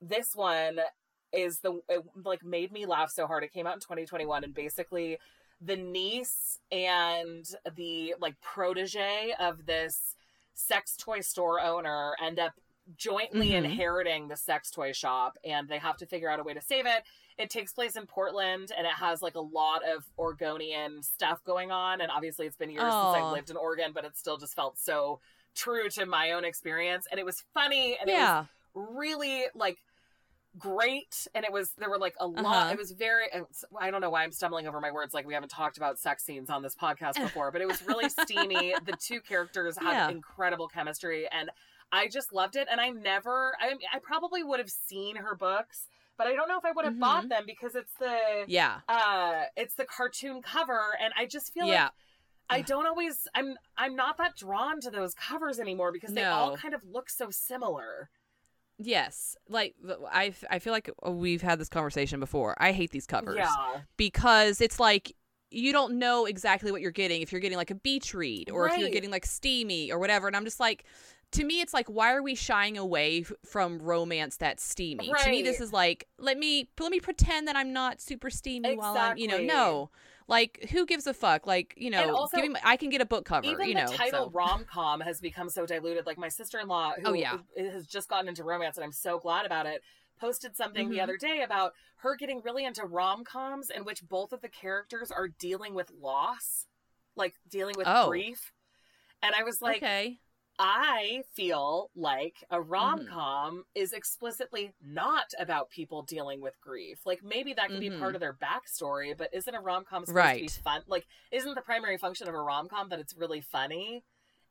this 0.00 0.36
one 0.36 0.78
is 1.36 1.60
the 1.60 1.80
it, 1.88 2.02
like 2.24 2.44
made 2.44 2.72
me 2.72 2.86
laugh 2.86 3.10
so 3.10 3.26
hard 3.26 3.44
it 3.44 3.52
came 3.52 3.66
out 3.66 3.74
in 3.74 3.80
2021 3.80 4.42
and 4.44 4.54
basically 4.54 5.18
the 5.60 5.76
niece 5.76 6.58
and 6.72 7.44
the 7.76 8.14
like 8.20 8.34
protege 8.40 9.34
of 9.38 9.66
this 9.66 10.14
sex 10.54 10.96
toy 10.96 11.20
store 11.20 11.60
owner 11.60 12.14
end 12.22 12.38
up 12.38 12.52
jointly 12.96 13.50
Mhm. 13.50 13.64
inheriting 13.64 14.28
the 14.28 14.36
sex 14.36 14.70
toy 14.70 14.92
shop 14.92 15.36
and 15.44 15.68
they 15.68 15.78
have 15.78 15.96
to 15.98 16.06
figure 16.06 16.30
out 16.30 16.38
a 16.38 16.42
way 16.44 16.54
to 16.54 16.60
save 16.60 16.86
it. 16.86 17.02
It 17.36 17.50
takes 17.50 17.72
place 17.72 17.96
in 17.96 18.06
Portland 18.06 18.70
and 18.76 18.86
it 18.86 18.92
has 18.94 19.20
like 19.22 19.34
a 19.34 19.40
lot 19.40 19.82
of 19.84 20.04
Oregonian 20.18 21.02
stuff 21.02 21.42
going 21.44 21.70
on. 21.72 22.00
And 22.00 22.10
obviously, 22.12 22.46
it's 22.46 22.56
been 22.56 22.70
years 22.70 22.84
since 22.84 23.16
I've 23.16 23.32
lived 23.32 23.50
in 23.50 23.56
Oregon, 23.56 23.90
but 23.92 24.04
it 24.04 24.16
still 24.16 24.36
just 24.38 24.54
felt 24.54 24.78
so 24.78 25.20
true 25.54 25.88
to 25.90 26.06
my 26.06 26.30
own 26.32 26.44
experience. 26.44 27.06
And 27.10 27.18
it 27.18 27.26
was 27.26 27.42
funny 27.52 27.98
and 28.00 28.08
it 28.08 28.14
was 28.76 28.86
really 28.96 29.46
like 29.54 29.78
great 30.58 31.26
and 31.34 31.44
it 31.44 31.52
was 31.52 31.72
there 31.78 31.90
were 31.90 31.98
like 31.98 32.14
a 32.20 32.26
lot 32.26 32.44
Uh-huh. 32.44 32.72
it 32.72 32.78
was 32.78 32.92
very 32.92 33.24
i 33.78 33.90
don't 33.90 34.00
know 34.00 34.10
why 34.10 34.22
i'm 34.24 34.32
stumbling 34.32 34.66
over 34.66 34.80
my 34.80 34.90
words 34.90 35.12
like 35.12 35.26
we 35.26 35.34
haven't 35.34 35.50
talked 35.50 35.76
about 35.76 35.98
sex 35.98 36.24
scenes 36.24 36.48
on 36.50 36.62
this 36.62 36.74
podcast 36.74 37.14
before 37.20 37.50
but 37.50 37.60
it 37.60 37.66
was 37.68 37.82
really 37.86 38.08
steamy 38.08 38.74
the 38.84 38.92
two 38.98 39.20
characters 39.20 39.76
had 39.76 39.92
Yeah. 39.92 40.08
incredible 40.10 40.68
chemistry 40.68 41.28
and 41.30 41.50
i 41.92 42.08
just 42.08 42.32
loved 42.32 42.56
it 42.56 42.68
and 42.70 42.80
i 42.80 42.88
never 42.90 43.54
i 43.60 43.74
i 43.92 43.98
probably 43.98 44.42
would 44.42 44.58
have 44.58 44.70
seen 44.70 45.16
her 45.16 45.34
books 45.34 45.88
but 46.16 46.26
i 46.26 46.34
don't 46.34 46.48
know 46.48 46.58
if 46.58 46.64
i 46.64 46.72
would 46.72 46.84
have 46.86 46.94
Mhm. 46.94 47.00
bought 47.00 47.28
them 47.28 47.44
because 47.46 47.74
it's 47.74 47.92
the 47.98 48.44
Yeah. 48.46 48.80
uh 48.88 49.42
it's 49.56 49.74
the 49.74 49.84
cartoon 49.84 50.40
cover 50.42 50.96
and 51.00 51.12
i 51.18 51.26
just 51.26 51.52
feel 51.52 51.66
Yeah. 51.66 51.84
like 51.84 51.92
I 52.48 52.62
don't 52.62 52.86
always 52.86 53.26
I'm 53.34 53.56
I'm 53.76 53.96
not 53.96 54.18
that 54.18 54.36
drawn 54.36 54.80
to 54.82 54.90
those 54.92 55.14
covers 55.14 55.58
anymore 55.58 55.90
because 55.90 56.12
they 56.14 56.22
all 56.22 56.56
kind 56.56 56.74
of 56.74 56.80
look 56.84 57.10
so 57.10 57.28
similar. 57.28 58.08
Yes. 58.78 59.36
Like 59.48 59.74
I, 60.12 60.34
I 60.50 60.58
feel 60.58 60.72
like 60.72 60.90
we've 61.06 61.42
had 61.42 61.58
this 61.58 61.68
conversation 61.68 62.20
before. 62.20 62.54
I 62.58 62.72
hate 62.72 62.90
these 62.90 63.06
covers 63.06 63.36
Yeah. 63.38 63.54
because 63.96 64.60
it's 64.60 64.78
like 64.80 65.14
you 65.50 65.72
don't 65.72 65.98
know 65.98 66.26
exactly 66.26 66.72
what 66.72 66.80
you're 66.80 66.90
getting 66.90 67.22
if 67.22 67.30
you're 67.32 67.40
getting 67.40 67.56
like 67.56 67.70
a 67.70 67.74
beach 67.76 68.12
read 68.14 68.50
or 68.50 68.68
if 68.68 68.76
you're 68.78 68.90
getting 68.90 69.10
like 69.10 69.24
steamy 69.24 69.92
or 69.92 69.98
whatever 69.98 70.26
and 70.26 70.36
I'm 70.36 70.44
just 70.44 70.58
like 70.60 70.84
to 71.32 71.44
me 71.44 71.60
it's 71.60 71.72
like 71.72 71.88
why 71.88 72.12
are 72.12 72.22
we 72.22 72.34
shying 72.34 72.76
away 72.76 73.20
f- 73.20 73.32
from 73.44 73.78
romance 73.80 74.36
that's 74.36 74.62
steamy 74.64 75.08
to 75.24 75.30
me 75.30 75.42
this 75.42 75.60
is 75.60 75.72
like 75.72 76.06
let 76.18 76.36
me 76.38 76.68
let 76.78 76.90
me 76.92 77.00
pretend 77.00 77.48
that 77.48 77.56
i'm 77.56 77.72
not 77.72 78.00
super 78.00 78.30
steamy 78.30 78.76
while 78.76 78.96
i'm 78.96 79.18
you 79.18 79.26
know 79.26 79.38
no 79.38 79.90
like 80.28 80.66
who 80.70 80.84
gives 80.86 81.06
a 81.06 81.14
fuck 81.14 81.46
like 81.46 81.72
you 81.76 81.88
know 81.90 82.14
also, 82.14 82.36
give 82.36 82.50
me, 82.50 82.58
i 82.64 82.76
can 82.76 82.90
get 82.90 83.00
a 83.00 83.04
book 83.06 83.24
cover 83.24 83.46
Even 83.46 83.68
you 83.68 83.74
the 83.74 83.82
know 83.84 83.92
title 83.92 84.24
so. 84.26 84.30
rom 84.30 84.64
com 84.64 85.00
has 85.00 85.20
become 85.20 85.48
so 85.48 85.66
diluted. 85.66 86.06
Like 86.06 86.18
my 86.18 86.28
sister 86.28 86.58
in 86.58 86.66
law, 86.68 86.92
who 86.96 87.02
Oh, 87.10 87.12
yeah. 87.12 87.38
has 87.56 87.86
just 87.86 88.08
gotten 88.08 88.28
into 88.28 88.42
romance, 88.44 88.76
and 88.76 88.84
I'm 88.84 88.92
so 88.92 89.18
glad 89.18 89.46
about 89.46 89.66
it, 89.66 89.82
posted 90.20 90.56
something 90.56 90.88
the 90.90 90.98
Mhm. 90.98 91.02
other 91.02 91.16
day 91.16 91.42
about 91.42 91.74
her 91.98 92.16
getting 92.16 92.40
really 92.42 92.64
into 92.64 92.84
rom 92.84 93.24
coms 93.24 93.70
in 93.70 93.84
which 93.84 94.02
both 94.08 94.32
of 94.32 94.40
the 94.40 94.48
characters 94.48 95.10
are 95.10 95.28
dealing 95.28 95.74
with 95.74 95.90
loss, 95.92 96.66
like 97.14 97.34
dealing 97.48 97.74
with 97.76 97.86
Oh. 97.88 98.08
grief. 98.08 98.52
And 99.22 99.34
I 99.34 99.42
was 99.44 99.62
like, 99.62 99.76
okay 99.78 100.18
I 100.58 101.22
feel 101.34 101.90
like 101.94 102.36
a 102.50 102.56
Mm-hmm. 102.56 102.70
rom 102.70 103.06
com 103.06 103.64
is 103.74 103.92
explicitly 103.92 104.72
not 104.82 105.32
about 105.38 105.70
people 105.70 106.02
dealing 106.02 106.40
with 106.40 106.60
grief. 106.60 107.00
Like 107.04 107.22
maybe 107.22 107.52
that 107.54 107.68
could 107.68 107.80
be 107.80 107.90
Mhm. 107.90 107.98
part 107.98 108.14
of 108.14 108.20
their 108.20 108.32
backstory, 108.34 109.16
but 109.16 109.32
isn't 109.34 109.54
a 109.54 109.60
rom 109.60 109.84
com 109.84 110.04
supposed 110.04 110.16
Right. 110.16 110.48
to 110.48 110.56
be 110.58 110.62
fun? 110.62 110.82
Like, 110.86 111.06
isn't 111.30 111.54
the 111.54 111.62
primary 111.62 111.98
function 111.98 112.28
of 112.28 112.34
a 112.34 112.40
rom 112.40 112.68
com 112.68 112.88
that 112.88 112.98
it's 113.00 113.14
really 113.14 113.40
funny 113.40 114.02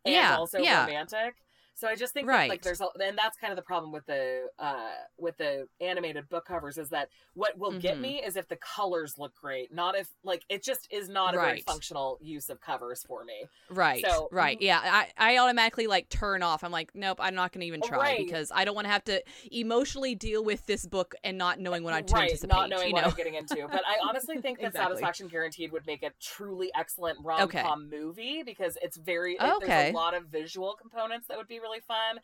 and 0.03 0.13
Yeah, 0.13 0.37
also 0.37 0.59
yeah. 0.59 0.85
romantic? 0.85 1.35
So 1.77 1.87
I 1.89 1.95
just 1.95 2.13
think 2.13 2.27
that, 2.27 2.47
like 2.49 2.61
there's 2.61 2.79
a, 2.81 2.87
and 3.03 3.17
that's 3.17 3.37
kind 3.37 3.51
of 3.51 3.57
the 3.57 3.61
problem 3.63 3.91
with 3.91 4.05
the 4.05 4.47
uh 4.57 4.91
with 5.17 5.37
the 5.37 5.67
animated 5.81 6.29
book 6.29 6.45
covers 6.45 6.77
is 6.77 6.89
that 6.89 7.09
what 7.33 7.57
will 7.57 7.77
get 7.77 7.97
Mhm. 7.97 8.01
me 8.01 8.23
is 8.23 8.37
if 8.37 8.47
the 8.47 8.55
colors 8.55 9.15
look 9.17 9.33
great, 9.35 9.73
not 9.73 9.95
if 9.97 10.07
like 10.23 10.43
it 10.49 10.63
just 10.63 10.87
is 10.89 11.09
not 11.09 11.35
a 11.35 11.37
very 11.37 11.61
functional 11.61 12.17
use 12.21 12.49
of 12.49 12.61
covers 12.61 13.03
for 13.07 13.25
me. 13.25 13.45
Right. 13.69 14.05
So- 14.05 14.29
right. 14.31 14.59
Yeah. 14.61 14.79
I, 14.81 15.33
I 15.33 15.37
automatically 15.37 15.87
like 15.87 16.07
turn 16.09 16.41
off. 16.43 16.63
I'm 16.63 16.71
like, 16.71 16.91
nope, 16.95 17.17
I'm 17.21 17.35
not 17.35 17.51
going 17.51 17.61
to 17.61 17.67
even 17.67 17.81
try 17.81 17.97
Right. 17.97 18.17
because 18.25 18.51
I 18.55 18.63
don't 18.63 18.73
want 18.75 18.85
to 18.85 18.91
have 18.91 19.03
to 19.05 19.21
emotionally 19.51 20.15
deal 20.15 20.43
with 20.43 20.65
this 20.65 20.85
book 20.85 21.13
and 21.23 21.37
not 21.37 21.59
knowing 21.59 21.83
when 21.83 21.93
I 21.93 22.01
turn 22.01 22.21
right, 22.21 22.39
the 22.39 22.47
not 22.47 22.69
knowing 22.69 22.87
you 22.87 22.93
what 22.93 23.01
know? 23.03 23.09
I'm 23.09 23.15
getting 23.15 23.35
into. 23.35 23.67
But 23.69 23.83
I 23.85 23.97
honestly 24.07 24.37
think 24.41 24.59
that 24.59 24.67
Exactly. 24.67 24.95
Satisfaction 24.95 25.27
Guaranteed 25.27 25.71
would 25.71 25.85
make 25.85 26.03
a 26.03 26.11
truly 26.21 26.71
excellent 26.75 27.17
rom 27.23 27.49
com 27.49 27.89
movie 27.89 28.43
because 28.43 28.77
it's 28.81 28.97
very 28.97 29.33
it- 29.33 29.39
there's 29.65 29.89
a 29.91 29.95
lot 29.95 30.13
of 30.13 30.25
visual 30.27 30.75
components 30.79 31.27
that 31.27 31.37
would 31.37 31.47
be 31.47 31.59
really 31.65 31.81
fun. 31.81 32.19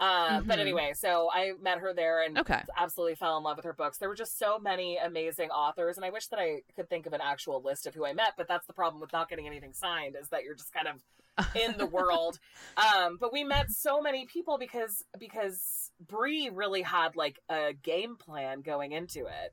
Uh, 0.00 0.40
But 0.42 0.58
Mhm. 0.58 0.60
anyway, 0.60 0.92
so 0.94 1.28
I 1.32 1.52
met 1.60 1.78
her 1.78 1.92
there 1.92 2.22
and 2.22 2.38
Okay. 2.38 2.62
absolutely 2.76 3.16
fell 3.16 3.36
in 3.36 3.42
love 3.42 3.56
with 3.56 3.64
her 3.64 3.72
books. 3.72 3.98
There 3.98 4.08
were 4.08 4.14
just 4.14 4.38
so 4.38 4.58
many 4.58 4.96
amazing 4.96 5.50
authors, 5.50 5.96
and 5.98 6.04
I 6.04 6.10
wish 6.10 6.28
that 6.28 6.38
I 6.38 6.62
could 6.76 6.88
think 6.88 7.06
of 7.06 7.12
an 7.12 7.20
actual 7.20 7.60
list 7.60 7.86
of 7.86 7.94
who 7.94 8.06
I 8.06 8.12
met. 8.12 8.34
But 8.36 8.46
that's 8.48 8.66
the 8.66 8.72
problem 8.72 9.00
with 9.00 9.12
not 9.12 9.28
getting 9.28 9.46
anything 9.48 9.72
signed 9.72 10.14
is 10.20 10.28
that 10.28 10.44
you're 10.44 10.54
just 10.54 10.72
kind 10.72 10.86
of 10.88 11.02
in 11.56 11.76
the 11.78 11.86
world. 11.98 12.38
Um, 12.76 13.16
but 13.18 13.32
we 13.32 13.42
met 13.42 13.70
so 13.72 14.00
many 14.00 14.24
people 14.26 14.56
because 14.56 15.04
because 15.18 15.90
Bree 16.00 16.48
really 16.48 16.82
had 16.82 17.16
like 17.16 17.40
a 17.48 17.72
game 17.72 18.16
plan 18.16 18.60
going 18.60 18.92
into 18.92 19.26
it. 19.26 19.52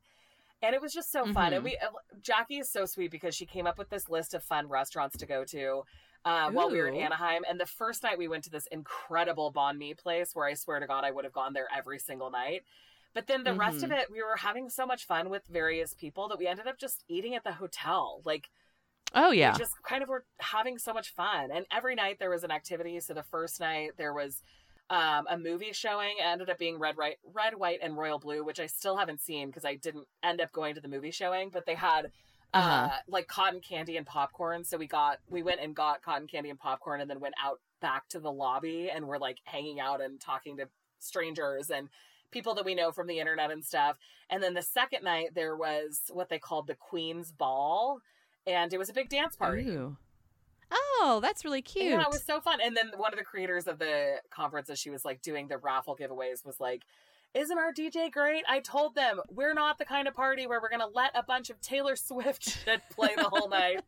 And 0.61 0.73
it 0.75 0.81
was 0.81 0.93
just 0.93 1.11
so 1.11 1.25
fun. 1.33 1.51
Mhm. 1.51 1.55
And 1.55 1.63
we 1.63 1.77
uh, 1.77 1.89
Jackie 2.21 2.59
is 2.59 2.69
so 2.71 2.85
sweet 2.85 3.09
because 3.11 3.35
she 3.35 3.45
came 3.47 3.65
up 3.67 3.77
with 3.79 3.89
this 3.89 4.09
list 4.09 4.33
of 4.35 4.43
fun 4.43 4.67
restaurants 4.67 5.17
to 5.17 5.25
go 5.25 5.43
to 5.45 5.83
uh, 6.25 6.49
while 6.51 6.69
we 6.69 6.77
were 6.79 6.87
in 6.87 6.95
Anaheim. 6.95 7.43
And 7.47 7.59
the 7.59 7.65
first 7.65 8.03
night 8.03 8.17
we 8.17 8.27
went 8.27 8.43
to 8.45 8.49
this 8.49 8.67
incredible 8.67 9.53
banh 9.53 9.77
mi 9.77 9.93
place 9.93 10.31
where 10.33 10.47
I 10.47 10.55
swear 10.55 10.79
to 10.79 10.87
God 10.87 11.03
I 11.03 11.11
would 11.11 11.23
have 11.23 11.33
gone 11.33 11.53
there 11.53 11.67
every 11.75 11.99
single 11.99 12.31
night. 12.31 12.63
But 13.13 13.27
then 13.27 13.43
the 13.43 13.53
rest 13.53 13.83
of 13.83 13.91
Mhm. 13.91 13.99
it, 14.01 14.11
we 14.11 14.21
were 14.21 14.35
having 14.35 14.69
so 14.69 14.85
much 14.85 15.05
fun 15.05 15.29
with 15.29 15.45
various 15.47 15.93
people 15.93 16.27
that 16.27 16.37
we 16.37 16.47
ended 16.47 16.67
up 16.67 16.77
just 16.77 17.03
eating 17.07 17.35
at 17.35 17.43
the 17.45 17.53
hotel. 17.53 18.21
Like 18.25 18.49
Oh 19.13 19.31
yeah. 19.31 19.53
we 19.53 19.59
just 19.59 19.81
kind 19.83 20.03
of 20.03 20.09
were 20.09 20.25
having 20.39 20.77
so 20.77 20.93
much 20.93 21.09
fun. 21.13 21.49
And 21.51 21.65
every 21.71 21.95
night 21.95 22.17
there 22.19 22.29
was 22.31 22.43
an 22.43 22.51
activity. 22.51 22.99
So 22.99 23.13
the 23.13 23.23
first 23.23 23.59
night 23.61 23.91
there 23.97 24.13
was 24.13 24.41
um, 24.89 25.25
a 25.29 25.37
movie 25.37 25.73
showing. 25.73 26.15
It 26.19 26.23
ended 26.25 26.49
up 26.49 26.59
being 26.59 26.77
red, 26.77 26.95
white, 26.97 27.17
red, 27.23 27.55
white, 27.55 27.79
and 27.81 27.97
royal 27.97 28.19
blue, 28.19 28.43
which 28.43 28.59
I 28.59 28.67
still 28.67 28.97
haven't 28.97 29.19
seen 29.21 29.47
because 29.47 29.65
I 29.65 29.75
didn't 29.75 30.07
end 30.21 30.41
up 30.41 30.51
going 30.51 30.75
to 30.75 30.81
the 30.81 30.87
movie 30.87 31.09
showing. 31.11 31.49
But 31.49 31.65
they 31.65 31.73
had 31.75 32.11
uh, 32.55 32.57
Uh-huh. 32.57 32.95
like 33.07 33.27
cotton 33.27 33.59
candy 33.59 33.97
and 33.97 34.05
popcorn. 34.05 34.63
So 34.63 34.77
we 34.77 34.87
got 34.87 35.19
we 35.29 35.43
went 35.43 35.59
and 35.61 35.75
got 35.75 36.01
cotton 36.01 36.27
candy 36.27 36.49
and 36.49 36.59
popcorn, 36.59 37.01
and 37.01 37.09
then 37.09 37.19
went 37.19 37.35
out 37.43 37.59
back 37.81 38.07
to 38.09 38.19
the 38.19 38.31
lobby 38.31 38.89
and 38.89 39.07
we're 39.07 39.17
like 39.19 39.39
hanging 39.43 39.79
out 39.79 40.01
and 40.01 40.19
talking 40.19 40.57
to 40.57 40.67
strangers 40.99 41.69
and 41.69 41.89
people 42.31 42.55
that 42.55 42.65
we 42.65 42.73
know 42.73 42.91
from 42.91 43.05
the 43.07 43.19
internet 43.19 43.51
and 43.51 43.63
stuff. 43.63 43.97
And 44.29 44.41
then 44.41 44.53
the 44.55 44.61
second 44.63 45.03
night 45.03 45.35
there 45.35 45.55
was 45.55 46.03
what 46.11 46.29
they 46.29 46.39
called 46.39 46.67
the 46.67 46.75
Queen's 46.75 47.31
Ball, 47.31 47.99
and 48.47 48.73
it 48.73 48.77
was 48.77 48.89
a 48.89 48.93
big 48.93 49.09
dance 49.09 49.35
party. 49.35 49.67
Ooh. 49.69 49.97
Oh, 50.71 51.19
that's 51.21 51.45
really 51.45 51.61
cute. 51.61 51.85
Yeah, 51.85 52.01
it 52.01 52.07
was 52.11 52.23
so 52.23 52.41
fun. 52.41 52.59
And 52.63 52.75
then 52.75 52.91
one 52.97 53.13
of 53.13 53.19
the 53.19 53.25
creators 53.25 53.67
of 53.67 53.77
the 53.77 54.15
conference, 54.31 54.69
as 54.69 54.79
she 54.79 54.89
was 54.89 55.05
like 55.05 55.21
doing 55.21 55.47
the 55.47 55.57
raffle 55.59 55.95
giveaways, 55.95 56.43
was 56.43 56.59
like, 56.59 56.81
"Isn't 57.35 57.57
our 57.57 57.71
DJ 57.71 58.11
great?" 58.11 58.43
I 58.49 58.59
told 58.61 58.95
them 58.95 59.19
we're 59.29 59.53
not 59.53 59.77
the 59.77 59.85
kind 59.85 60.07
of 60.07 60.15
party 60.15 60.47
where 60.47 60.59
we're 60.61 60.69
gonna 60.69 60.87
let 60.87 61.11
a 61.15 61.21
bunch 61.21 61.49
of 61.51 61.61
Taylor 61.61 61.95
Swift 61.95 62.43
shit 62.65 62.81
play 62.89 63.09
the 63.15 63.29
whole 63.29 63.49
night. 63.49 63.81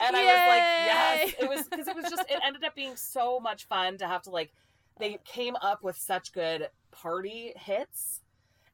And 0.00 0.16
I 0.16 0.22
was 0.24 0.36
like, 0.48 0.62
"Yes." 0.86 1.34
It 1.40 1.48
was 1.48 1.68
because 1.68 1.88
it 1.88 1.96
was 1.96 2.04
just 2.10 2.30
it 2.30 2.40
ended 2.44 2.62
up 2.64 2.74
being 2.74 2.96
so 2.96 3.40
much 3.40 3.66
fun 3.66 3.98
to 3.98 4.06
have 4.06 4.22
to 4.22 4.30
like 4.30 4.52
they 4.98 5.18
came 5.24 5.56
up 5.56 5.82
with 5.82 5.96
such 5.96 6.32
good 6.32 6.68
party 6.90 7.52
hits. 7.56 8.20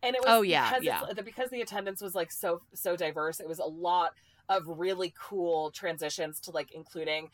And 0.03 0.14
it 0.14 0.21
was 0.23 0.29
Oh, 0.31 0.43
yeah, 0.43 0.71
because 0.71 0.85
yeah. 0.85 1.23
because 1.25 1.51
the 1.51 1.61
attendance 1.61 2.01
was 2.01 2.14
like 2.14 2.31
so 2.31 2.62
so 2.75 2.97
diverse. 2.97 3.41
It 3.41 3.49
was 3.49 3.59
a 3.59 3.64
lot 3.64 4.12
of 4.49 4.62
really 4.66 5.12
cool 5.19 5.71
transitions 5.71 6.41
to 6.41 6.51
like 6.51 6.73
including 6.73 7.29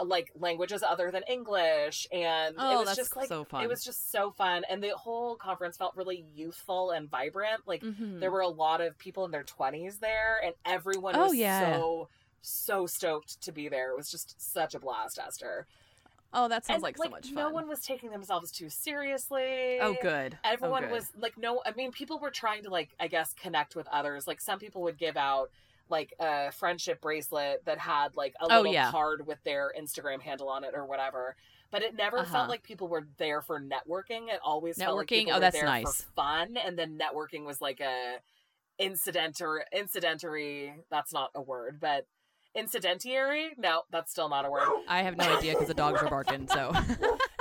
like 0.00 0.32
languages 0.38 0.82
other 0.82 1.10
than 1.12 1.22
English 1.28 2.06
and 2.10 2.54
it 2.56 2.60
Oh, 2.60 2.78
was 2.80 2.86
that's 2.86 2.96
just 2.96 3.16
like 3.16 3.28
so 3.28 3.44
fun. 3.44 3.62
it 3.62 3.68
was 3.68 3.84
just 3.84 4.10
so 4.10 4.32
fun 4.32 4.64
and 4.68 4.82
the 4.82 4.90
whole 4.96 5.36
conference 5.36 5.76
felt 5.76 5.94
really 5.94 6.24
youthful 6.34 6.90
and 6.90 7.08
vibrant 7.08 7.62
like 7.66 7.80
Mhm. 7.82 8.18
there 8.18 8.32
were 8.32 8.40
a 8.40 8.48
lot 8.48 8.80
of 8.80 8.98
people 8.98 9.24
in 9.24 9.30
their 9.30 9.44
20s 9.44 10.00
there 10.00 10.40
and 10.44 10.54
everyone 10.64 11.14
Oh, 11.14 11.26
was 11.26 11.36
yeah. 11.36 11.76
so 11.76 12.08
so 12.42 12.86
stoked 12.86 13.40
to 13.42 13.52
be 13.52 13.68
there 13.68 13.90
it 13.92 13.96
was 13.96 14.10
just 14.10 14.34
such 14.40 14.74
a 14.74 14.80
blast 14.80 15.18
Esther 15.18 15.66
Oh, 16.36 16.48
that 16.48 16.64
sounds 16.64 16.78
and, 16.78 16.82
like, 16.82 16.96
so 16.96 17.08
much 17.08 17.26
fun. 17.26 17.34
no 17.36 17.48
one 17.50 17.68
was 17.68 17.80
taking 17.80 18.10
themselves 18.10 18.50
too 18.50 18.68
seriously 18.68 19.78
oh, 19.80 19.94
good. 20.02 20.36
Oh, 20.44 20.50
everyone 20.50 20.82
good. 20.82 20.90
was 20.90 21.12
like 21.16 21.38
no 21.38 21.62
i 21.64 21.70
mean 21.76 21.92
people 21.92 22.18
were 22.18 22.30
trying 22.32 22.64
to 22.64 22.70
like 22.70 22.90
i 22.98 23.06
guess 23.06 23.32
connect 23.34 23.76
with 23.76 23.86
others 23.92 24.26
like 24.26 24.40
some 24.40 24.58
people 24.58 24.82
would 24.82 24.98
give 24.98 25.16
out 25.16 25.50
like 25.90 26.12
a 26.20 26.50
friendship 26.52 27.00
bracelet 27.00 27.62
that 27.66 27.78
had 27.78 28.16
like 28.16 28.34
a 28.40 28.44
Oh, 28.52 28.56
little 28.58 28.72
yeah. 28.72 28.90
card 28.90 29.26
with 29.26 29.38
their 29.44 29.72
instagram 29.78 30.20
handle 30.20 30.48
on 30.48 30.64
it 30.64 30.70
or 30.74 30.86
whatever 30.86 31.36
but 31.70 31.82
it 31.82 31.94
never 31.96 32.18
Uh-huh. 32.20 32.32
felt 32.32 32.48
like 32.48 32.62
people 32.62 32.88
were 32.88 33.06
there 33.18 33.42
for 33.42 33.60
networking 33.60 34.28
it 34.28 34.40
always 34.44 34.76
felt 34.78 34.96
like 34.96 35.06
Networking? 35.06 35.18
people 35.18 35.32
Oh, 35.32 35.36
were 35.36 35.40
that's 35.40 35.56
there 35.56 35.64
nice. 35.64 36.02
for 36.02 36.12
fun 36.14 36.56
and 36.56 36.78
then 36.78 36.98
networking 36.98 37.44
was 37.44 37.60
like 37.60 37.80
a 37.80 38.16
incident 38.78 39.40
or 39.40 39.64
incidentary 39.72 40.74
that's 40.90 41.12
not 41.12 41.30
a 41.34 41.40
word 41.42 41.78
but 41.80 42.06
incidentary 42.56 43.50
no 43.58 43.82
that's 43.90 44.10
still 44.10 44.28
not 44.28 44.44
a 44.46 44.50
word 44.50 44.62
I 44.88 45.02
have 45.02 45.16
no 45.16 45.36
idea 45.36 45.52
because 45.52 45.68
the 45.68 45.74
dogs 45.74 46.00
are 46.02 46.08
barking. 46.08 46.46
So 46.48 46.70
it 46.88 47.00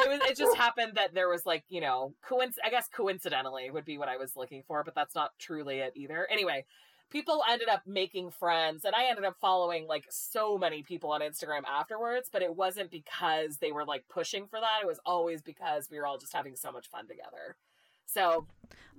was 0.09 0.19
it 0.29 0.37
just 0.37 0.57
happened 0.57 0.93
that 0.95 1.13
there 1.13 1.29
was 1.29 1.45
like 1.45 1.63
you 1.69 1.81
know 1.81 2.13
coinc- 2.27 2.57
i 2.63 2.69
guess 2.69 2.87
coincidentally 2.87 3.69
would 3.71 3.85
be 3.85 3.97
what 3.97 4.09
i 4.09 4.17
was 4.17 4.35
looking 4.35 4.63
for 4.67 4.83
but 4.83 4.95
that's 4.95 5.15
not 5.15 5.31
truly 5.39 5.79
it 5.79 5.93
either 5.95 6.27
anyway 6.31 6.65
people 7.13 7.43
ended 7.49 7.69
up 7.69 7.83
making 7.85 8.29
friends 8.31 8.83
and 8.83 8.93
i 8.95 9.05
ended 9.05 9.23
up 9.23 9.37
following 9.39 9.87
like 9.87 10.05
so 10.09 10.57
many 10.57 10.83
people 10.83 11.11
on 11.11 11.21
instagram 11.21 11.61
afterwards 11.71 12.29
but 12.33 12.41
it 12.41 12.53
wasn't 12.55 12.89
because 12.91 13.57
they 13.57 13.71
were 13.71 13.85
like 13.85 14.03
pushing 14.09 14.47
for 14.47 14.59
that 14.59 14.79
it 14.81 14.87
was 14.87 14.99
always 15.05 15.41
because 15.41 15.89
we 15.89 15.97
were 15.97 16.05
all 16.05 16.17
just 16.17 16.33
having 16.33 16.55
so 16.55 16.71
much 16.71 16.89
fun 16.89 17.07
together 17.07 17.55
so 18.05 18.45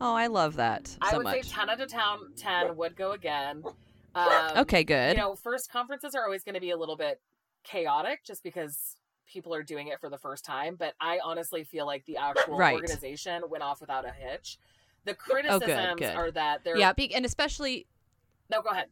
oh, 0.01 0.15
I 0.15 0.29
love 0.29 0.57
that 0.57 0.87
so 0.87 0.99
i 1.03 1.17
would 1.17 1.25
much. 1.25 1.43
say 1.43 1.51
10 1.51 1.71
out 1.71 1.81
of 1.81 1.89
10, 1.89 2.01
10 2.37 2.77
would 2.77 2.97
go 2.97 3.13
again 3.13 3.63
um, 4.15 4.59
okay, 4.59 4.85
good. 4.85 5.17
you 5.17 5.23
know, 5.23 5.35
first 5.35 5.71
conferences 5.71 6.15
are 6.15 6.25
always 6.25 6.45
going 6.45 6.55
to 6.55 6.61
be 6.61 6.71
a 6.71 6.77
little 6.77 6.97
bit 6.97 7.21
chaotic 7.65 8.25
just 8.25 8.43
because 8.43 8.97
people 9.27 9.55
are 9.55 9.63
doing 9.63 9.89
it 9.89 10.01
for 10.01 10.09
the 10.09 10.19
first 10.19 10.45
time. 10.45 10.77
But 10.79 10.95
I 11.01 11.19
honestly 11.25 11.65
feel 11.65 11.87
like 11.87 12.05
the 12.05 12.19
actual 12.19 12.57
Right. 12.57 12.75
organization 12.75 13.43
went 13.49 13.65
off 13.65 13.81
without 13.81 14.05
a 14.05 14.13
hitch. 14.13 14.59
The 15.05 15.15
criticisms 15.15 15.99
good. 15.99 16.15
are 16.15 16.31
that 16.31 16.65
they're 16.65 16.79
yeah, 16.79 16.93
be- 16.93 17.15
and 17.15 17.25
especially. 17.25 17.87
No, 18.55 18.63
go 18.63 18.71
ahead. 18.71 18.87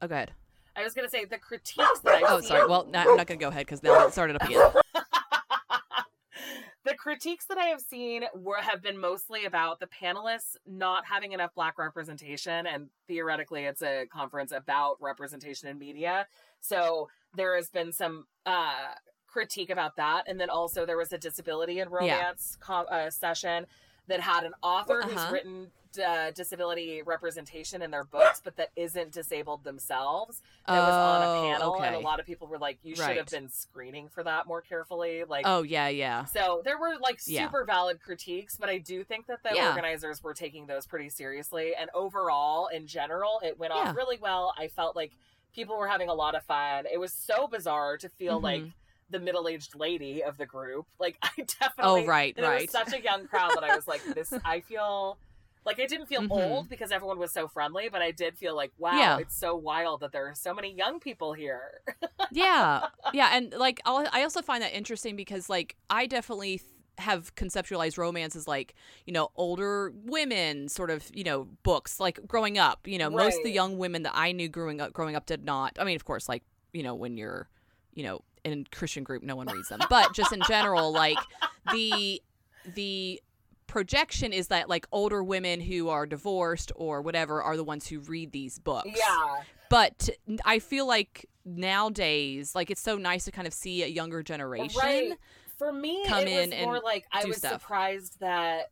Oh, 0.00 0.08
go 0.08 0.14
ahead. 0.14 0.32
I 0.74 0.82
was 0.82 0.94
going 0.94 1.06
to 1.06 1.10
say 1.10 1.24
the 1.24 1.38
critiques 1.38 2.00
that 2.00 2.14
I've 2.14 2.24
Oh, 2.28 2.40
seen. 2.40 2.48
sorry. 2.48 2.68
Well, 2.68 2.86
no, 2.90 2.98
I'm 2.98 3.16
not 3.16 3.26
gonna 3.26 3.38
go 3.38 3.48
ahead 3.48 3.66
because 3.66 3.82
now 3.82 4.06
it 4.06 4.12
started 4.12 4.36
up 4.36 4.42
again. 4.42 4.72
the 6.84 6.94
critiques 6.94 7.44
that 7.46 7.58
I 7.58 7.66
have 7.66 7.80
seen 7.80 8.24
were 8.34 8.56
have 8.56 8.82
been 8.82 8.98
mostly 8.98 9.44
about 9.44 9.78
the 9.80 9.86
panelists 9.86 10.56
not 10.66 11.04
having 11.06 11.32
enough 11.32 11.54
black 11.54 11.78
representation 11.78 12.66
and 12.66 12.88
theoretically 13.06 13.64
it's 13.64 13.82
a 13.82 14.06
conference 14.06 14.50
about 14.50 14.96
representation 15.00 15.68
in 15.68 15.78
media. 15.78 16.26
So 16.60 17.08
there 17.36 17.54
has 17.54 17.68
been 17.68 17.92
some 17.92 18.26
uh 18.46 18.94
critique 19.28 19.70
about 19.70 19.96
that 19.96 20.24
and 20.26 20.40
then 20.40 20.50
also 20.50 20.84
there 20.86 20.96
was 20.98 21.12
a 21.12 21.18
disability 21.18 21.78
and 21.80 21.90
romance 21.90 22.56
co- 22.60 22.84
uh, 22.90 23.10
session 23.10 23.66
that 24.08 24.20
had 24.20 24.44
an 24.44 24.52
author 24.62 25.02
who's 25.02 25.14
Uh-huh. 25.16 25.32
written 25.32 25.70
uh, 26.02 26.30
disability 26.30 27.02
representation 27.02 27.82
in 27.82 27.90
their 27.90 28.02
books 28.04 28.40
but 28.42 28.56
that 28.56 28.70
isn't 28.76 29.12
disabled 29.12 29.62
themselves 29.62 30.40
that 30.66 30.78
was 30.80 30.94
on 30.94 31.20
a 31.22 31.26
Oh, 31.26 31.42
panel 31.42 31.82
and 31.82 31.94
a 31.94 31.98
lot 31.98 32.18
of 32.18 32.24
people 32.24 32.46
were 32.48 32.56
like 32.58 32.78
you 32.82 32.96
should 32.96 33.14
have 33.18 33.26
been 33.26 33.50
screening 33.50 34.08
for 34.08 34.22
that 34.24 34.46
more 34.46 34.62
carefully 34.62 35.24
like 35.24 35.44
Oh 35.46 35.62
yeah, 35.62 35.88
yeah. 35.88 36.24
so 36.24 36.62
there 36.64 36.78
were 36.78 36.94
like 36.98 37.20
Yeah. 37.26 37.44
super 37.44 37.66
valid 37.66 38.00
critiques, 38.00 38.56
but 38.56 38.70
I 38.70 38.78
do 38.78 39.04
think 39.04 39.26
that 39.26 39.42
the 39.42 39.50
Yeah. 39.54 39.68
organizers 39.68 40.22
were 40.22 40.32
taking 40.32 40.66
those 40.66 40.86
pretty 40.86 41.10
seriously. 41.10 41.74
And 41.78 41.90
overall, 41.92 42.68
in 42.68 42.86
general, 42.86 43.40
it 43.44 43.58
went 43.58 43.74
off 43.74 43.94
really 43.94 44.16
well. 44.18 44.54
I 44.56 44.68
felt 44.68 44.96
like 44.96 45.12
people 45.54 45.76
were 45.76 45.88
having 45.88 46.08
a 46.08 46.14
lot 46.14 46.34
of 46.34 46.42
fun. 46.44 46.86
It 46.90 46.96
was 46.98 47.12
so 47.12 47.46
bizarre 47.46 47.98
to 47.98 48.08
feel 48.08 48.40
Mhm. 48.40 48.42
like 48.44 48.62
the 49.12 49.20
middle-aged 49.20 49.74
lady 49.76 50.22
of 50.24 50.36
the 50.38 50.46
group. 50.46 50.86
Like 50.98 51.16
I 51.22 51.30
definitely 51.60 52.04
Oh 52.04 52.06
right, 52.06 52.34
and 52.36 52.44
it 52.44 52.48
was 52.48 52.58
right. 52.60 52.70
such 52.70 52.92
a 52.92 53.00
young 53.02 53.26
crowd 53.28 53.52
that 53.54 53.64
I 53.64 53.76
was 53.76 53.86
like, 53.86 54.02
this. 54.14 54.32
I 54.44 54.60
feel 54.60 55.18
like 55.64 55.78
I 55.78 55.86
didn't 55.86 56.06
feel 56.06 56.22
Mhm. 56.22 56.30
old 56.30 56.68
because 56.68 56.90
everyone 56.90 57.20
was 57.20 57.30
so 57.32 57.46
friendly, 57.46 57.88
but 57.88 58.02
I 58.02 58.10
did 58.10 58.36
feel 58.36 58.56
like, 58.56 58.72
wow, 58.78 58.98
Yeah. 58.98 59.18
it's 59.18 59.36
so 59.36 59.54
wild 59.54 60.00
that 60.00 60.10
there 60.10 60.26
are 60.26 60.34
so 60.34 60.52
many 60.52 60.72
young 60.74 60.98
people 60.98 61.34
here. 61.34 61.80
yeah 62.32 62.86
yeah 63.12 63.30
and 63.34 63.52
like 63.52 63.78
I'll, 63.84 64.08
i 64.12 64.22
also 64.22 64.40
find 64.40 64.62
that 64.62 64.72
interesting 64.72 65.16
because 65.16 65.50
like 65.50 65.76
i 65.90 66.06
definitely 66.06 66.58
th- 66.58 66.70
have 66.98 67.34
conceptualized 67.34 67.98
romance 67.98 68.34
as 68.34 68.48
like 68.48 68.74
you 69.06 69.12
know 69.12 69.28
older 69.36 69.92
women 70.04 70.68
sort 70.68 70.88
of 70.90 71.04
you 71.12 71.24
know 71.24 71.46
books 71.62 72.00
like 72.00 72.18
growing 72.26 72.56
up 72.58 72.86
you 72.86 72.96
know 72.96 73.10
most 73.10 73.36
of 73.38 73.42
the 73.44 73.50
young 73.50 73.76
women 73.76 74.02
that 74.04 74.12
i 74.14 74.32
knew 74.32 74.48
growing 74.48 74.80
up 74.80 74.92
growing 74.94 75.14
up 75.14 75.26
did 75.26 75.44
not 75.44 75.76
i 75.78 75.84
mean 75.84 75.96
of 75.96 76.04
course 76.06 76.26
like 76.28 76.42
you 76.72 76.82
know 76.82 76.94
when 76.94 77.16
you're 77.18 77.48
you 77.92 78.02
know 78.02 78.22
in 78.44 78.60
a 78.60 78.76
christian 78.76 79.04
group 79.04 79.22
no 79.22 79.36
one 79.36 79.46
reads 79.46 79.68
them 79.68 79.80
but 79.88 80.12
just 80.14 80.32
in 80.32 80.40
general 80.48 80.92
like 80.92 81.18
the 81.72 82.20
the 82.74 83.20
projection 83.66 84.32
is 84.32 84.48
that 84.48 84.68
like 84.68 84.86
older 84.92 85.22
women 85.22 85.60
who 85.60 85.88
are 85.88 86.06
divorced 86.06 86.72
or 86.76 87.00
whatever 87.00 87.42
are 87.42 87.56
the 87.56 87.64
ones 87.64 87.86
who 87.86 88.00
read 88.00 88.30
these 88.32 88.58
books 88.58 88.90
yeah. 88.94 89.36
but 89.70 90.10
I 90.44 90.58
feel 90.58 90.86
like 90.86 91.26
nowadays, 91.44 92.54
like 92.54 92.70
it's 92.70 92.80
so 92.80 92.96
nice 92.96 93.24
to 93.24 93.32
kind 93.32 93.46
of 93.46 93.52
see 93.52 93.82
a 93.82 93.86
younger 93.86 94.22
generation. 94.22 94.80
Right. 94.80 95.12
For 95.58 95.72
me, 95.72 96.04
come 96.06 96.26
it 96.26 96.28
in 96.28 96.50
was 96.50 96.60
more 96.60 96.74
and 96.76 96.84
like 96.84 97.06
I 97.12 97.24
was 97.24 97.38
stuff. 97.38 97.60
surprised 97.60 98.20
that, 98.20 98.70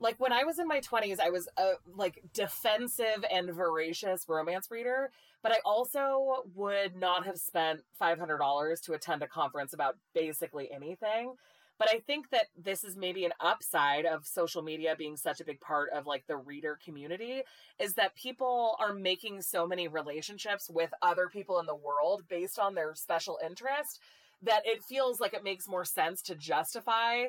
like, 0.00 0.18
when 0.18 0.32
I 0.32 0.44
was 0.44 0.58
in 0.58 0.66
my 0.66 0.80
twenties, 0.80 1.18
I 1.20 1.30
was 1.30 1.48
a 1.58 1.72
like 1.94 2.22
defensive 2.32 3.24
and 3.30 3.52
voracious 3.52 4.24
romance 4.28 4.70
reader, 4.70 5.10
but 5.46 5.54
I 5.54 5.60
also 5.64 6.42
would 6.56 6.96
not 6.96 7.24
have 7.24 7.36
spent 7.36 7.82
five 7.96 8.18
hundred 8.18 8.38
dollars 8.38 8.80
to 8.80 8.94
attend 8.94 9.22
a 9.22 9.28
conference 9.28 9.72
about 9.72 9.96
basically 10.12 10.68
anything. 10.72 11.34
But 11.78 11.88
I 11.88 12.00
think 12.00 12.30
that 12.30 12.46
this 12.60 12.82
is 12.82 12.96
maybe 12.96 13.24
an 13.24 13.32
upside 13.38 14.06
of 14.06 14.26
social 14.26 14.60
media 14.60 14.96
being 14.98 15.16
such 15.16 15.40
a 15.40 15.44
big 15.44 15.60
part 15.60 15.90
of 15.90 16.04
like 16.04 16.26
the 16.26 16.36
reader 16.36 16.76
community 16.84 17.42
is 17.78 17.94
that 17.94 18.16
people 18.16 18.74
are 18.80 18.92
making 18.92 19.40
so 19.40 19.68
many 19.68 19.86
relationships 19.86 20.68
with 20.68 20.90
other 21.00 21.28
people 21.28 21.60
in 21.60 21.66
the 21.66 21.76
world 21.76 22.24
based 22.28 22.58
on 22.58 22.74
their 22.74 22.96
special 22.96 23.38
interest 23.44 24.00
that 24.42 24.62
it 24.64 24.82
feels 24.82 25.20
like 25.20 25.32
it 25.32 25.44
makes 25.44 25.68
more 25.68 25.84
sense 25.84 26.22
to 26.22 26.34
justify, 26.34 27.26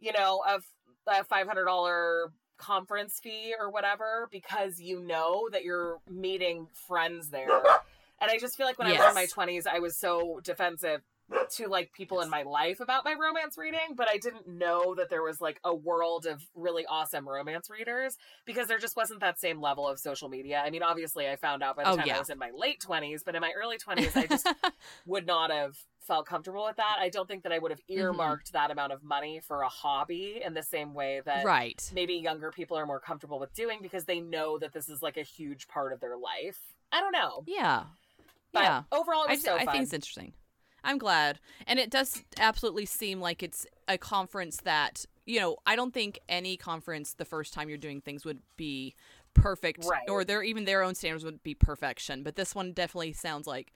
you 0.00 0.12
know, 0.12 0.42
of 0.48 0.64
a 1.06 1.22
$500 1.24 2.26
conference 2.60 3.18
fee 3.18 3.54
or 3.58 3.70
whatever 3.70 4.28
because 4.30 4.80
you 4.80 5.00
know 5.00 5.48
that 5.50 5.64
you're 5.64 5.98
meeting 6.08 6.68
friends 6.86 7.30
there. 7.30 7.48
And 8.22 8.30
I 8.30 8.36
just 8.38 8.54
feel 8.58 8.66
like 8.66 8.78
when 8.78 8.88
Yes. 8.88 9.00
I 9.00 9.04
was 9.14 9.16
in 9.32 9.44
my 9.46 9.46
20s, 9.46 9.66
I 9.66 9.78
was 9.78 9.96
so 9.96 10.40
defensive 10.44 11.00
to 11.52 11.68
like 11.68 11.92
people 11.92 12.20
in 12.20 12.30
my 12.30 12.42
life 12.42 12.80
about 12.80 13.04
my 13.04 13.14
romance 13.14 13.56
reading, 13.58 13.94
but 13.96 14.08
I 14.08 14.18
didn't 14.18 14.48
know 14.48 14.94
that 14.94 15.10
there 15.10 15.22
was 15.22 15.40
like 15.40 15.60
a 15.64 15.74
world 15.74 16.26
of 16.26 16.44
really 16.54 16.84
awesome 16.86 17.28
romance 17.28 17.68
readers 17.70 18.16
because 18.44 18.68
there 18.68 18.78
just 18.78 18.96
wasn't 18.96 19.20
that 19.20 19.38
same 19.40 19.60
level 19.60 19.86
of 19.88 19.98
social 19.98 20.28
media. 20.28 20.62
I 20.64 20.70
mean, 20.70 20.82
obviously, 20.82 21.28
I 21.28 21.36
found 21.36 21.62
out 21.62 21.76
by 21.76 21.84
the 21.84 21.90
Oh, 21.90 21.96
time 21.96 22.06
yeah. 22.06 22.16
I 22.16 22.18
was 22.18 22.30
in 22.30 22.38
my 22.38 22.50
late 22.54 22.80
20s, 22.80 23.22
but 23.24 23.34
in 23.34 23.40
my 23.40 23.52
early 23.56 23.78
20s, 23.78 24.16
I 24.16 24.26
just 24.26 24.48
would 25.06 25.26
not 25.26 25.50
have 25.50 25.76
felt 26.00 26.26
comfortable 26.26 26.64
with 26.64 26.76
that. 26.76 26.96
I 26.98 27.08
don't 27.08 27.28
think 27.28 27.42
that 27.44 27.52
I 27.52 27.58
would 27.58 27.70
have 27.70 27.80
Mm-hmm. 27.80 27.98
earmarked 28.00 28.52
that 28.52 28.70
amount 28.70 28.92
of 28.92 29.02
money 29.02 29.40
for 29.46 29.62
a 29.62 29.68
hobby 29.68 30.40
in 30.44 30.54
the 30.54 30.62
same 30.62 30.94
way 30.94 31.20
that 31.24 31.44
right. 31.44 31.90
maybe 31.94 32.14
younger 32.14 32.50
people 32.50 32.76
are 32.76 32.86
more 32.86 33.00
comfortable 33.00 33.38
with 33.38 33.52
doing 33.54 33.78
because 33.82 34.04
they 34.04 34.20
know 34.20 34.58
that 34.58 34.72
this 34.72 34.88
is 34.88 35.02
like 35.02 35.16
a 35.16 35.22
huge 35.22 35.68
part 35.68 35.92
of 35.92 36.00
their 36.00 36.16
life. 36.16 36.58
I 36.92 37.00
don't 37.00 37.12
know. 37.12 37.44
Yeah. 37.46 37.84
But 38.52 38.62
yeah. 38.62 38.82
overall, 38.90 39.26
I, 39.28 39.36
so 39.36 39.54
I 39.56 39.64
think 39.66 39.84
it's 39.84 39.92
interesting. 39.92 40.32
I'm 40.84 40.98
glad. 40.98 41.38
And 41.66 41.78
it 41.78 41.90
does 41.90 42.22
absolutely 42.38 42.86
seem 42.86 43.20
like 43.20 43.42
it's 43.42 43.66
a 43.88 43.98
conference 43.98 44.58
that, 44.64 45.04
you 45.26 45.40
know, 45.40 45.56
I 45.66 45.76
don't 45.76 45.92
think 45.94 46.18
any 46.28 46.56
conference 46.56 47.14
the 47.14 47.24
first 47.24 47.52
time 47.52 47.68
you're 47.68 47.78
doing 47.78 48.00
things 48.00 48.24
would 48.24 48.40
be 48.56 48.94
perfect 49.34 49.84
Right. 49.84 50.08
or 50.08 50.24
their 50.24 50.42
even 50.42 50.64
their 50.64 50.82
own 50.82 50.94
standards 50.94 51.24
would 51.24 51.42
be 51.42 51.54
perfection, 51.54 52.22
but 52.22 52.36
this 52.36 52.54
one 52.54 52.72
definitely 52.72 53.12
sounds 53.12 53.46
like 53.46 53.72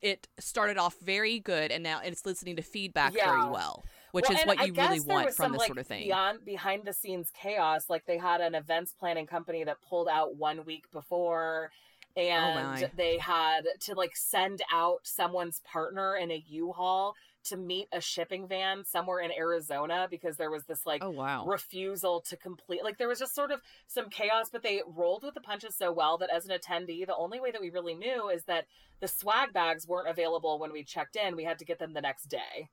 it 0.00 0.26
started 0.38 0.78
off 0.78 0.96
very 1.00 1.38
good 1.38 1.70
and 1.70 1.82
now 1.82 2.00
it's 2.02 2.26
listening 2.26 2.56
to 2.56 2.62
feedback 2.62 3.12
Yeah. 3.14 3.30
very 3.30 3.52
well, 3.52 3.84
which 4.12 4.28
Well, 4.28 4.38
is 4.38 4.44
what 4.44 4.66
you 4.66 4.72
really 4.74 5.00
want 5.00 5.26
from 5.28 5.32
some, 5.34 5.52
this 5.52 5.60
like, 5.60 5.68
sort 5.68 5.78
of 5.78 5.86
thing. 5.86 6.04
Beyond 6.04 6.44
behind 6.44 6.84
the 6.84 6.92
scenes 6.92 7.30
chaos, 7.34 7.88
like 7.88 8.04
they 8.06 8.18
had 8.18 8.40
an 8.40 8.54
events 8.54 8.94
planning 8.98 9.26
company 9.26 9.64
that 9.64 9.80
pulled 9.80 10.08
out 10.08 10.36
one 10.36 10.64
week 10.64 10.90
before, 10.92 11.70
Oh, 12.16 12.20
and 12.20 12.84
Oh, 12.84 12.88
they 12.96 13.18
had 13.18 13.62
to 13.80 13.94
like 13.94 14.16
send 14.16 14.62
out 14.72 15.00
someone's 15.02 15.60
partner 15.64 16.16
in 16.16 16.30
a 16.30 16.44
U-Haul 16.46 17.14
to 17.44 17.56
meet 17.56 17.88
a 17.92 18.00
shipping 18.00 18.46
van 18.46 18.84
somewhere 18.84 19.20
in 19.20 19.32
Arizona 19.32 20.06
because 20.10 20.36
there 20.36 20.50
was 20.50 20.64
this 20.66 20.86
like 20.86 21.02
oh 21.02 21.10
wow. 21.10 21.44
refusal 21.44 22.20
to 22.28 22.36
complete 22.36 22.84
like 22.84 22.98
there 22.98 23.08
was 23.08 23.18
just 23.18 23.34
sort 23.34 23.50
of 23.50 23.60
some 23.88 24.08
chaos 24.10 24.48
but 24.50 24.62
they 24.62 24.80
rolled 24.86 25.24
with 25.24 25.34
the 25.34 25.40
punches 25.40 25.74
so 25.76 25.90
well 25.90 26.16
that 26.18 26.30
as 26.30 26.46
an 26.46 26.56
attendee 26.56 27.04
the 27.04 27.16
only 27.16 27.40
way 27.40 27.50
that 27.50 27.60
we 27.60 27.70
really 27.70 27.94
knew 27.94 28.28
is 28.28 28.44
that 28.44 28.66
the 29.00 29.08
swag 29.08 29.52
bags 29.52 29.88
weren't 29.88 30.08
available 30.08 30.58
when 30.60 30.72
we 30.72 30.84
checked 30.84 31.16
in 31.16 31.34
we 31.34 31.42
had 31.44 31.58
to 31.58 31.64
get 31.64 31.78
them 31.80 31.94
the 31.94 32.00
next 32.00 32.26
day 32.26 32.68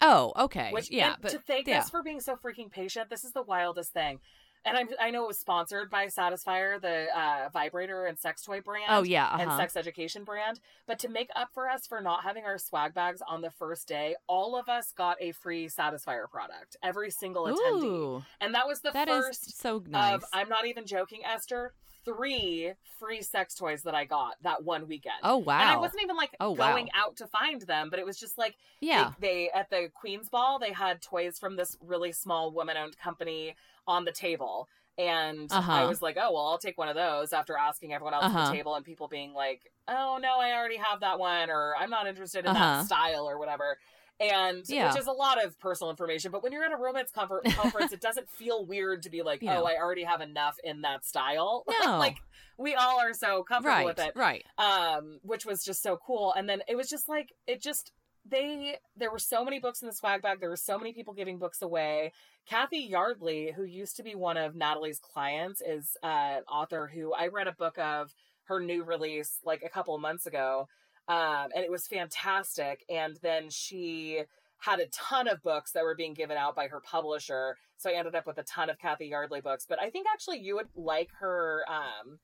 Oh, 0.00 0.32
okay. 0.36 0.70
which 0.72 0.90
yeah, 0.90 1.16
but 1.22 1.30
to 1.30 1.38
thank 1.38 1.66
yeah. 1.66 1.78
us 1.78 1.88
for 1.88 2.02
being 2.02 2.20
so 2.20 2.36
freaking 2.36 2.70
patient 2.70 3.08
this 3.10 3.24
is 3.24 3.32
the 3.32 3.42
wildest 3.42 3.92
thing 3.92 4.20
and 4.66 4.76
I'm, 4.76 4.88
i 5.00 5.10
know 5.10 5.24
it 5.24 5.28
was 5.28 5.38
sponsored 5.38 5.88
by 5.90 6.06
Satisfyer 6.06 6.80
the 6.80 7.06
uh, 7.18 7.48
vibrator 7.52 8.04
and 8.04 8.18
sex 8.18 8.42
toy 8.42 8.60
brand 8.60 8.84
Oh 8.88 9.02
yeah, 9.02 9.32
and 9.38 9.48
uh-huh. 9.48 9.56
sex 9.58 9.76
education 9.76 10.24
brand. 10.24 10.60
But 10.86 10.98
to 11.00 11.08
make 11.08 11.30
up 11.34 11.50
for 11.54 11.68
us 11.68 11.86
for 11.86 12.00
not 12.00 12.22
having 12.24 12.44
our 12.44 12.58
swag 12.58 12.92
bags 12.94 13.22
on 13.26 13.40
the 13.40 13.50
first 13.50 13.88
day, 13.88 14.16
all 14.26 14.56
of 14.58 14.68
us 14.68 14.92
got 14.92 15.16
a 15.20 15.32
free 15.32 15.66
Satisfyer 15.68 16.28
product. 16.30 16.76
Every 16.82 17.10
single 17.10 17.44
attendee. 17.46 17.84
Ooh, 17.84 18.24
And 18.40 18.54
that 18.54 18.66
was 18.66 18.80
the 18.80 18.90
that 18.92 19.08
is 19.08 19.24
first 19.24 19.58
so 19.60 19.82
nice. 19.88 20.14
of 20.14 20.24
I'm 20.32 20.48
not 20.48 20.66
even 20.66 20.86
joking, 20.86 21.20
Esther, 21.24 21.72
three 22.04 22.72
free 22.98 23.20
sex 23.22 23.54
toys 23.54 23.82
that 23.82 23.94
I 23.94 24.04
got 24.04 24.34
that 24.42 24.64
one 24.64 24.86
weekend. 24.88 25.16
oh 25.22 25.38
wow. 25.38 25.60
And 25.60 25.70
I 25.70 25.76
wasn't 25.76 26.02
even 26.02 26.16
like 26.16 26.30
Oh, 26.40 26.52
wow. 26.52 26.72
going 26.72 26.88
out 26.94 27.16
to 27.16 27.26
find 27.26 27.60
them, 27.62 27.88
but 27.90 27.98
it 27.98 28.06
was 28.06 28.18
just 28.18 28.38
like 28.38 28.56
yeah. 28.80 29.12
they, 29.20 29.26
they 29.28 29.50
at 29.50 29.70
the 29.70 29.90
Queen's 29.92 30.28
Ball 30.28 30.58
they 30.58 30.72
had 30.72 31.02
toys 31.02 31.38
from 31.38 31.56
this 31.56 31.76
really 31.84 32.12
small 32.12 32.50
woman 32.52 32.76
owned 32.76 32.96
company 32.98 33.56
on 33.86 34.04
the 34.04 34.12
table. 34.12 34.68
And 34.98 35.52
I 35.52 35.58
Uh-huh. 35.58 35.86
was 35.88 36.00
like, 36.00 36.16
oh 36.18 36.32
well, 36.32 36.46
I'll 36.46 36.58
take 36.58 36.78
one 36.78 36.88
of 36.88 36.94
those 36.94 37.32
after 37.34 37.56
asking 37.56 37.92
everyone 37.92 38.14
else 38.14 38.24
at 38.24 38.30
Uh-huh. 38.30 38.46
the 38.50 38.56
table 38.56 38.74
and 38.76 38.84
people 38.84 39.08
being 39.08 39.34
like, 39.34 39.70
oh 39.88 40.18
no, 40.20 40.38
I 40.38 40.52
already 40.52 40.76
have 40.78 41.00
that 41.00 41.18
one, 41.18 41.50
or 41.50 41.74
I'm 41.78 41.90
not 41.90 42.06
interested 42.06 42.40
in 42.46 42.50
Uh-huh. 42.52 42.58
that 42.78 42.86
style 42.86 43.28
or 43.28 43.38
whatever. 43.38 43.78
And 44.18 44.64
Yeah. 44.66 44.90
which 44.90 44.98
is 45.02 45.06
a 45.06 45.12
lot 45.12 45.44
of 45.44 45.58
personal 45.60 45.90
information, 45.90 46.30
but 46.32 46.42
when 46.42 46.50
you're 46.50 46.64
at 46.64 46.72
a 46.72 46.76
romance 46.78 47.12
confer- 47.12 47.42
conference, 47.50 47.92
it 47.92 48.00
doesn't 48.00 48.30
feel 48.30 48.64
weird 48.64 49.02
to 49.02 49.10
be 49.10 49.20
like, 49.22 49.42
Yeah. 49.42 49.58
oh, 49.60 49.64
I 49.66 49.76
already 49.76 50.04
have 50.04 50.22
enough 50.22 50.58
in 50.64 50.80
that 50.82 51.04
style. 51.04 51.64
No. 51.84 51.98
like 51.98 52.16
we 52.56 52.74
all 52.74 52.98
are 52.98 53.12
so 53.12 53.42
comfortable 53.42 53.76
right. 53.76 53.84
with 53.84 53.98
it 53.98 54.12
Right. 54.16 54.46
um 54.56 55.20
which 55.22 55.44
was 55.44 55.62
just 55.62 55.82
so 55.82 55.98
cool 55.98 56.32
and 56.32 56.48
then 56.48 56.62
it 56.66 56.74
was 56.74 56.88
just 56.88 57.06
like 57.06 57.34
it 57.46 57.60
just 57.60 57.92
they 58.28 58.76
there 58.96 59.10
were 59.10 59.18
so 59.18 59.44
many 59.44 59.58
books 59.58 59.82
in 59.82 59.88
the 59.88 59.94
swag 59.94 60.22
bag. 60.22 60.40
There 60.40 60.50
were 60.50 60.56
so 60.56 60.78
many 60.78 60.92
people 60.92 61.14
giving 61.14 61.38
books 61.38 61.62
away. 61.62 62.12
Cathy 62.48 62.78
Yardley 62.78 63.52
who 63.54 63.64
used 63.64 63.96
to 63.96 64.02
be 64.02 64.14
one 64.14 64.36
of 64.36 64.54
natalie's 64.54 64.98
clients 65.00 65.60
is 65.60 65.96
uh, 66.02 66.06
an 66.06 66.42
author 66.50 66.90
who 66.92 67.12
i 67.12 67.26
read 67.28 67.48
a 67.48 67.52
book 67.52 67.78
of 67.78 68.14
her 68.44 68.60
new 68.60 68.84
release 68.84 69.40
like 69.44 69.62
a 69.64 69.68
couple 69.68 69.94
of 69.94 70.00
months 70.00 70.26
ago 70.26 70.68
um 71.08 71.48
and 71.54 71.64
it 71.64 71.70
was 71.70 71.86
fantastic. 71.86 72.84
And 72.88 73.18
then 73.22 73.50
she 73.50 74.22
had 74.58 74.80
a 74.80 74.86
ton 74.86 75.28
of 75.28 75.42
books 75.42 75.72
that 75.72 75.84
were 75.84 75.94
being 75.94 76.14
given 76.14 76.36
out 76.36 76.56
by 76.56 76.68
her 76.68 76.80
publisher. 76.80 77.56
So 77.76 77.90
i 77.90 77.94
ended 77.94 78.14
up 78.14 78.26
with 78.26 78.38
a 78.38 78.42
ton 78.42 78.70
of 78.70 78.78
Cathy 78.78 79.06
Yardley 79.06 79.40
books. 79.40 79.66
But 79.68 79.80
i 79.80 79.90
think 79.90 80.06
actually 80.12 80.38
you 80.38 80.56
would 80.56 80.68
like 80.74 81.10
her 81.20 81.64
um 81.68 82.18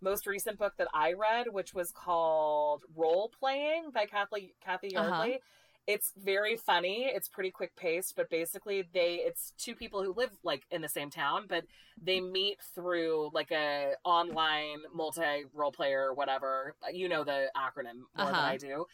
most 0.00 0.26
recent 0.26 0.58
book 0.58 0.74
that 0.78 0.88
I 0.94 1.12
read, 1.14 1.46
which 1.52 1.74
was 1.74 1.90
called 1.92 2.84
Role 2.96 3.30
Playing 3.38 3.90
by 3.92 4.06
Cathy 4.06 4.54
Cathy 4.64 4.96
Uh-huh. 4.96 5.08
Yardley. 5.08 5.40
It's 5.86 6.12
very 6.16 6.56
funny. 6.56 7.06
It's 7.12 7.28
pretty 7.28 7.50
quick 7.50 7.74
paced, 7.74 8.14
but 8.14 8.30
basically 8.30 8.82
they 8.94 9.14
it's 9.24 9.52
two 9.58 9.74
people 9.74 10.02
who 10.04 10.12
live 10.12 10.30
like 10.44 10.62
in 10.70 10.82
the 10.82 10.88
same 10.88 11.10
town, 11.10 11.46
but 11.48 11.64
they 12.00 12.20
meet 12.20 12.58
through 12.74 13.30
like 13.32 13.50
a 13.50 13.94
online 14.04 14.78
multi 14.94 15.44
role 15.52 15.72
player 15.72 16.12
whatever. 16.14 16.74
You 16.92 17.08
know 17.08 17.24
the 17.24 17.48
acronym 17.56 18.04
more 18.16 18.26
than 18.26 18.34
Uh-huh. 18.34 18.40
I 18.46 18.56
do. 18.56 18.86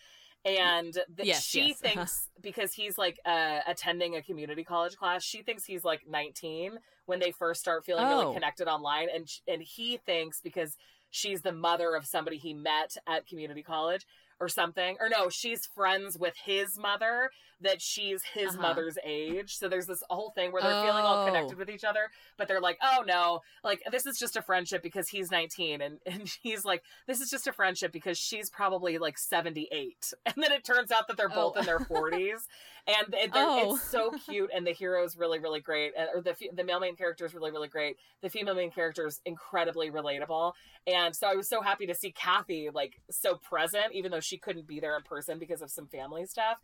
And 0.45 0.95
th- 0.95 1.27
Yes, 1.27 1.45
she 1.45 1.69
yes. 1.69 1.79
thinks 1.81 2.29
because 2.41 2.73
he's 2.73 2.97
like 2.97 3.19
uh, 3.27 3.61
attending 3.67 4.15
a 4.17 4.23
community 4.23 4.63
college 4.65 4.97
class, 4.97 5.23
she 5.25 5.43
thinks 5.43 5.65
he's 5.65 5.85
like 5.85 6.03
19 6.09 6.79
when 7.07 7.19
they 7.19 7.33
first 7.33 7.61
start 7.61 7.85
feeling 7.85 8.05
Oh. 8.07 8.21
really 8.21 8.35
connected 8.35 8.69
online, 8.69 9.09
and 9.13 9.29
and 9.49 9.61
he 9.61 9.97
thinks 9.99 10.41
because 10.41 10.77
she's 11.11 11.43
the 11.43 11.53
mother 11.53 11.95
of 11.95 12.07
somebody 12.07 12.37
he 12.37 12.55
met 12.55 12.97
at 13.07 13.27
community 13.27 13.63
college 13.63 14.07
or 14.41 14.49
something. 14.49 14.97
Or 15.01 15.09
no 15.09 15.29
she's 15.29 15.67
friends 15.67 16.19
with 16.19 16.35
his 16.45 16.79
mother 16.79 17.31
that 17.61 17.81
she's 17.81 18.23
his 18.35 18.51
Uh-huh. 18.55 18.63
mother's 18.63 18.99
age 19.05 19.57
so 19.57 19.69
there's 19.69 19.87
this 19.87 20.03
whole 20.11 20.31
thing 20.31 20.53
where 20.53 20.63
they're 20.63 20.83
feeling 20.83 21.05
all 21.05 21.23
Oh. 21.23 21.27
connected 21.27 21.57
with 21.59 21.71
each 21.71 21.85
other 21.85 22.11
but 22.37 22.49
they're 22.49 22.61
like 22.61 22.79
oh 22.83 23.03
no 23.07 23.41
like 23.65 23.83
this 23.91 24.05
is 24.07 24.19
just 24.19 24.37
a 24.37 24.43
friendship 24.43 24.83
because 24.83 25.09
he's 25.09 25.31
19 25.31 25.81
and 25.81 25.99
and 26.07 26.29
he's 26.43 26.65
like 26.65 26.83
this 27.07 27.21
is 27.21 27.31
just 27.31 27.47
a 27.47 27.53
friendship 27.53 27.93
because 27.93 28.19
she's 28.19 28.51
probably 28.51 28.99
like 28.99 29.19
78 29.19 30.13
and 30.27 30.35
then 30.37 30.53
it 30.53 30.65
turns 30.65 30.91
out 30.93 31.09
that 31.09 31.17
they're 31.17 31.29
both 31.29 31.55
Oh. 31.57 31.61
in 31.61 31.67
their 31.67 31.79
40s 31.91 32.41
and 32.87 33.15
it, 33.15 33.31
Oh. 33.35 33.75
it's 33.75 33.83
so 33.91 34.11
cute 34.27 34.51
and 34.55 34.67
the 34.67 34.73
hero's 34.73 35.17
really 35.17 35.39
really 35.39 35.61
great 35.61 35.93
uh, 35.99 36.07
or 36.15 36.21
the 36.23 36.35
the 36.53 36.65
male 36.65 36.81
main 36.81 36.95
character 36.97 37.25
is 37.25 37.35
really 37.35 37.51
really 37.51 37.69
great 37.69 37.97
the 38.23 38.29
female 38.31 38.55
main 38.55 38.71
character 38.71 39.07
is 39.07 39.21
incredibly 39.25 39.91
relatable 39.91 40.53
and 40.87 41.17
so 41.17 41.27
I 41.27 41.35
was 41.35 41.49
so 41.49 41.63
happy 41.63 41.87
to 41.87 41.95
see 41.95 42.13
Cathy 42.13 42.69
like 42.73 43.01
so 43.11 43.35
present, 43.37 43.87
even 43.93 44.13
though 44.13 44.21
she 44.21 44.39
couldn't 44.39 44.67
be 44.69 44.79
there 44.79 44.97
in 44.97 45.03
person 45.03 45.39
because 45.39 45.61
of 45.63 45.71
some 45.71 45.89
family 45.89 46.27
stuff. 46.27 46.59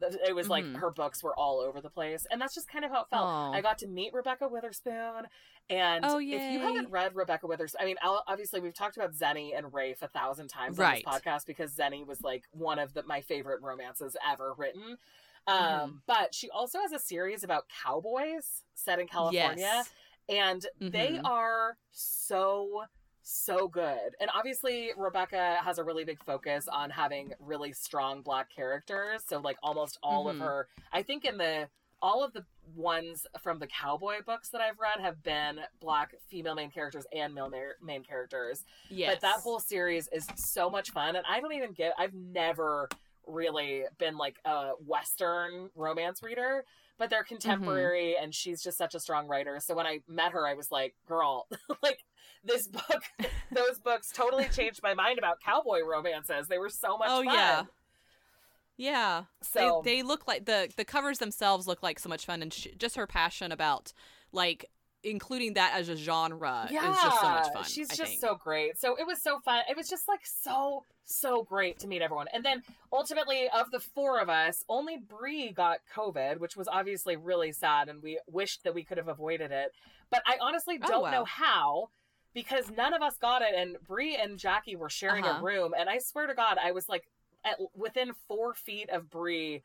It 0.00 0.34
was 0.34 0.48
like 0.48 0.64
Mhm. 0.64 0.76
her 0.76 0.90
books 0.90 1.22
were 1.22 1.34
all 1.38 1.58
over 1.60 1.80
the 1.80 1.88
place, 1.90 2.26
and 2.30 2.40
that's 2.40 2.54
just 2.54 2.68
kind 2.68 2.84
of 2.84 2.90
how 2.90 3.02
it 3.02 3.08
felt. 3.08 3.24
Aw. 3.24 3.52
I 3.52 3.60
got 3.62 3.78
to 3.78 3.86
meet 3.86 4.12
Rebekah 4.12 4.48
Weatherspoon, 4.48 5.26
and 5.70 6.04
Oh, 6.04 6.18
if 6.18 6.24
you 6.52 6.60
haven't 6.60 6.90
read 6.90 7.14
Rebekah 7.16 7.46
Weatherspoon, 7.46 7.76
I 7.80 7.84
mean, 7.86 7.96
obviously 8.02 8.60
we've 8.60 8.74
talked 8.74 8.96
about 8.96 9.12
Xeni 9.12 9.56
and 9.56 9.72
Rafe 9.72 10.02
a 10.02 10.08
thousand 10.08 10.48
times 10.48 10.78
Right. 10.78 11.02
on 11.06 11.12
this 11.14 11.22
podcast 11.22 11.46
because 11.46 11.74
Xeni 11.74 12.06
was 12.06 12.20
like 12.22 12.44
one 12.52 12.78
of 12.78 12.92
the, 12.94 13.02
my 13.04 13.20
favorite 13.22 13.62
romances 13.62 14.16
ever 14.26 14.52
written. 14.54 14.98
Um, 15.46 15.56
Mhm. 15.58 16.00
But 16.06 16.34
she 16.34 16.50
also 16.50 16.80
has 16.80 16.92
a 16.92 16.98
series 16.98 17.42
about 17.44 17.68
cowboys 17.68 18.64
set 18.74 18.98
in 18.98 19.06
California 19.08 19.56
Yes. 19.64 19.92
and 20.28 20.66
they 20.80 21.12
Mhm. 21.12 21.24
are 21.24 21.78
so 21.92 22.84
so 23.28 23.66
good 23.66 24.14
and 24.20 24.30
obviously 24.32 24.90
Rebekah 24.96 25.56
has 25.64 25.78
a 25.78 25.84
really 25.84 26.04
big 26.04 26.22
focus 26.22 26.68
on 26.72 26.90
having 26.90 27.32
really 27.40 27.72
strong 27.72 28.22
black 28.22 28.48
characters 28.54 29.22
so 29.26 29.40
like 29.40 29.56
almost 29.64 29.98
all 30.00 30.28
of 30.28 30.36
Mhm. 30.36 30.40
her 30.42 30.68
i 30.92 31.02
think 31.02 31.24
in 31.24 31.36
the 31.36 31.68
all 32.00 32.22
of 32.22 32.32
the 32.34 32.44
ones 32.76 33.26
from 33.42 33.58
the 33.58 33.66
cowboy 33.66 34.22
books 34.24 34.50
that 34.50 34.60
i've 34.60 34.78
read 34.78 35.00
have 35.00 35.20
been 35.24 35.58
black 35.80 36.14
female 36.28 36.54
main 36.54 36.70
characters 36.70 37.04
and 37.12 37.34
male 37.34 37.50
ma- 37.50 37.74
main 37.84 38.04
characters 38.04 38.64
Yes. 38.90 39.14
but 39.14 39.20
that 39.22 39.40
whole 39.40 39.58
series 39.58 40.06
is 40.12 40.28
so 40.36 40.70
much 40.70 40.90
fun 40.92 41.16
and 41.16 41.26
i 41.28 41.40
don't 41.40 41.52
even 41.52 41.72
get 41.72 41.94
i've 41.98 42.14
never 42.14 42.88
really 43.26 43.82
been 43.98 44.16
like 44.16 44.36
a 44.44 44.70
Western 44.86 45.68
romance 45.74 46.22
reader, 46.22 46.64
but 46.96 47.10
they're 47.10 47.24
contemporary 47.24 48.16
and 48.16 48.32
she's 48.32 48.62
just 48.62 48.78
such 48.78 48.94
a 48.94 49.00
strong 49.00 49.26
writer. 49.26 49.58
So 49.58 49.74
when 49.74 49.84
I 49.84 49.98
met 50.06 50.30
her, 50.30 50.46
I 50.46 50.54
was 50.54 50.70
like, 50.70 50.94
girl, 51.08 51.48
like 51.82 52.04
this 52.46 52.66
book, 52.68 53.02
those 53.52 53.78
books 53.78 54.10
totally 54.12 54.48
changed 54.52 54.80
my 54.82 54.94
mind 54.94 55.18
about 55.18 55.40
cowboy 55.40 55.80
romances. 55.80 56.48
They 56.48 56.58
were 56.58 56.68
so 56.70 56.96
much 56.98 57.08
oh 57.10 57.24
fun. 57.24 57.34
yeah 57.34 57.62
yeah 58.78 59.24
So 59.42 59.80
they, 59.84 59.96
they 59.96 60.02
look 60.02 60.26
like 60.28 60.44
the 60.44 60.68
the 60.76 60.84
covers 60.84 61.18
themselves 61.18 61.66
look 61.66 61.82
like 61.82 61.98
so 61.98 62.08
much 62.08 62.26
fun 62.26 62.42
and 62.42 62.52
sh- 62.52 62.68
just 62.76 62.96
her 62.96 63.06
passion 63.06 63.50
about 63.52 63.92
like 64.32 64.66
including 65.02 65.54
that 65.54 65.72
as 65.74 65.88
a 65.88 65.96
genre 65.96 66.66
yeah, 66.70 66.90
is 66.90 66.98
just 67.00 67.20
so 67.20 67.28
much 67.28 67.52
fun 67.52 67.64
She's 67.64 67.90
I 67.90 67.94
just 67.94 68.10
think. 68.10 68.20
so 68.20 68.34
great. 68.34 68.76
So 68.78 68.96
it 68.96 69.06
was 69.06 69.22
so 69.22 69.38
fun. 69.38 69.62
It 69.70 69.76
was 69.76 69.88
just 69.88 70.08
like 70.08 70.20
so 70.24 70.82
so 71.04 71.44
great 71.44 71.78
to 71.78 71.86
meet 71.86 72.02
everyone. 72.02 72.26
And 72.32 72.44
then 72.44 72.62
ultimately, 72.92 73.48
of 73.56 73.70
the 73.70 73.78
four 73.78 74.18
of 74.20 74.28
us, 74.28 74.64
only 74.68 74.96
Bree 74.98 75.52
got 75.52 75.78
COVID, 75.94 76.38
which 76.40 76.56
was 76.56 76.66
obviously 76.66 77.14
really 77.14 77.52
sad, 77.52 77.88
and 77.88 78.02
we 78.02 78.18
wished 78.26 78.64
that 78.64 78.74
we 78.74 78.82
could 78.82 78.98
have 78.98 79.06
avoided 79.06 79.52
it. 79.52 79.68
But 80.10 80.22
I 80.26 80.38
honestly 80.40 80.80
Oh, 80.82 80.88
don't 80.88 81.02
wow. 81.02 81.10
know 81.12 81.24
how. 81.24 81.90
Because 82.36 82.70
none 82.76 82.92
of 82.92 83.00
us 83.00 83.16
got 83.16 83.40
it, 83.40 83.54
and 83.56 83.78
Bree 83.88 84.14
and 84.14 84.38
Jackie 84.38 84.76
were 84.76 84.90
sharing 84.90 85.24
Uh-huh. 85.24 85.38
a 85.38 85.42
room, 85.42 85.72
and 85.76 85.88
I 85.88 85.96
swear 85.96 86.26
to 86.26 86.34
God, 86.34 86.58
I 86.62 86.70
was 86.70 86.86
like 86.86 87.06
at 87.46 87.58
within 87.74 88.12
four 88.28 88.52
feet 88.52 88.90
of 88.90 89.08
Bree 89.08 89.62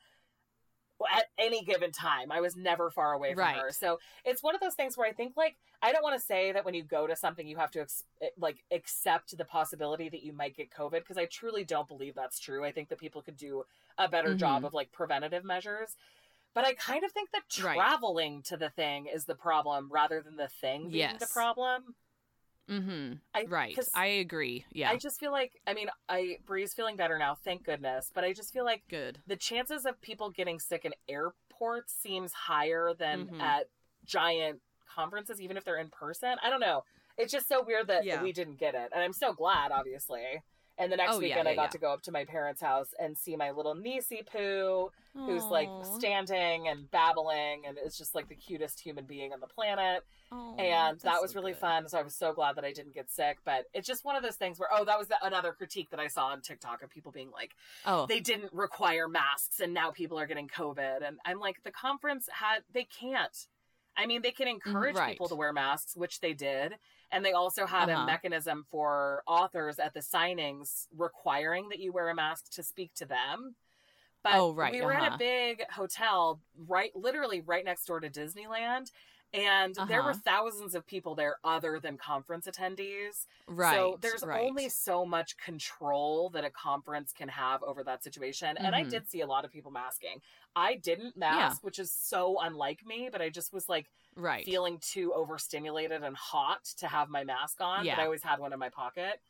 at 1.14 1.26
any 1.38 1.66
given 1.66 1.92
time. 1.92 2.32
I 2.32 2.40
was 2.40 2.56
never 2.56 2.90
far 2.90 3.12
away 3.12 3.32
from 3.34 3.40
Right. 3.40 3.58
her. 3.58 3.72
So 3.74 4.00
it's 4.24 4.42
one 4.42 4.56
of 4.56 4.62
those 4.62 4.76
things 4.76 4.96
where 4.98 5.06
I 5.06 5.12
think 5.12 5.36
like 5.36 5.58
I 5.82 5.92
don't 5.92 6.02
want 6.04 6.18
to 6.18 6.26
say 6.26 6.54
that 6.54 6.64
when 6.64 6.74
you 6.74 6.84
go 6.84 7.08
to 7.08 7.16
something 7.16 7.46
you 7.46 7.58
have 7.58 7.72
to 7.72 7.82
ex- 7.82 8.06
eh, 8.22 8.30
like 8.38 8.64
accept 8.72 9.36
the 9.38 9.44
possibility 9.44 10.08
that 10.08 10.24
you 10.24 10.32
might 10.32 10.56
get 10.56 10.72
COVID 10.72 11.00
because 11.00 11.18
I 11.18 11.26
truly 11.26 11.66
don't 11.66 11.90
believe 11.90 12.16
that's 12.16 12.40
true. 12.40 12.64
I 12.64 12.72
think 12.72 12.88
that 12.88 13.00
people 13.00 13.22
could 13.22 13.36
do 13.36 13.66
a 13.98 14.08
better 14.08 14.34
Mhm. 14.34 14.38
job 14.38 14.64
of 14.64 14.74
like 14.74 14.94
preventative 14.94 15.44
measures. 15.44 15.98
But 16.54 16.66
I 16.66 16.76
kind 16.76 17.04
of 17.04 17.12
think 17.12 17.32
that 17.32 17.44
Right. 17.62 17.76
traveling 17.76 18.44
to 18.44 18.56
the 18.56 18.70
thing 18.70 19.08
is 19.08 19.26
the 19.26 19.36
problem 19.36 19.90
rather 19.92 20.22
than 20.22 20.38
the 20.38 20.48
thing 20.50 20.90
being 20.90 21.18
the 21.18 21.28
problem. 21.28 21.96
Mm-hmm 22.72 23.14
I, 23.36 23.46
right 23.50 23.78
i 23.94 24.06
agree 24.08 24.66
yeah 24.72 24.90
I 24.90 24.98
just 24.98 25.20
feel 25.20 25.32
like 25.32 25.52
I 25.68 25.74
mean 25.74 25.90
I 26.10 26.38
Bree's 26.46 26.74
feeling 26.74 26.96
better 26.96 27.18
now, 27.20 27.36
thank 27.36 27.66
goodness. 27.66 28.10
But 28.14 28.24
I 28.24 28.34
just 28.34 28.54
feel 28.54 28.64
like 28.66 28.84
good 28.90 29.20
the 29.28 29.36
chances 29.36 29.86
of 29.86 30.00
people 30.02 30.30
getting 30.30 30.60
sick 30.60 30.86
in 30.86 30.94
airports 31.10 31.94
seems 31.94 32.32
higher 32.34 32.94
than 32.98 33.28
Mhm. 33.28 33.42
at 33.42 33.68
giant 34.06 34.62
conferences, 34.96 35.40
even 35.42 35.58
if 35.58 35.64
they're 35.64 35.78
in 35.78 35.90
person. 35.90 36.36
I 36.44 36.50
don't 36.50 36.60
know. 36.60 36.84
It's 37.18 37.32
just 37.32 37.48
so 37.48 37.62
weird 37.64 37.88
that 37.88 38.04
Yeah. 38.06 38.22
we 38.24 38.32
didn't 38.32 38.56
get 38.58 38.74
it, 38.76 38.90
and 38.94 39.04
I'm 39.04 39.14
so 39.14 39.34
glad, 39.34 39.72
obviously. 39.72 40.42
And 40.78 40.92
the 40.92 40.98
next 40.98 41.14
Oh, 41.14 41.20
yeah, 41.20 41.28
weekend, 41.36 41.48
I 41.48 41.56
got 41.56 41.64
yeah. 41.64 41.68
to 41.70 41.78
go 41.78 41.94
up 41.94 42.02
to 42.04 42.12
my 42.12 42.26
parents' 42.26 42.62
house 42.62 42.94
and 43.00 43.16
see 43.18 43.36
my 43.36 43.52
little 43.52 43.76
niecey 43.76 44.26
poo, 44.26 44.90
who's 45.14 45.44
like 45.44 45.70
standing 45.84 46.68
and 46.70 46.90
babbling, 46.90 47.64
and 47.68 47.78
is 47.86 47.98
just 47.98 48.16
like 48.16 48.30
the 48.30 48.36
cutest 48.36 48.80
human 48.80 49.06
being 49.06 49.32
on 49.34 49.42
the 49.42 49.48
planet. 49.48 50.04
Aw, 50.32 50.56
and 50.56 51.00
that 51.02 51.22
was 51.22 51.32
so 51.32 51.40
really 51.40 51.52
good. 51.52 51.60
fun. 51.60 51.88
So 51.90 52.00
I 52.00 52.02
was 52.02 52.16
so 52.16 52.34
glad 52.34 52.56
that 52.56 52.64
I 52.64 52.72
didn't 52.72 52.94
get 52.96 53.12
sick. 53.12 53.40
But 53.46 53.66
it's 53.74 53.86
just 53.88 54.06
one 54.06 54.16
of 54.16 54.24
those 54.24 54.38
things 54.38 54.60
where, 54.60 54.70
oh, 54.74 54.86
that 54.86 54.98
was 54.98 55.10
the, 55.10 55.18
another 55.22 55.52
critique 55.52 55.90
that 55.92 56.00
I 56.00 56.08
saw 56.08 56.28
on 56.28 56.42
TikTok 56.42 56.82
of 56.82 56.90
people 56.90 57.12
being 57.12 57.30
like, 57.32 57.52
oh 57.86 58.08
they 58.08 58.20
didn't 58.22 58.52
require 58.54 59.08
masks 59.08 59.60
and 59.60 59.74
now 59.74 59.92
people 59.92 60.18
are 60.18 60.26
getting 60.26 60.48
covid 60.48 61.06
and 61.06 61.18
i'm 61.26 61.40
like 61.40 61.62
the 61.64 61.72
conference 61.72 62.28
had 62.32 62.60
they 62.74 62.84
can't 62.86 63.48
i 63.98 64.06
mean 64.06 64.22
they 64.22 64.32
can 64.32 64.48
encourage 64.48 64.96
Mm, 64.96 65.00
right. 65.00 65.12
people 65.12 65.28
to 65.30 65.36
wear 65.36 65.52
masks 65.54 65.96
which 65.96 66.20
they 66.22 66.34
did 66.34 66.74
and 67.12 67.26
they 67.26 67.34
also 67.34 67.66
had 67.66 67.89
Uh-huh. 67.89 68.01
a 68.03 68.05
mechanism 68.05 68.66
for 68.70 69.24
authors 69.28 69.80
at 69.80 69.93
the 69.93 69.99
signings 69.99 70.88
requiring 70.97 71.70
that 71.70 71.80
you 71.80 71.91
wear 71.91 72.09
a 72.09 72.16
mask 72.16 72.51
to 72.51 72.64
speak 72.64 72.93
to 72.95 73.05
them 73.05 73.55
but 74.24 74.32
Oh, 74.34 74.53
right, 74.53 74.72
we 74.72 74.82
were 74.82 74.93
at 74.93 75.03
uh-huh. 75.03 75.16
a 75.16 75.18
big 75.18 75.64
hotel 75.72 76.39
right 76.68 76.91
literally 76.95 77.41
right 77.41 77.66
next 77.66 77.86
door 77.86 77.99
to 77.99 78.09
disneyland 78.09 78.91
and 79.34 79.76
there 79.88 80.04
were 80.04 80.12
Uh-huh. 80.12 80.20
thousands 80.26 80.76
of 80.76 80.86
people 80.86 81.16
there 81.16 81.38
other 81.44 81.80
than 81.80 81.98
conference 81.98 82.48
attendees 82.48 83.28
right 83.48 83.76
so 83.76 83.98
there's 84.02 84.24
right. 84.24 84.42
only 84.42 84.68
so 84.68 85.06
much 85.06 85.38
control 85.38 86.30
that 86.32 86.44
a 86.44 86.50
conference 86.50 87.14
can 87.14 87.30
have 87.30 87.64
over 87.64 87.84
that 87.84 88.04
situation. 88.04 88.58
And 88.58 88.76
I 88.76 88.84
Mhm. 88.84 88.90
did 88.90 89.10
see 89.10 89.22
a 89.22 89.28
lot 89.28 89.46
of 89.46 89.52
people 89.52 89.72
masking. 89.72 90.22
I 90.56 90.76
didn't 90.76 91.16
mask, 91.16 91.64
which 91.64 91.80
is 91.80 91.92
so 91.92 92.40
unlike 92.42 92.86
me, 92.86 93.10
but 93.10 93.22
I 93.22 93.30
just 93.30 93.54
was 93.54 93.70
like 93.70 93.90
right 94.16 94.44
feeling 94.44 94.78
too 94.80 95.14
overstimulated 95.14 96.04
and 96.04 96.16
hot 96.18 96.66
to 96.66 96.88
have 96.88 97.10
my 97.10 97.24
mask 97.24 97.62
on. 97.62 97.86
Yeah. 97.86 97.96
But 97.96 98.02
I 98.02 98.06
always 98.06 98.24
had 98.24 98.40
one 98.40 98.52
in 98.54 98.60
my 98.60 98.70
pocket. 98.70 99.22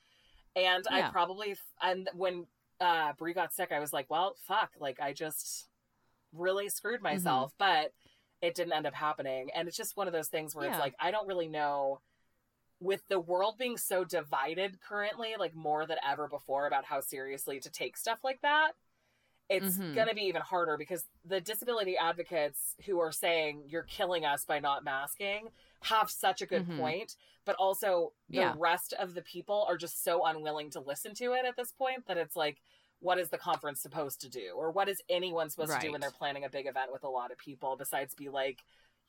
And 0.56 0.86
I 0.90 1.00
Yeah. 1.00 1.12
probably, 1.12 1.56
and 1.82 2.10
when 2.14 2.48
uh, 2.80 3.14
Bree 3.14 3.34
got 3.34 3.54
sick, 3.54 3.72
I 3.72 3.80
was 3.80 3.94
like, 3.94 4.10
well, 4.10 4.34
fuck. 4.48 4.72
Like, 4.80 5.00
I 5.00 5.14
just 5.14 5.70
really 6.34 6.68
screwed 6.68 6.96
Mm-hmm. 6.96 7.04
myself. 7.04 7.54
But 7.60 7.94
it 8.42 8.56
didn't 8.56 8.74
end 8.74 8.88
up 8.88 8.94
happening. 8.94 9.50
And 9.56 9.68
it's 9.68 9.78
just 9.78 9.98
one 9.98 10.08
of 10.08 10.14
those 10.14 10.28
things 10.28 10.56
where 10.56 10.66
Yeah. 10.66 10.72
it's 10.72 10.80
like, 10.80 10.96
I 11.00 11.12
don't 11.12 11.28
really 11.28 11.48
know 11.48 12.02
with 12.80 13.08
the 13.08 13.20
world 13.20 13.58
being 13.60 13.78
so 13.78 14.04
divided 14.04 14.82
currently, 14.82 15.36
like 15.38 15.54
more 15.54 15.86
than 15.86 15.98
ever 16.08 16.28
before, 16.28 16.66
about 16.66 16.86
how 16.86 17.00
seriously 17.00 17.60
to 17.60 17.70
take 17.70 17.96
stuff 17.96 18.20
like 18.24 18.42
that, 18.42 18.72
it's 19.50 19.78
Mhm. 19.78 19.94
going 19.94 20.08
to 20.08 20.16
be 20.16 20.22
even 20.24 20.42
harder 20.42 20.78
because 20.78 21.08
the 21.26 21.42
disability 21.42 21.98
advocates 21.98 22.76
who 22.86 23.00
are 23.00 23.12
saying 23.12 23.64
you're 23.68 23.84
killing 23.84 24.26
us 24.26 24.46
by 24.46 24.60
not 24.60 24.84
masking 24.84 25.50
have 25.82 26.10
such 26.10 26.42
a 26.42 26.46
good 26.48 26.66
Mhm. 26.66 26.78
point, 26.78 27.16
but 27.46 27.56
also 27.58 28.14
the 28.30 28.38
Yeah. 28.38 28.54
rest 28.58 28.94
of 28.94 29.14
the 29.14 29.22
people 29.22 29.66
are 29.68 29.78
just 29.78 30.04
so 30.04 30.26
unwilling 30.26 30.70
to 30.72 30.80
listen 30.80 31.14
to 31.16 31.34
it 31.34 31.46
at 31.46 31.56
this 31.58 31.72
point 31.74 32.08
that 32.08 32.18
it's 32.18 32.36
like, 32.36 32.62
what 33.02 33.20
is 33.20 33.30
the 33.30 33.38
conference 33.38 33.82
supposed 33.82 34.22
to 34.22 34.30
do? 34.30 34.54
Or 34.56 34.72
what 34.72 34.88
is 34.88 35.02
anyone 35.10 35.50
supposed 35.50 35.74
to 35.74 35.80
do 35.80 35.92
when 35.92 36.00
they're 36.02 36.12
planning 36.12 36.46
a 36.46 36.50
big 36.50 36.68
event 36.68 36.92
with 36.92 37.04
a 37.04 37.10
lot 37.10 37.32
of 37.32 37.38
people 37.38 37.76
besides 37.78 38.16
be 38.16 38.30
like, 38.30 38.60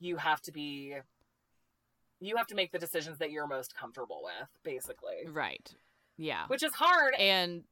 you 0.00 0.16
have 0.16 0.40
to 0.42 0.52
be 0.52 0.96
you 2.20 2.36
have 2.36 2.46
to 2.48 2.54
make 2.54 2.72
the 2.72 2.78
decisions 2.78 3.18
that 3.18 3.30
you're 3.30 3.46
most 3.46 3.76
comfortable 3.76 4.20
with, 4.24 4.48
basically. 4.64 5.26
right 5.30 5.74
yeah 6.16 6.44
Which 6.48 6.62
is 6.62 6.72
hard. 6.74 7.14
and 7.18 7.64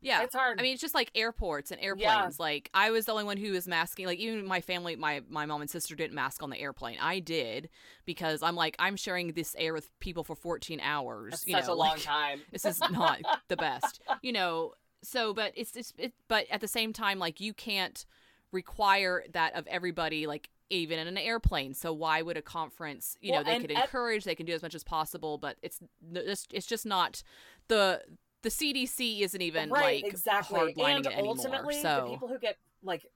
yeah 0.00 0.22
It's 0.22 0.34
hard. 0.34 0.60
I 0.60 0.62
mean, 0.62 0.74
it's 0.74 0.82
just 0.82 0.94
like 0.94 1.10
airports 1.14 1.70
and 1.70 1.80
airplanes. 1.80 2.38
Like 2.38 2.70
I 2.74 2.90
was 2.90 3.06
the 3.06 3.12
only 3.12 3.24
one 3.24 3.38
who 3.38 3.52
was 3.52 3.66
masking. 3.66 4.04
Like 4.06 4.18
even 4.18 4.46
my 4.46 4.60
family, 4.60 4.96
my 4.96 5.22
my 5.30 5.46
mom 5.46 5.62
and 5.62 5.70
sister 5.70 5.94
didn't 5.96 6.14
mask 6.14 6.42
on 6.42 6.50
the 6.50 6.58
airplane. 6.58 6.98
I 7.00 7.20
did 7.20 7.70
because 8.04 8.42
I'm 8.42 8.54
like 8.54 8.76
I'm 8.78 8.96
sharing 8.96 9.32
this 9.32 9.56
air 9.58 9.72
with 9.72 9.88
people 10.00 10.22
for 10.22 10.36
14 10.36 10.78
hours. 10.80 11.30
That's 11.30 11.46
you 11.46 11.54
such 11.54 11.66
know, 11.68 11.72
a 11.72 11.74
long 11.74 11.96
time. 11.98 12.42
This 12.52 12.66
is 12.66 12.80
not 12.90 13.20
the 13.48 13.56
best, 13.56 14.02
you 14.22 14.32
know. 14.32 14.74
So, 15.04 15.34
but 15.34 15.52
it's 15.54 15.76
it's 15.76 15.92
it, 15.98 16.12
but 16.28 16.46
at 16.50 16.60
the 16.60 16.68
same 16.68 16.92
time, 16.92 17.18
like 17.18 17.40
you 17.40 17.52
can't 17.54 18.04
require 18.52 19.24
that 19.32 19.54
of 19.54 19.66
everybody. 19.66 20.26
Like 20.26 20.50
even 20.70 20.98
in 20.98 21.06
an 21.06 21.18
airplane. 21.18 21.74
So 21.74 21.92
why 21.92 22.22
would 22.22 22.36
a 22.36 22.42
conference? 22.42 23.16
You 23.20 23.32
Well, 23.32 23.44
know, 23.44 23.52
they 23.52 23.58
could 23.60 23.70
at- 23.72 23.84
encourage. 23.84 24.24
They 24.24 24.34
can 24.34 24.46
do 24.46 24.54
as 24.54 24.62
much 24.62 24.74
as 24.74 24.82
possible, 24.82 25.38
but 25.38 25.56
it's 25.62 25.80
it's 26.14 26.46
it's 26.52 26.66
just 26.66 26.86
not 26.86 27.22
the 27.68 28.02
the 28.42 28.48
CDC 28.50 29.20
isn't 29.22 29.40
even 29.40 29.70
right, 29.70 30.02
like 30.02 30.12
exactly. 30.12 30.74
and 30.78 31.06
it 31.06 31.12
anymore. 31.12 31.36
ultimately, 31.36 31.80
so 31.80 32.02
the 32.04 32.10
people 32.12 32.28
who 32.28 32.38
get 32.38 32.56
like 32.82 33.06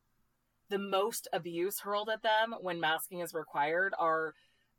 the 0.71 0.79
most 0.79 1.29
abuse 1.33 1.81
hurled 1.81 2.09
at 2.11 2.23
them 2.23 2.55
when 2.61 2.81
masking 2.81 3.21
is 3.21 3.33
required 3.35 3.95
are 3.99 4.35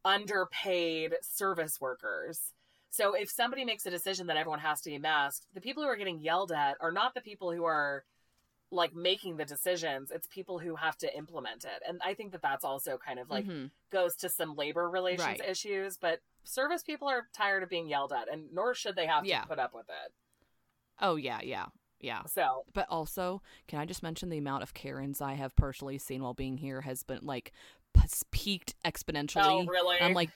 underpaid 0.05 1.13
service 1.21 1.79
workers. 1.81 2.53
So 2.91 3.13
if 3.13 3.29
somebody 3.29 3.65
makes 3.65 3.85
a 3.85 3.91
decision 3.91 4.27
that 4.27 4.37
everyone 4.37 4.59
has 4.59 4.81
to 4.81 4.89
be 4.89 4.97
masked, 4.97 5.45
the 5.53 5.61
people 5.61 5.83
who 5.83 5.89
are 5.89 5.95
getting 5.95 6.19
yelled 6.19 6.51
at 6.51 6.77
are 6.81 6.91
not 6.91 7.13
the 7.13 7.21
people 7.21 7.51
who 7.51 7.63
are 7.65 8.03
like 8.71 8.93
making 8.93 9.37
the 9.37 9.45
decisions. 9.45 10.11
It's 10.11 10.27
people 10.27 10.59
who 10.59 10.75
have 10.75 10.95
to 10.99 11.17
implement 11.17 11.65
it. 11.65 11.81
And 11.87 11.99
I 12.03 12.13
think 12.13 12.31
that 12.33 12.41
that's 12.41 12.63
also 12.63 12.97
kind 12.97 13.19
of 13.19 13.29
like 13.29 13.45
Mhm. 13.45 13.71
goes 13.89 14.15
to 14.17 14.29
some 14.29 14.55
labor 14.55 14.87
relations 14.89 15.25
Right. 15.25 15.41
issues, 15.49 15.97
but 15.97 16.21
service 16.43 16.83
people 16.83 17.07
are 17.07 17.27
tired 17.33 17.63
of 17.63 17.69
being 17.69 17.87
yelled 17.87 18.13
at 18.13 18.27
and 18.31 18.51
nor 18.53 18.73
should 18.75 18.95
they 18.95 19.07
have 19.07 19.25
Yeah. 19.25 19.41
to 19.41 19.47
put 19.47 19.59
up 19.59 19.73
with 19.73 19.89
it. 19.89 20.13
oh 21.01 21.15
yeah, 21.15 21.39
yeah, 21.41 21.67
yeah. 21.99 22.23
So, 22.25 22.65
But 22.73 22.85
also, 22.89 23.41
can 23.67 23.79
I 23.79 23.85
just 23.85 24.03
mention 24.03 24.29
the 24.29 24.37
amount 24.37 24.63
of 24.63 24.73
Karens 24.73 25.21
I 25.21 25.33
have 25.33 25.55
personally 25.55 25.97
seen 25.97 26.21
while 26.21 26.33
being 26.33 26.57
here 26.57 26.81
has 26.81 27.03
been 27.03 27.25
like 27.25 27.53
p- 27.93 28.01
peaked 28.31 28.75
exponentially. 28.83 29.43
oh 29.43 29.65
really? 29.65 29.97
I'm 29.99 30.13
like, 30.13 30.29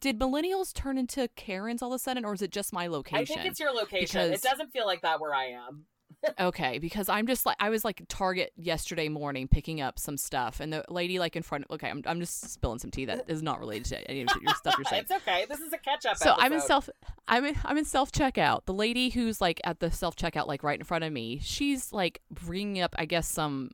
did 0.00 0.18
millennials 0.18 0.72
turn 0.72 0.98
into 0.98 1.28
Karens 1.36 1.82
all 1.82 1.92
of 1.92 1.96
a 1.96 1.98
sudden, 1.98 2.24
or 2.24 2.34
is 2.34 2.42
it 2.42 2.50
just 2.50 2.72
my 2.72 2.86
location? 2.86 3.38
I 3.38 3.42
think 3.42 3.50
it's 3.50 3.60
your 3.60 3.72
location. 3.72 4.32
It 4.32 4.42
doesn't 4.42 4.72
feel 4.72 4.86
like 4.86 5.02
that 5.02 5.20
where 5.20 5.34
I 5.34 5.46
am. 5.46 5.86
okay, 6.40 6.78
because 6.78 7.08
I'm 7.08 7.26
just 7.26 7.46
like 7.46 7.56
I 7.58 7.70
was 7.70 7.84
like 7.84 8.02
Target 8.08 8.52
yesterday 8.56 9.08
morning 9.08 9.48
picking 9.48 9.80
up 9.80 9.98
some 9.98 10.16
stuff, 10.16 10.60
and 10.60 10.72
the 10.72 10.84
lady 10.88 11.18
like 11.18 11.36
in 11.36 11.42
front. 11.42 11.66
Okay, 11.70 11.88
I'm 11.88 12.02
I'm 12.06 12.20
just 12.20 12.50
spilling 12.50 12.78
some 12.78 12.90
tea 12.90 13.06
that 13.06 13.24
is 13.28 13.42
not 13.42 13.58
related 13.58 13.86
to 13.86 14.10
any 14.10 14.22
of 14.22 14.28
your 14.40 14.54
stuff 14.54 14.74
you're 14.78 14.84
saying. 14.84 15.02
It's 15.02 15.12
okay. 15.12 15.46
This 15.48 15.60
is 15.60 15.72
a 15.72 15.78
catch 15.78 16.06
up. 16.06 16.16
So 16.16 16.34
I'm 16.36 16.52
in 16.52 16.60
self 16.60 16.88
I'm 17.26 17.44
in 17.44 17.56
I'm 17.64 17.76
in 17.76 17.84
self 17.84 18.12
checkout. 18.12 18.66
The 18.66 18.74
lady 18.74 19.10
who's 19.10 19.40
like 19.40 19.60
at 19.64 19.80
the 19.80 19.90
self 19.90 20.14
checkout 20.14 20.46
like 20.46 20.62
right 20.62 20.78
in 20.78 20.84
front 20.84 21.04
of 21.04 21.12
me, 21.12 21.40
she's 21.42 21.92
like 21.92 22.20
bringing 22.30 22.80
up 22.82 22.94
I 22.98 23.04
guess 23.04 23.26
some 23.28 23.72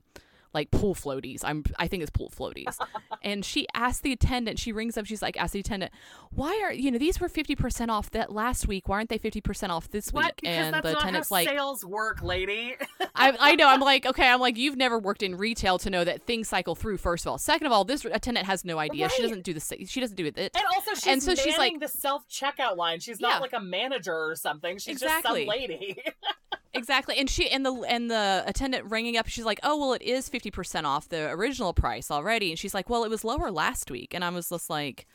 like 0.54 0.70
pool 0.70 0.94
floaties. 0.94 1.40
I'm 1.44 1.64
I 1.78 1.88
think 1.88 2.02
it's 2.02 2.10
pool 2.10 2.30
floaties. 2.34 2.76
and 3.22 3.44
she 3.44 3.66
asked 3.74 4.02
the 4.02 4.12
attendant, 4.12 4.58
she 4.58 4.72
rings 4.72 4.96
up, 4.96 5.06
she's 5.06 5.22
like, 5.22 5.36
asked 5.36 5.52
the 5.52 5.60
attendant, 5.60 5.92
why 6.30 6.60
are 6.64 6.72
you 6.72 6.90
know, 6.90 6.98
these 6.98 7.20
were 7.20 7.28
fifty 7.28 7.54
percent 7.54 7.90
off 7.90 8.10
that 8.12 8.32
last 8.32 8.66
week. 8.66 8.88
Why 8.88 8.96
aren't 8.96 9.10
they 9.10 9.18
fifty 9.18 9.40
percent 9.40 9.72
off 9.72 9.90
this 9.90 10.12
What? 10.12 10.24
week? 10.24 10.34
Because 10.42 10.56
and 10.74 10.74
the 10.84 10.96
attendant's 10.98 11.30
like 11.30 11.48
sales 11.48 11.84
work, 11.84 12.22
lady. 12.22 12.76
I, 13.14 13.36
I 13.38 13.54
know. 13.56 13.68
I'm 13.68 13.80
like, 13.80 14.06
okay. 14.06 14.28
I'm 14.28 14.40
like, 14.40 14.56
you've 14.56 14.76
never 14.76 14.98
worked 14.98 15.22
in 15.22 15.36
retail 15.36 15.78
to 15.80 15.90
know 15.90 16.04
that 16.04 16.22
things 16.22 16.48
cycle 16.48 16.74
through. 16.74 16.98
First 16.98 17.26
of 17.26 17.32
all, 17.32 17.38
second 17.38 17.66
of 17.66 17.72
all, 17.72 17.84
this 17.84 18.04
attendant 18.04 18.46
has 18.46 18.64
no 18.64 18.78
idea. 18.78 19.08
She 19.10 19.22
doesn't 19.22 19.42
do 19.44 19.52
the. 19.52 19.86
She 19.86 20.00
doesn't 20.00 20.16
do 20.16 20.26
it. 20.26 20.36
And 20.38 20.50
also, 20.74 20.94
she's 20.94 21.06
And 21.06 21.22
so 21.22 21.34
she's 21.34 21.58
like- 21.58 21.78
the 21.80 21.88
self 21.88 22.28
checkout 22.28 22.76
line. 22.76 23.00
She's 23.00 23.20
not 23.20 23.34
Yeah. 23.34 23.38
like 23.40 23.52
a 23.52 23.60
manager 23.60 24.14
or 24.14 24.34
something. 24.36 24.78
She's 24.78 25.02
Exactly. 25.02 25.44
just 25.46 25.52
some 25.52 25.60
lady. 25.60 26.02
Exactly. 26.78 27.16
And 27.18 27.28
she 27.28 27.50
and 27.50 27.66
the 27.66 27.74
and 27.88 28.10
the 28.10 28.42
attendant 28.46 28.86
ringing 28.90 29.16
up, 29.16 29.28
she's 29.28 29.44
like, 29.44 29.60
"Oh, 29.62 29.76
well, 29.78 29.92
it 29.92 30.02
is 30.02 30.28
50% 30.30 30.84
off 30.84 31.08
the 31.08 31.28
original 31.30 31.72
price 31.74 32.10
already." 32.10 32.50
And 32.50 32.58
she's 32.58 32.74
like, 32.74 32.88
"Well, 32.88 33.04
it 33.04 33.10
was 33.10 33.24
lower 33.24 33.50
last 33.50 33.90
week." 33.90 34.14
And 34.14 34.24
I 34.24 34.30
was 34.30 34.48
just 34.48 34.70
like 34.70 35.06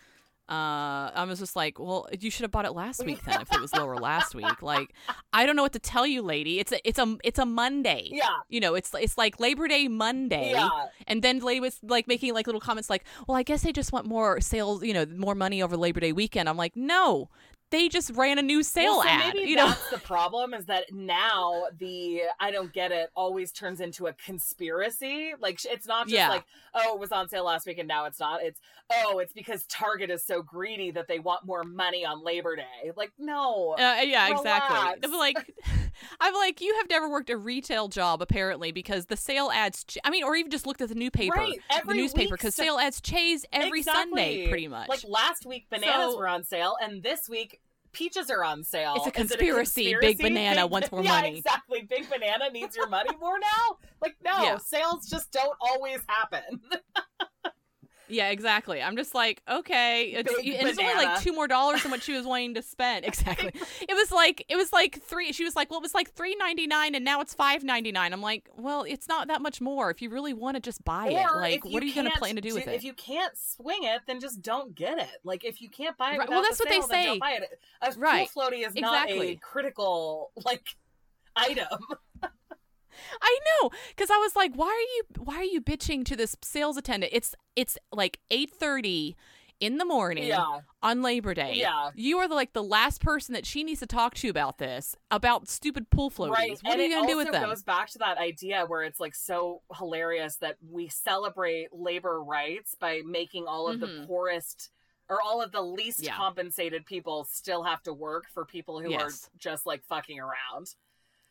uh 0.49 1.07
I 1.16 1.24
was 1.26 1.39
just 1.39 1.55
like, 1.55 1.80
"Well, 1.80 2.05
you 2.20 2.30
should 2.30 2.41
have 2.41 2.51
bought 2.51 2.66
it 2.66 2.74
last 2.74 3.05
week 3.05 3.24
then 3.24 3.39
if 3.41 3.51
it 3.53 3.61
was 3.61 3.74
lower 3.74 3.95
last 3.95 4.36
week." 4.36 4.61
Like, 4.61 4.93
I 5.32 5.45
don't 5.45 5.55
know 5.55 5.61
what 5.64 5.72
to 5.72 5.80
tell 5.80 6.05
you, 6.05 6.22
lady. 6.22 6.59
It's 6.59 6.74
a 6.74 6.86
it's 6.88 6.99
a 6.99 7.18
it's 7.24 7.39
a 7.39 7.45
Monday. 7.45 8.09
yeah. 8.11 8.28
You 8.49 8.59
know, 8.59 8.76
it's 8.76 8.93
it's 8.93 9.18
like 9.18 9.39
Labor 9.39 9.70
Day 9.70 9.88
Monday. 9.88 10.51
Yeah. 10.51 10.68
And 11.07 11.22
then 11.22 11.39
the 11.39 11.45
lady 11.45 11.61
was 11.61 11.80
like 11.82 12.09
making 12.09 12.34
like 12.34 12.45
little 12.45 12.59
comments 12.59 12.89
like, 12.89 13.05
"Well, 13.26 13.38
I 13.38 13.43
guess 13.43 13.61
they 13.64 13.72
just 13.72 13.93
want 13.93 14.05
more 14.05 14.41
sales, 14.41 14.84
you 14.84 14.93
know, 14.93 15.05
more 15.05 15.34
money 15.34 15.64
over 15.64 15.78
Labor 15.78 16.01
Day 16.01 16.11
weekend." 16.11 16.49
I'm 16.49 16.57
like, 16.57 16.76
"No. 16.76 17.30
They 17.74 17.89
just 17.89 18.11
ran 18.11 18.38
a 18.38 18.43
new 18.43 18.61
sale 18.61 18.99
well, 18.99 19.01
so 19.03 19.09
ad." 19.09 19.34
You 19.36 19.55
know. 19.55 19.74
the 19.91 19.97
problem 19.97 20.53
is 20.53 20.65
that 20.67 20.86
now 20.93 21.63
the 21.80 22.21
I 22.39 22.51
don't 22.51 22.71
get 22.71 22.91
it 22.91 23.09
always 23.15 23.51
turns 23.51 23.82
into 23.82 24.05
a 24.05 24.13
conspiracy. 24.13 25.34
Like 25.39 25.59
it's 25.65 25.88
not 25.88 26.05
just 26.05 26.13
Yeah. 26.15 26.30
like 26.30 26.45
oh 26.76 26.93
it 26.93 26.99
was 26.99 27.11
on 27.11 27.28
sale 27.30 27.45
last 27.45 27.65
week 27.65 27.80
and 27.80 27.88
now 27.88 28.05
it's 28.05 28.19
not. 28.19 28.43
It's 28.43 28.59
oh 28.91 29.19
it's 29.19 29.34
because 29.34 29.65
Target 29.65 30.09
is 30.11 30.24
so 30.24 30.41
greedy 30.43 30.91
that 30.91 31.07
they 31.07 31.19
want 31.19 31.45
more 31.45 31.63
money 31.63 32.05
on 32.05 32.24
Labor 32.24 32.55
Day. 32.55 32.91
Like 32.95 33.11
no. 33.17 33.71
Uh, 33.78 34.01
yeah, 34.03 34.30
exactly. 34.30 34.78
I'm 35.03 35.17
like, 35.17 35.51
I'm 36.21 36.34
like, 36.36 36.61
you 36.61 36.76
have 36.78 36.89
never 36.89 37.09
worked 37.09 37.30
a 37.30 37.38
retail 37.38 37.88
job 37.88 38.21
apparently 38.21 38.71
because 38.71 39.05
the 39.07 39.17
sale 39.17 39.49
ads. 39.53 39.84
Ch- 39.84 39.97
I 40.03 40.09
mean, 40.09 40.24
or 40.24 40.36
even 40.36 40.51
just 40.51 40.67
looked 40.67 40.82
at 40.82 40.89
the 40.89 40.95
newspaper, 40.95 41.36
Right, 41.36 41.59
the 41.69 41.76
every 41.76 41.97
newspaper 41.97 42.36
because 42.36 42.55
so- 42.55 42.63
sale 42.63 42.78
ads 42.78 43.01
chase 43.01 43.45
every 43.51 43.82
Sunday 43.84 44.47
pretty 44.47 44.67
much. 44.67 44.89
Like 44.89 45.03
last 45.07 45.45
week, 45.45 45.65
bananas 45.69 46.11
So- 46.13 46.17
were 46.17 46.28
on 46.28 46.43
sale, 46.43 46.76
and 46.82 47.01
this 47.03 47.28
week 47.28 47.59
peaches 47.93 48.29
are 48.29 48.43
on 48.43 48.63
sale. 48.63 48.93
It's 48.97 49.05
a 49.05 49.09
Is 49.21 49.31
it 49.31 49.37
conspiracy, 49.37 49.95
Big 50.01 50.17
Banana 50.19 50.63
Big- 50.63 50.71
wants 50.71 50.91
more 50.91 51.03
yeah, 51.03 51.11
money. 51.11 51.37
Exactly. 51.37 51.81
Big 51.83 52.09
banana 52.09 52.49
needs 52.51 52.75
your 52.75 52.87
money 52.89 53.15
more 53.19 53.39
now. 53.39 53.77
Like 54.01 54.15
no, 54.23 54.43
Yeah. 54.43 54.57
sales 54.57 55.07
just 55.07 55.31
don't 55.31 55.57
always 55.61 55.99
happen. 56.07 56.59
yeah, 58.07 58.29
exactly. 58.29 58.81
I'm 58.81 58.95
just 58.97 59.15
like, 59.15 59.41
okay, 59.49 60.05
it's, 60.07 60.35
Big 60.35 60.47
and 60.55 60.67
it's 60.67 60.79
only 60.79 60.93
like 60.93 61.21
two 61.21 61.33
more 61.33 61.47
dollars 61.47 61.83
than 61.83 61.91
what 61.91 62.03
she 62.03 62.13
was 62.13 62.25
wanting 62.25 62.53
to 62.55 62.61
spend. 62.61 63.05
Exactly. 63.13 63.51
it 63.81 63.93
was 63.93 64.11
like 64.11 64.45
it 64.49 64.55
was 64.55 64.73
like 64.73 65.01
three. 65.03 65.31
She 65.31 65.43
was 65.43 65.55
like, 65.55 65.69
well, 65.69 65.79
it 65.79 65.83
was 65.83 65.93
like 65.93 66.11
three 66.13 66.35
ninety 66.35 66.67
nine, 66.67 66.95
and 66.95 67.05
now 67.05 67.21
it's 67.21 67.33
five 67.33 67.63
ninety 67.63 67.91
nine. 67.91 68.11
I'm 68.13 68.21
like, 68.21 68.49
well, 68.55 68.83
it's 68.83 69.07
not 69.07 69.27
that 69.27 69.41
much 69.41 69.61
more. 69.61 69.89
If 69.91 70.01
you 70.01 70.09
really 70.09 70.33
want 70.33 70.55
to 70.55 70.61
just 70.61 70.83
buy 70.83 71.07
it, 71.09 71.27
like, 71.35 71.63
what 71.63 71.83
are 71.83 71.85
you 71.85 71.93
going 71.93 72.09
to 72.11 72.17
plan 72.17 72.35
to 72.35 72.41
do 72.41 72.53
with 72.53 72.67
it? 72.67 72.73
If 72.73 72.83
you 72.83 72.93
can't 72.93 73.37
swing 73.37 73.83
it, 73.83 74.01
then 74.07 74.19
just 74.19 74.41
don't 74.41 74.73
get 74.75 74.97
it. 74.99 75.09
Like 75.23 75.43
if 75.45 75.61
you 75.61 75.69
can't 75.69 75.97
buy 75.97 76.13
it, 76.13 76.19
Right, 76.19 76.29
well, 76.29 76.41
that's 76.41 76.57
the 76.57 76.65
what 76.65 76.69
they 76.69 76.79
sale, 76.79 76.87
then 76.87 77.13
say. 77.13 77.19
Buy 77.19 77.31
it. 77.31 77.59
A 77.81 77.99
Right. 77.99 78.29
floaty 78.29 78.65
is 78.67 78.75
not 78.75 79.09
a 79.09 79.35
critical 79.35 80.31
like 80.43 80.65
item. 81.35 81.67
I 83.21 83.39
know, 83.61 83.69
because 83.89 84.09
I 84.11 84.17
was 84.17 84.35
like, 84.35 84.53
why 84.55 84.67
are 84.67 84.69
you 84.95 85.03
why 85.23 85.35
are 85.35 85.43
you 85.43 85.61
bitching 85.61 86.05
to 86.05 86.15
this 86.15 86.35
sales 86.41 86.77
attendant? 86.77 87.11
It's 87.15 87.35
it's 87.55 87.77
like 87.91 88.19
eight 88.31 88.49
thirty 88.51 89.15
in 89.59 89.77
the 89.77 89.85
morning 89.85 90.25
Yeah. 90.25 90.59
on 90.81 91.01
Labor 91.01 91.33
Day. 91.33 91.53
Yeah. 91.55 91.91
you 91.95 92.17
are 92.17 92.27
the, 92.27 92.33
like 92.35 92.51
the 92.51 92.63
last 92.63 93.01
person 93.01 93.33
that 93.33 93.45
she 93.45 93.63
needs 93.63 93.79
to 93.79 93.85
talk 93.85 94.13
to 94.15 94.27
about 94.27 94.57
this 94.57 94.95
about 95.09 95.47
stupid 95.47 95.89
pool 95.89 96.11
floaties. 96.11 96.31
Right. 96.31 96.59
What 96.63 96.73
and 96.73 96.81
are 96.81 96.85
you 96.85 96.95
gonna 96.95 97.07
do 97.07 97.13
also 97.13 97.25
with 97.25 97.31
them? 97.31 97.49
goes 97.49 97.63
back 97.63 97.89
to 97.91 97.99
that 97.99 98.17
idea 98.17 98.65
where 98.67 98.83
it's 98.83 98.99
like 98.99 99.15
so 99.15 99.61
hilarious 99.77 100.35
that 100.37 100.57
we 100.69 100.89
celebrate 100.89 101.67
labor 101.71 102.21
rights 102.21 102.75
by 102.77 103.03
making 103.05 103.45
all 103.47 103.69
of 103.69 103.79
the 103.79 103.87
Mhm. 103.87 104.07
poorest 104.07 104.69
or 105.07 105.21
all 105.21 105.41
of 105.41 105.51
the 105.51 105.61
least 105.61 106.01
Yeah. 106.01 106.15
compensated 106.15 106.85
people 106.85 107.23
still 107.25 107.63
have 107.63 107.83
to 107.83 107.93
work 107.93 108.25
for 108.33 108.43
people 108.45 108.81
who 108.81 108.89
Yes. 108.91 109.01
are 109.01 109.29
just 109.37 109.65
like 109.65 109.83
fucking 109.85 110.19
around. 110.19 110.75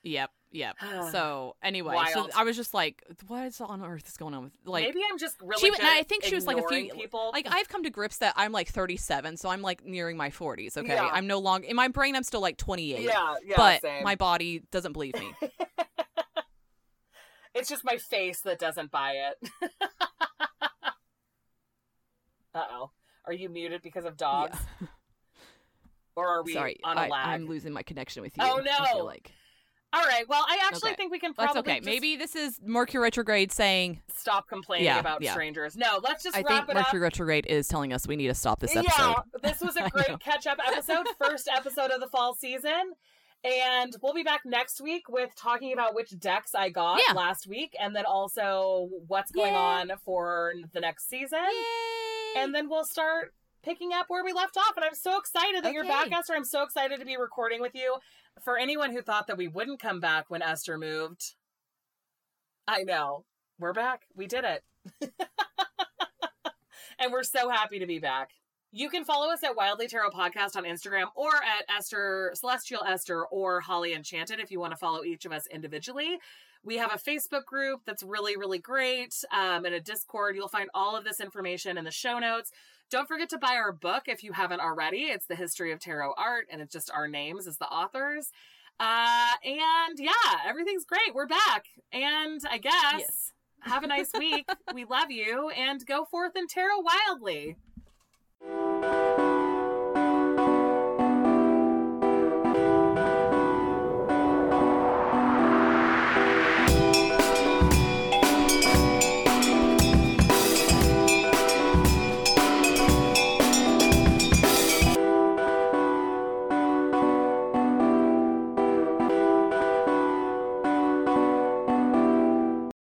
Yep, 0.04 0.30
yep. 0.52 0.76
so 1.10 1.56
anyway, 1.62 1.96
so 2.12 2.28
I 2.36 2.44
was 2.44 2.56
just 2.56 2.74
like, 2.74 3.02
what 3.26 3.46
is 3.46 3.60
on 3.60 3.84
earth 3.84 4.06
is 4.08 4.16
going 4.16 4.34
on 4.34 4.44
with 4.44 4.52
like? 4.64 4.84
Maybe 4.84 5.00
I'm 5.10 5.18
just 5.18 5.36
really 5.40 5.60
she, 5.60 5.70
good 5.70 5.80
and 5.80 5.88
I 5.88 6.02
think 6.02 6.24
she 6.24 6.34
was 6.34 6.46
like 6.46 6.58
a 6.58 6.68
few 6.68 6.92
people. 6.92 7.30
like 7.32 7.46
I've 7.50 7.68
come 7.68 7.82
to 7.84 7.90
grips 7.90 8.18
that 8.18 8.34
I'm 8.36 8.52
like 8.52 8.68
37, 8.68 9.36
so 9.36 9.48
I'm 9.48 9.62
like 9.62 9.84
nearing 9.84 10.16
my 10.16 10.30
40s. 10.30 10.76
Okay, 10.76 10.94
Yeah. 10.94 11.08
I'm 11.12 11.26
no 11.26 11.38
longer 11.38 11.66
in 11.66 11.76
my 11.76 11.88
brain. 11.88 12.14
I'm 12.14 12.22
still 12.22 12.40
like 12.40 12.56
28. 12.56 13.00
yeah, 13.02 13.34
yeah, 13.44 13.54
but 13.56 13.82
same. 13.82 14.04
my 14.04 14.14
body 14.14 14.62
doesn't 14.70 14.92
believe 14.92 15.14
me. 15.14 15.32
It's 17.54 17.68
just 17.68 17.84
my 17.84 17.98
face 17.98 18.40
that 18.40 18.58
doesn't 18.58 18.90
buy 18.90 19.12
it. 19.12 19.50
uh 22.54 22.64
oh. 22.70 22.90
Are 23.26 23.32
you 23.32 23.48
muted 23.50 23.82
because 23.82 24.04
of 24.04 24.16
dogs? 24.16 24.58
Or 26.16 26.28
are 26.28 26.42
we 26.42 26.52
Sorry, 26.52 26.78
on 26.84 26.98
a 26.98 27.02
I, 27.02 27.08
lag? 27.08 27.26
I'm 27.28 27.46
losing 27.46 27.72
my 27.72 27.82
connection 27.82 28.22
with 28.22 28.36
you. 28.36 28.44
Oh, 28.44 28.58
I 28.58 28.62
no. 28.62 28.84
feel 28.92 29.04
like 29.06 29.32
All 29.94 30.04
right. 30.04 30.26
Well, 30.28 30.44
I 30.48 30.58
actually 30.66 30.90
Okay. 30.90 30.96
think 30.96 31.12
we 31.12 31.18
can 31.18 31.34
probably. 31.34 31.54
that's 31.62 31.68
okay. 31.68 31.80
Maybe 31.84 32.16
this 32.16 32.34
is 32.34 32.58
Mercury 32.64 33.02
retrograde 33.02 33.52
saying. 33.52 34.00
stop 34.14 34.48
complaining 34.48 34.86
Yeah, 34.86 34.98
about 35.00 35.20
yeah. 35.22 35.32
strangers. 35.32 35.76
No, 35.76 36.00
let's 36.02 36.22
just 36.24 36.36
I 36.36 36.40
wrap 36.42 36.66
think 36.66 36.78
Mercury 36.78 37.00
up. 37.00 37.02
retrograde 37.04 37.46
is 37.46 37.68
telling 37.68 37.92
us 37.92 38.06
we 38.08 38.16
need 38.16 38.28
to 38.28 38.34
stop 38.34 38.60
this 38.60 38.74
episode. 38.74 38.98
Yeah, 38.98 39.14
this 39.42 39.60
was 39.60 39.76
a 39.80 39.88
great 39.90 40.18
catch-up 40.20 40.58
episode, 40.66 41.06
first 41.18 41.48
episode 41.52 41.90
of 41.90 42.00
the 42.00 42.06
fall 42.06 42.34
season. 42.34 42.92
And 43.44 43.96
we'll 44.00 44.14
be 44.14 44.22
back 44.22 44.42
next 44.44 44.80
week 44.80 45.08
with 45.08 45.30
talking 45.36 45.72
about 45.72 45.94
which 45.96 46.16
decks 46.18 46.54
I 46.54 46.68
got 46.70 47.00
Yeah. 47.06 47.14
last 47.14 47.46
week 47.48 47.74
and 47.80 47.94
then 47.96 48.04
also 48.04 48.88
what's 49.08 49.32
going 49.32 49.54
on 49.54 49.90
for 50.04 50.52
the 50.72 50.80
next 50.80 51.08
season. 51.08 51.40
Yay! 51.50 52.40
and 52.40 52.54
then 52.54 52.68
we'll 52.70 52.84
start 52.84 53.34
picking 53.62 53.92
up 53.92 54.06
where 54.08 54.24
we 54.24 54.32
left 54.32 54.56
off. 54.56 54.76
And 54.76 54.84
I'm 54.84 54.94
so 54.94 55.18
excited 55.18 55.64
that 55.64 55.72
you're 55.72 55.84
back, 55.84 56.12
Esther. 56.12 56.34
I'm 56.34 56.44
so 56.44 56.62
excited 56.62 56.98
to 57.00 57.06
be 57.06 57.16
recording 57.16 57.60
with 57.60 57.74
you. 57.74 57.96
For 58.42 58.58
anyone 58.58 58.92
who 58.92 59.02
thought 59.02 59.26
that 59.26 59.36
we 59.36 59.48
wouldn't 59.48 59.80
come 59.80 60.00
back 60.00 60.26
when 60.28 60.42
Esther 60.42 60.78
moved, 60.78 61.34
I 62.66 62.82
know 62.82 63.24
we're 63.58 63.72
back. 63.72 64.02
We 64.14 64.26
did 64.26 64.44
it. 64.44 64.62
and 66.98 67.12
we're 67.12 67.22
so 67.22 67.48
happy 67.48 67.78
to 67.78 67.86
be 67.86 67.98
back. 67.98 68.30
You 68.74 68.88
can 68.88 69.04
follow 69.04 69.30
us 69.30 69.44
at 69.44 69.54
Wildly 69.54 69.86
Tarot 69.86 70.10
Podcast 70.10 70.56
on 70.56 70.64
Instagram 70.64 71.08
or 71.14 71.28
at 71.28 71.66
Esther, 71.68 72.32
Celestial 72.34 72.82
Esther, 72.82 73.26
or 73.26 73.60
Holly 73.60 73.92
Enchanted 73.92 74.40
if 74.40 74.50
you 74.50 74.58
want 74.58 74.72
to 74.72 74.78
follow 74.78 75.04
each 75.04 75.26
of 75.26 75.32
us 75.32 75.46
individually. 75.48 76.18
We 76.64 76.78
have 76.78 76.90
a 76.90 76.98
Facebook 76.98 77.44
group 77.44 77.80
that's 77.84 78.02
really, 78.02 78.36
really 78.36 78.60
great, 78.60 79.14
um, 79.30 79.66
and 79.66 79.74
a 79.74 79.80
Discord. 79.80 80.36
You'll 80.36 80.48
find 80.48 80.70
all 80.72 80.96
of 80.96 81.04
this 81.04 81.20
information 81.20 81.76
in 81.76 81.84
the 81.84 81.90
show 81.90 82.18
notes. 82.18 82.50
Don't 82.92 83.08
forget 83.08 83.30
to 83.30 83.38
buy 83.38 83.54
our 83.54 83.72
book 83.72 84.02
if 84.06 84.22
you 84.22 84.32
haven't 84.32 84.60
already. 84.60 85.04
It's 85.04 85.24
the 85.24 85.34
history 85.34 85.72
of 85.72 85.80
tarot 85.80 86.12
art, 86.18 86.46
and 86.50 86.60
it's 86.60 86.74
just 86.74 86.90
our 86.90 87.08
names 87.08 87.46
as 87.46 87.56
the 87.56 87.64
authors. 87.64 88.30
Uh, 88.78 89.32
and 89.42 89.98
yeah, 89.98 90.12
everything's 90.46 90.84
great. 90.84 91.14
We're 91.14 91.26
back, 91.26 91.68
and 91.90 92.42
I 92.50 92.58
guess 92.58 92.74
Yes. 92.98 93.32
have 93.60 93.82
a 93.82 93.86
nice 93.86 94.10
week. 94.18 94.46
we 94.74 94.84
love 94.84 95.10
you, 95.10 95.48
and 95.48 95.86
go 95.86 96.04
forth 96.04 96.32
and 96.34 96.50
tarot 96.50 96.82
wildly. 96.82 97.56